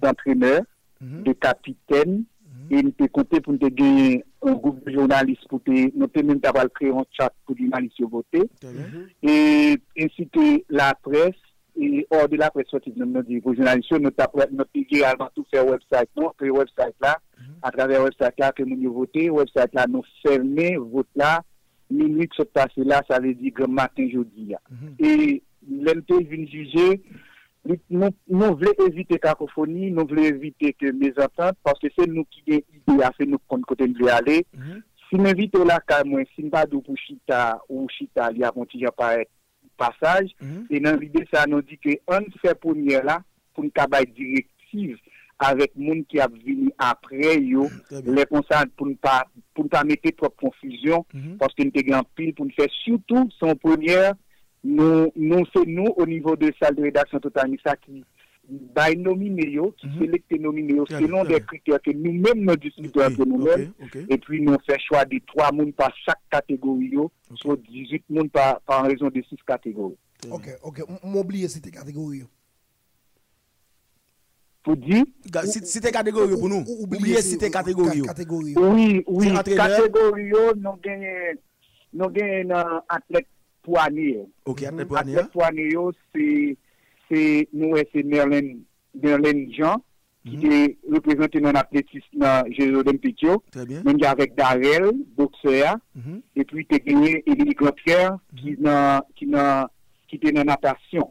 [0.00, 0.62] d'entraîneurs,
[1.00, 2.78] de, de capitaines, mhm.
[2.78, 6.40] et nous devons compter pour nous gagner un groupe de journalistes, pour nous devons même
[6.74, 8.48] créer un chat pour les journalistes voter,
[9.22, 11.34] et ainsi que la presse
[11.80, 15.66] et hors de la presse sortie de notre pour journalistes nous avons également tout faire
[15.66, 17.18] website non créer website là
[17.62, 21.42] à travers website là que nous voter website là nous fermer vote là
[21.90, 24.58] minutes se passer là ça veut dire grand matin jeudi là.
[24.98, 27.02] et l'MT vient juger
[27.64, 32.24] nous nous nous voulons éviter cacophonie nous voulons éviter que mésentente parce que c'est nous
[32.24, 34.46] qui avons idée à faire nous compte côté nous voulons aller.
[35.08, 38.64] Si m'invite là quand moi si pas pour chita ou chita il y a un
[38.64, 38.84] petit
[39.78, 40.30] passage
[40.68, 43.22] et dans l'idée ça nous dit que on fait première là
[43.54, 43.70] pour une
[44.14, 44.98] directive
[45.38, 48.00] avec monde qui a venu après yo bien.
[48.16, 49.24] les conseils pour ne pas
[49.54, 51.06] pour ne pas mettre trop de confusion
[51.38, 54.14] parce que nous grand pile pour nous faire surtout son première
[54.64, 58.04] nous nous c'est nous au niveau de salle de rédaction total ça qui
[58.48, 59.98] bay nomine yo, ki mm -hmm.
[59.98, 61.28] selekte nomine yo, yeah, selon yeah.
[61.28, 63.68] de kriter ke nou men nou disnite apre nou men,
[64.08, 67.36] e pi nou fè chwa de 3 moun pa chak kategori yo, okay.
[67.42, 69.96] so 18 moun pa an rezon de 6 kategori.
[70.30, 72.26] Ok, ok, m'obliye si te kategori yo.
[74.62, 75.04] Pou di?
[75.44, 78.06] Si te kategori yo pou nou, oubliye si te kategori yo.
[78.72, 81.36] Oui, oui, kategori yo nou genye,
[81.92, 83.28] nou genye atlet
[83.62, 84.24] poanye.
[84.44, 85.14] Ok, atlet poanye.
[85.20, 86.56] Atlet poanye yo, se...
[87.52, 89.80] nou wè se Merlin Jean,
[90.28, 90.56] ki te
[90.92, 93.38] reprezenti nan atletis nan Jeux Olympiques yo,
[93.86, 95.78] men ki avèk Darrel, bokseur,
[96.36, 98.56] epi te genye Elie Gauthier, ki
[100.18, 101.08] te nan natasyon.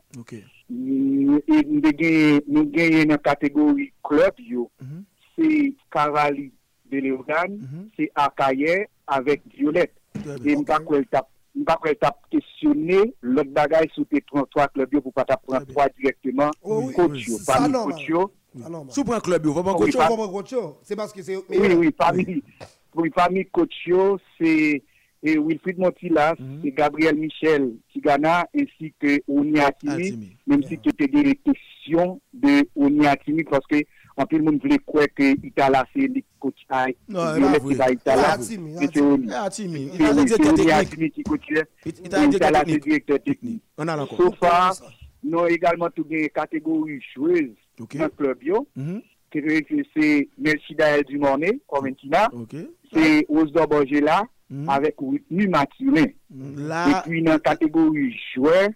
[0.70, 4.68] Nou genye nan kategori klub yo,
[5.38, 6.52] se Cavalli
[6.92, 7.58] de Léogane,
[7.96, 9.96] se Akaye, avèk Violette.
[10.44, 11.28] E mta kwen tap
[11.58, 11.64] nous
[11.96, 15.74] pas questionné l'autre bagaille sur tes 33 clubs pour pas prendre Très bien.
[15.74, 18.10] trois directement Oui, oui, coach parmi coach
[18.64, 18.70] Ah.
[18.90, 19.92] Sous prend club, va coach.
[19.92, 20.78] Coach, on va coach, yo.
[20.84, 21.36] C'est parce que c'est.
[21.36, 22.42] oui oui parmi
[22.96, 23.74] oui, parmi coach
[24.40, 24.82] c'est
[25.38, 26.60] Wilfried Montilla, Mhm.
[26.64, 30.38] c'est Gabriel Michel Tigana ainsi que Oni Atimi, Atimi.
[30.48, 33.78] même si tu étais des questions de Oni Atimi parce que
[34.18, 38.58] anpil moun vle kwe ke Itala se li kotay, yon lè ki ba Itala, se
[38.94, 39.30] teoni.
[39.30, 43.62] Se teoni atimi ki kotye, Itala se direktor teknik.
[44.16, 44.74] So far,
[45.22, 47.54] nou egalman tou gen kategori chouez
[47.94, 48.66] nan klub yo,
[49.30, 50.10] se
[50.42, 52.26] Melchida El Dumorne, Coventina,
[52.94, 54.24] se Osdor Borgela,
[54.72, 56.08] avèk Whitney Matiré.
[56.34, 58.74] E pwi nan kategori chouez,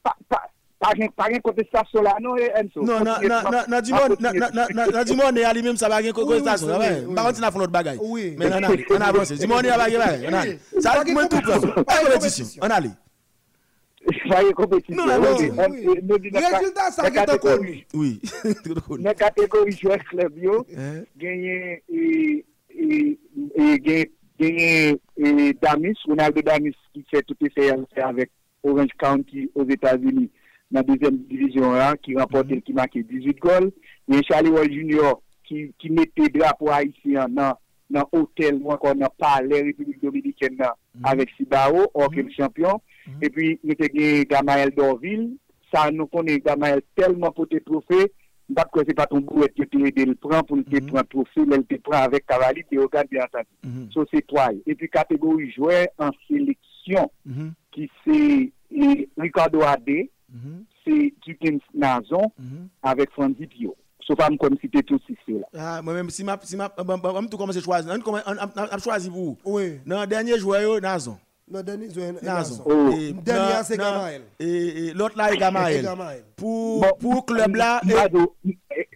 [0.00, 0.45] pa, pa,
[0.78, 2.82] pas rien contestation là non Enzo.
[2.82, 5.88] Non, non, non, non, non, dis-moi, non, non, non, non, on est allé même, ça
[5.88, 6.68] va oui, contestation.
[7.14, 7.98] Par contre, on a fait notre bagaille.
[8.02, 8.34] Oui.
[8.38, 9.36] Mais non, non, on a avancé.
[9.36, 10.58] Dis-moi, on est allé, on a allé.
[10.80, 11.82] Ça de moi, tout prendre.
[11.84, 12.60] Pas de compétition.
[12.62, 12.90] On a allé.
[14.28, 15.04] Pas rien compétition.
[15.04, 16.00] Non, non, Oui, oui, on- oui.
[16.02, 17.02] nous dit dans la- Résultat, ça
[17.94, 18.20] Oui.
[18.88, 20.64] Dans la catégorie joueur club yo,
[21.16, 23.18] gagné et et
[23.56, 28.30] et gagné gagné et Damis, Ronaldo Damis qui fait toutes ses séances avec
[28.62, 30.30] Orange County aux États-Unis
[30.74, 32.80] nan dezem divizyon an, ki rempote, ki mhm.
[32.80, 33.70] make 18 gol.
[34.10, 37.58] Yon Charlie Wall Junior, ki, ki mette drapo Haitien nan,
[37.92, 41.10] nan hotel ou ankon nan pale Republik Dominiken nan, mm -hmm.
[41.12, 42.26] avek Sibao, orkem mhm.
[42.26, 42.36] mm -hmm.
[42.36, 42.78] champion.
[43.06, 43.24] Mm -hmm.
[43.24, 45.36] E pi, nou te gen Gamael Dorville,
[45.72, 48.06] sa nou konen Gamael telman pote trofè,
[48.48, 51.46] mbap kwa se paton bou et yo te edel pran pou nou te pran trofè,
[51.46, 53.46] lèl te pran avek Kavali, te okan bien san.
[53.94, 54.60] So se toal.
[54.66, 57.10] E pi kategori jouè an seleksyon,
[57.74, 58.18] ki se
[59.18, 60.06] Ricardo Adé,
[60.84, 60.96] se
[61.26, 62.30] Jukens Nazon,
[62.82, 63.74] avèk Franzi Pio.
[64.06, 65.48] So pa m kon site tout si se la.
[65.58, 68.02] Ah, men, si map, si komanse chwazi, an
[68.40, 69.36] ap chwazi pou?
[69.44, 69.80] Oui.
[69.86, 71.18] Nan denye jouè yo, Nazon.
[71.48, 72.18] Non, Denis Zouen.
[72.22, 72.62] Nazon.
[72.66, 72.90] Oh.
[72.90, 74.22] E, Dernier, c'est Gamael.
[74.40, 75.76] E, e, e Gamael.
[75.78, 76.24] Et Gamael.
[76.34, 78.34] Pou, Bon, pou klub la, e, Mado,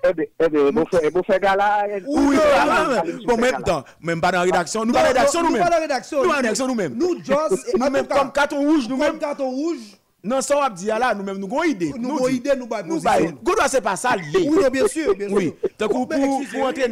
[0.02, 1.68] ebe, ebe, bo fè, bo fè gala.
[2.08, 5.04] Oui, ah, ah, ah, bon, même temps, même pas dans la rédaction, nous pas dans
[5.04, 5.62] la rédaction nous nous-mêmes.
[5.62, 6.16] pas dans la rédaction.
[6.18, 6.94] Nous pas dans la rédaction nous-mêmes.
[6.96, 10.70] Nous, Joss, Nous-mêmes, tout comme carton rouge, Comme nous-mêmes, carton rouge, non, ça, on va
[10.70, 11.92] dire là, nous-mêmes, nous avons une idée.
[11.98, 13.10] nous avons dit- idée, nous avons Nous, position.
[13.32, 14.48] bah, Goudou, c'est pas ça, lié.
[14.50, 15.36] Oui, bien sûr, bien sûr.
[15.36, 16.88] Oui, Oh, pour, pour entraîner,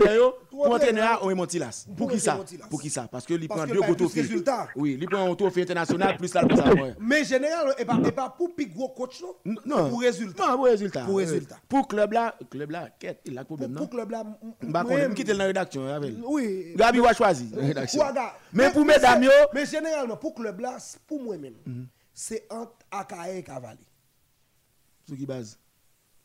[0.51, 1.85] Pour pour entraîner, entraîner, on est Montilas.
[1.87, 2.39] Pour Pour qui ça?
[2.71, 3.07] Pour qui ça?
[3.11, 4.23] Parce que il prend deux gros plus trophées.
[4.23, 4.69] résultat.
[4.75, 6.65] Oui, il prend un trophée international, plus ça, plus ça.
[7.01, 9.59] Mais général, et pas, et pas pour plus gros coach, non?
[9.67, 9.91] Non.
[9.91, 10.47] Pour résultat.
[10.49, 11.01] Non, pour résultat.
[11.05, 11.57] Pour résultat.
[11.69, 14.25] Pour club là, club là, quête, il a Pour, problème, pour non club là.
[14.63, 16.15] Bah, on quitte la rédaction, avec.
[16.27, 16.73] Oui.
[16.77, 18.01] Gabi va choisir la rédaction.
[18.01, 18.35] Ouaga.
[18.53, 19.23] Mais pour mesdames,
[19.55, 21.55] Mais généralement, pour club là, pour moi-même,
[22.21, 23.79] c'est entre Akaye et Cavali.
[25.07, 25.57] sur qui base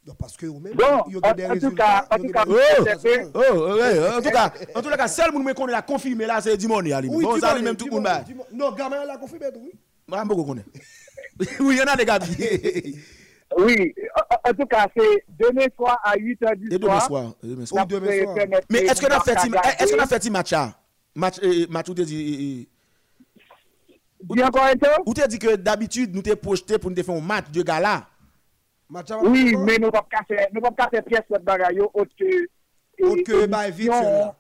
[0.04, 2.08] Donc, parce que vous-même, Bon, il y en- a des en tout résultats.
[2.10, 6.42] en tout cas, en tout cas, en tout cas, seul monde qu'on a confirmé là,
[6.42, 8.08] c'est Dimoni Bon, ça lui-même tout le monde.
[8.52, 9.72] Non, Gamin l'a confirmé, oui.
[10.46, 10.66] Connaît.
[11.60, 12.98] Oui, il y en a des Gabi.
[13.58, 13.94] Oui,
[14.50, 17.34] en, tout cas, c'est demain soir à 8h du Et demain soir.
[17.44, 17.88] demain soir.
[18.70, 20.74] Mais est-ce qu'on a fait match là
[21.16, 21.40] Match
[21.70, 21.88] match
[24.30, 27.52] Dis encore un dit que d'habitude nous t'es projeté pour nous te faire un match
[27.52, 28.08] de gala?
[29.24, 32.48] Oui, mais nous ne pouvons pas faire pièce de bagaille autre que
[33.02, 34.36] Autre que émission bah, virtuel, là.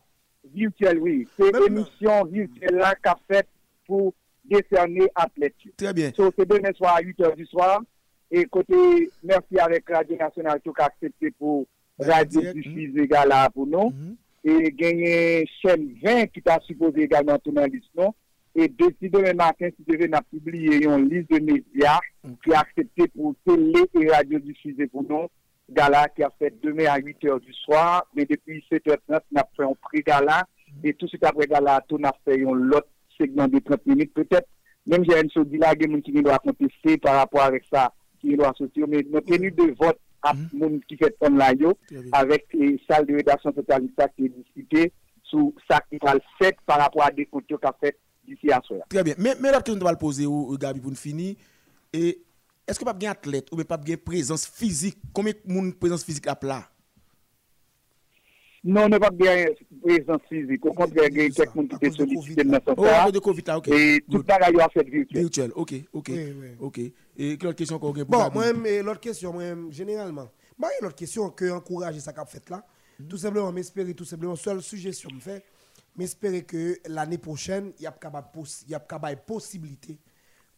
[0.53, 1.27] virtuelle, oui.
[1.37, 3.47] C'est émission virtuelle là qu'a fait
[3.87, 4.13] pour
[4.45, 5.55] décerner athlètes.
[5.77, 6.11] Très bien.
[6.15, 7.81] So, c'est demain soir à 8h du soir.
[8.29, 11.65] Et côté, merci avec Radio Nationale tout a accepté pour
[11.99, 13.89] Radio direct, diffuser gala pour nous.
[13.89, 14.15] Mhm.
[14.43, 18.13] Et gagner chaîne 20 qui t'a supposé également tourner en liste, non?
[18.55, 21.95] e deside le matin si te ven a publie yon lis de media
[22.45, 25.29] ki aksepte pou tele e radio diffuse pou nou
[25.73, 29.79] gala ki a fet demen a 8h du soir me depi 7h30 na pre yon
[29.87, 30.43] pre gala.
[30.81, 34.47] E tout se kapre gala tou na fe yon lot segment de 30 minute petep
[34.89, 37.45] menm jè yon sou di la gen moun ki ni do a konteste par rapport
[37.45, 37.89] avek mm-hmm.
[37.89, 41.17] sa ki ni do a soti men nou tenu de vot ap moun ki fet
[41.21, 41.73] kon la yo
[42.19, 42.57] avek
[42.87, 44.89] sal de redaksyon totalista ki e disite
[45.29, 47.97] sou sa ki pral set par rapport a de konti yo ka fet
[48.27, 49.15] d'ici à ce Très bien.
[49.17, 51.35] Mais mais l'autre question que je vais le poser au Gabi pour nous finir
[51.91, 52.21] et
[52.67, 54.97] est-ce que pas bien athlète ou pas bien présence physique?
[55.13, 56.69] Combien de monde présence physique à plat?
[58.63, 59.45] Non, ne pas bien
[59.81, 60.65] présence physique.
[60.65, 63.67] Au contraire, il y a ça, quelqu'un qui dans Oh, de Covid OK.
[63.67, 65.21] Et tout ça, il a fait virtuel.
[65.21, 65.51] Virtuel.
[65.55, 66.07] OK, OK.
[66.09, 66.47] Oui, oui.
[66.61, 66.79] OK.
[67.17, 70.87] Et quelle autre question qu'on a Bon, et l'autre question, moi-même, généralement, moi, il y
[70.87, 72.65] a question que encourager ça qu'a fait là.
[73.09, 75.43] Tout simplement, m'espérer, tout simplement, seule suggestion me fait,
[75.95, 79.99] m'espérer que l'année prochaine, il y a capable poss- il y a capable possibilité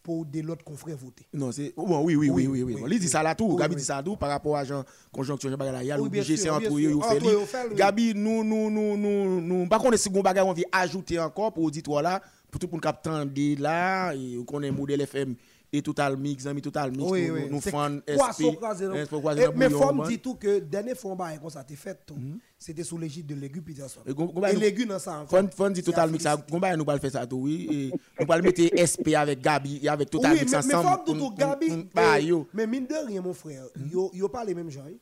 [0.06, 1.26] pour des l'autres confrères voter.
[1.34, 3.76] Non, c'est oh, bon, oui, oui, oui, Oui, oui, il dit ça là tout, Gabi
[3.76, 6.49] dit ça tout par rapport à Jean conjonction Jean Bagala, il y a sûr, c'est
[6.49, 7.76] entre eux.
[7.76, 11.52] Gabi nous nous nous nous nous par contre si gon bagay on veut ajouter encore
[11.52, 12.22] pour auditoire là
[12.52, 15.36] pour tout pour cap tendre là et on connaît modèle FM
[15.78, 17.42] et total mix ami total mix Oui, nous oui.
[17.52, 20.08] nous C'est fan poisson SP dans Mais bouillon, faut me man.
[20.08, 22.18] dire tout que dernier fois bah, comme ça t'es fait tout.
[22.58, 24.02] C'était sous l'égide de Légu Peterson.
[24.06, 25.26] Et gon- gon Et bagay nous- Légu dans ça
[25.72, 28.38] dit total mix ça bagay nous pas le faire ça tout oui et nous pas
[28.38, 31.02] le mettre SP avec Gabi et avec total mix mais, mais ensemble.
[31.06, 32.48] faut me dire tout, Gabi, Bah eh, yo.
[32.54, 34.82] mais mine de rien, mon frère, yo, yo pas les mêmes gens.
[34.88, 34.94] hein.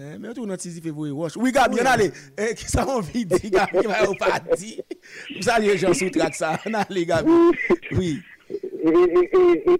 [0.00, 1.36] Eh, Mais tout dans 6 février, wash.
[1.36, 2.12] Oui, Gabi, on allez.
[2.38, 4.80] Eh, qui ça envie de dire, Gabi, va au parti.
[5.40, 6.56] Vous allez, les gens sous track ça.
[6.66, 7.28] On allez, Gabi.
[7.92, 8.20] Oui.
[8.78, 9.76] E, e, e,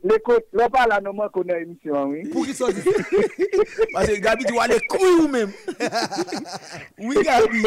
[0.58, 2.24] Lè pa la nouman konen emisyon, oui.
[2.32, 2.82] Pou ki so di?
[3.92, 5.52] Pase Gabi di wale kouy ou men.
[7.06, 7.62] Oui, Gabi.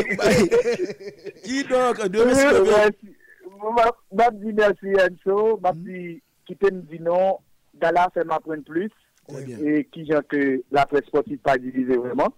[1.45, 3.13] Ki donk, de mè sè.
[3.61, 6.17] Mab di mersi Enso, mab di
[6.49, 7.39] kite m di non,
[7.79, 8.91] dala fè m apren plus,
[9.31, 12.33] ki jan ke la pres sportif pa divize vreman,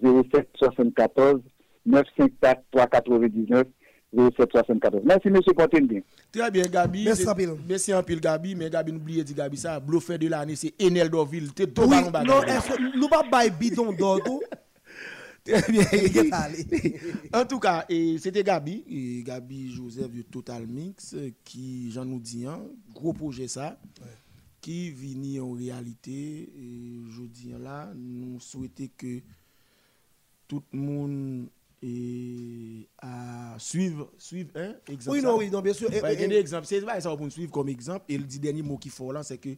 [0.00, 1.42] 0774
[1.86, 3.66] 954 399
[4.12, 5.02] 0774.
[5.04, 5.40] Merci, M.
[5.56, 6.00] Pontenbien.
[6.32, 7.04] Très bien, Gabi.
[7.04, 7.50] Merci en pile.
[7.68, 8.54] Merci en pile, Gabi.
[8.54, 11.52] Mais Gabi, n'oubliez pas, Gabi, ça, bluffé de l'année, c'est Enel Dorville.
[11.52, 14.40] T'es tout Oui, ballon non, est-ce que nous pas bail bidon d'ordre
[15.44, 15.84] Très bien.
[17.32, 17.86] En tout cas,
[18.18, 21.14] c'était Gabi, et Gabi Joseph de Total Mix,
[21.44, 22.60] qui, j'en nous dis, hein,
[22.92, 23.78] gros projet ça,
[24.60, 29.20] qui vini en réalité, et je dis là, nous souhaitons que
[30.48, 31.46] tout le monde
[31.82, 35.16] et à suivre, suivre, hein, exemple.
[35.16, 35.92] Oui, non, oui, non, bien sûr.
[35.92, 36.66] Et- Ouais, et- des exemples.
[36.66, 38.04] C'est pas ça pour nous suivre comme exemple.
[38.08, 39.56] Et le dernier mot qui faut là, c'est que,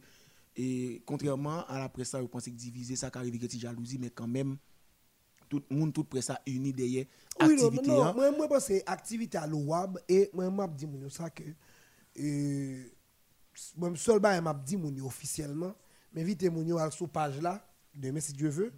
[0.55, 4.27] et contrairement à la presse, vous pensez que diviser, ça arrive c'est jalousie, mais quand
[4.27, 4.57] même,
[5.49, 7.05] tout le monde, toute presse, ça uni derrière
[7.41, 8.13] Oui, non, hein.
[8.13, 11.43] moi, moi, pense que c'est activité à l'OWAB et moi, mon yo ça que
[12.19, 12.83] euh,
[13.75, 15.75] moi, seul ba m'a dit mon officiellement,
[16.13, 18.71] mais invite mon sur page là, demain si Dieu veut,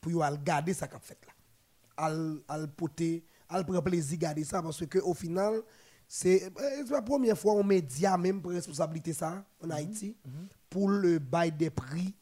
[0.00, 1.32] pour yo al garder ça qu'a fait là.
[2.00, 5.60] Al, al poter, al prendre plaisir garder ça parce que au final,
[6.08, 10.16] c'est euh, la première fois on média même pour responsabilité ça en Haïti
[10.70, 12.14] pour le bail des prix,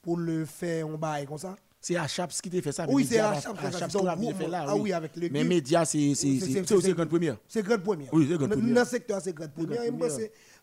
[0.00, 1.56] pour le faire on bail comme ça.
[1.86, 2.86] C'est Achaps qui t'a fait ça.
[2.88, 3.70] Oui, c'est Achaps qui a
[4.32, 4.64] fait l'a là.
[4.68, 5.48] Ah oui, avec le Mais groupe.
[5.48, 7.36] média, c'est aussi grande première.
[7.46, 8.08] C'est grande première.
[8.10, 8.74] Oui, c'est grande première.
[8.74, 9.82] Dans le secteur, c'est grande première.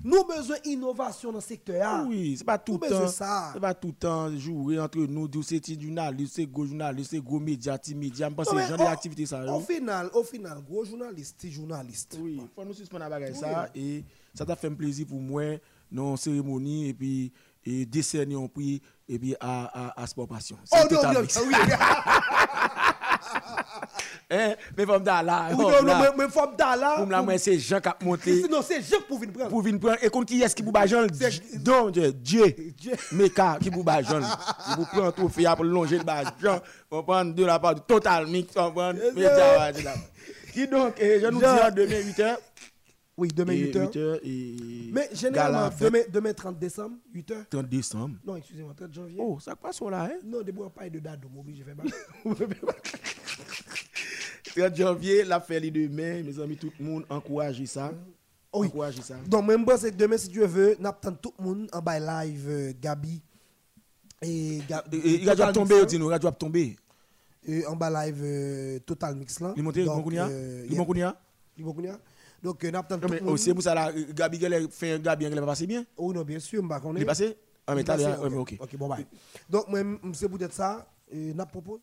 [0.03, 1.84] Nous avons besoin d'innovation dans le secteur.
[1.85, 3.07] Ah Oui, c'est pas tout le temps.
[3.07, 7.39] C'est pas tout le temps jouer entre nous, c'est journaliste, c'est gros journaliste, c'est gros
[7.39, 8.27] média, petit média.
[8.27, 9.45] Je pense que c'est genre au- d'activité ça.
[9.56, 12.18] Au final, au final, gros journaliste, petit journaliste.
[12.19, 14.03] Oui, faut nous suspendre la bagaille ça et
[14.34, 15.43] ça t'a fait un plaisir pour moi
[15.91, 17.31] dans cérémonie et puis
[17.65, 19.65] et décerner un prix et puis à
[19.97, 20.57] à, à Sport Passion.
[20.71, 21.55] Oh C'est non, non, oui.
[24.33, 25.49] Hein, mais faut me dire là.
[25.51, 26.95] Oui, non, non, mais mais faut me dire là.
[26.97, 29.49] Pour moi c'est Jean qui a monté Sinon, c'est Jean pour venir prendre.
[29.49, 31.05] pour venir prendre et contre qui est-ce qui vous bat Jean?
[31.55, 32.45] Donc Dieu.
[33.11, 34.21] Meka qui vous bat Jean?
[34.21, 36.59] Qui vous prend un trophée pour longer le bas Jean
[36.89, 39.71] on prend de la part du total mix on prend là.
[40.53, 42.38] qui donc eh, je nous dis à demain 8h
[43.17, 43.91] Oui, demain 8h.
[43.91, 47.45] 8h et Mais généralement, demain, demain 30 décembre, 8h.
[47.49, 49.17] 30 décembre Non, excusez-moi, 30 janvier.
[49.19, 51.88] oh ça passe là hein Non, de bois pas de date, donc de faire mal.
[54.55, 57.93] 30 janvier la fête demain mes amis tout le monde encouragez ça
[58.53, 58.67] Oui.
[58.67, 61.69] encouragez ça Donc, même moi, c'est demain, si Dieu veut, nous attendons tout le monde
[61.71, 63.21] en bas live, euh, Gabi.
[64.21, 64.59] Et,
[64.91, 66.75] il va tomber Mix, dis nous il va tomber
[67.67, 69.53] en bas live euh, Total Mix là.
[69.57, 71.15] il monte il euh, il kounya
[71.57, 71.99] il kounya.
[72.43, 75.26] Donc, euh, nous tout mais oh, c'est pour ça là Gabi elle fait un Gabi
[75.26, 77.38] elle va passer bien Oui, non, bien sûr, je il est passé
[77.68, 79.05] ah mais t'as ok Ok, bon, bye.
[79.49, 79.80] Donc, moi,
[80.13, 80.88] c'est peut-être ça.
[81.13, 81.81] Euh, n'a propos.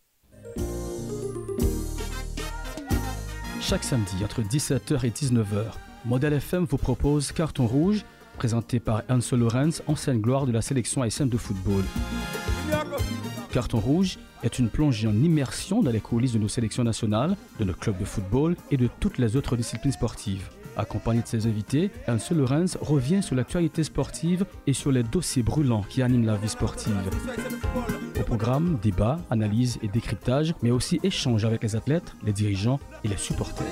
[3.61, 5.65] Chaque samedi entre 17h et 19h,
[6.05, 8.05] Model FM vous propose Carton Rouge,
[8.39, 11.85] présenté par Hans Lorenz, ancienne gloire de la sélection haïtienne de football.
[13.53, 17.65] Carton Rouge est une plongée en immersion dans les coulisses de nos sélections nationales, de
[17.65, 20.49] nos clubs de football et de toutes les autres disciplines sportives.
[20.77, 25.83] Accompagné de ses invités, Hans Lorenz revient sur l'actualité sportive et sur les dossiers brûlants
[25.83, 26.95] qui animent la vie sportive.
[28.19, 33.09] Au programme, débats, analyses et décryptage, mais aussi échanges avec les athlètes, les dirigeants et
[33.09, 33.67] les supporters.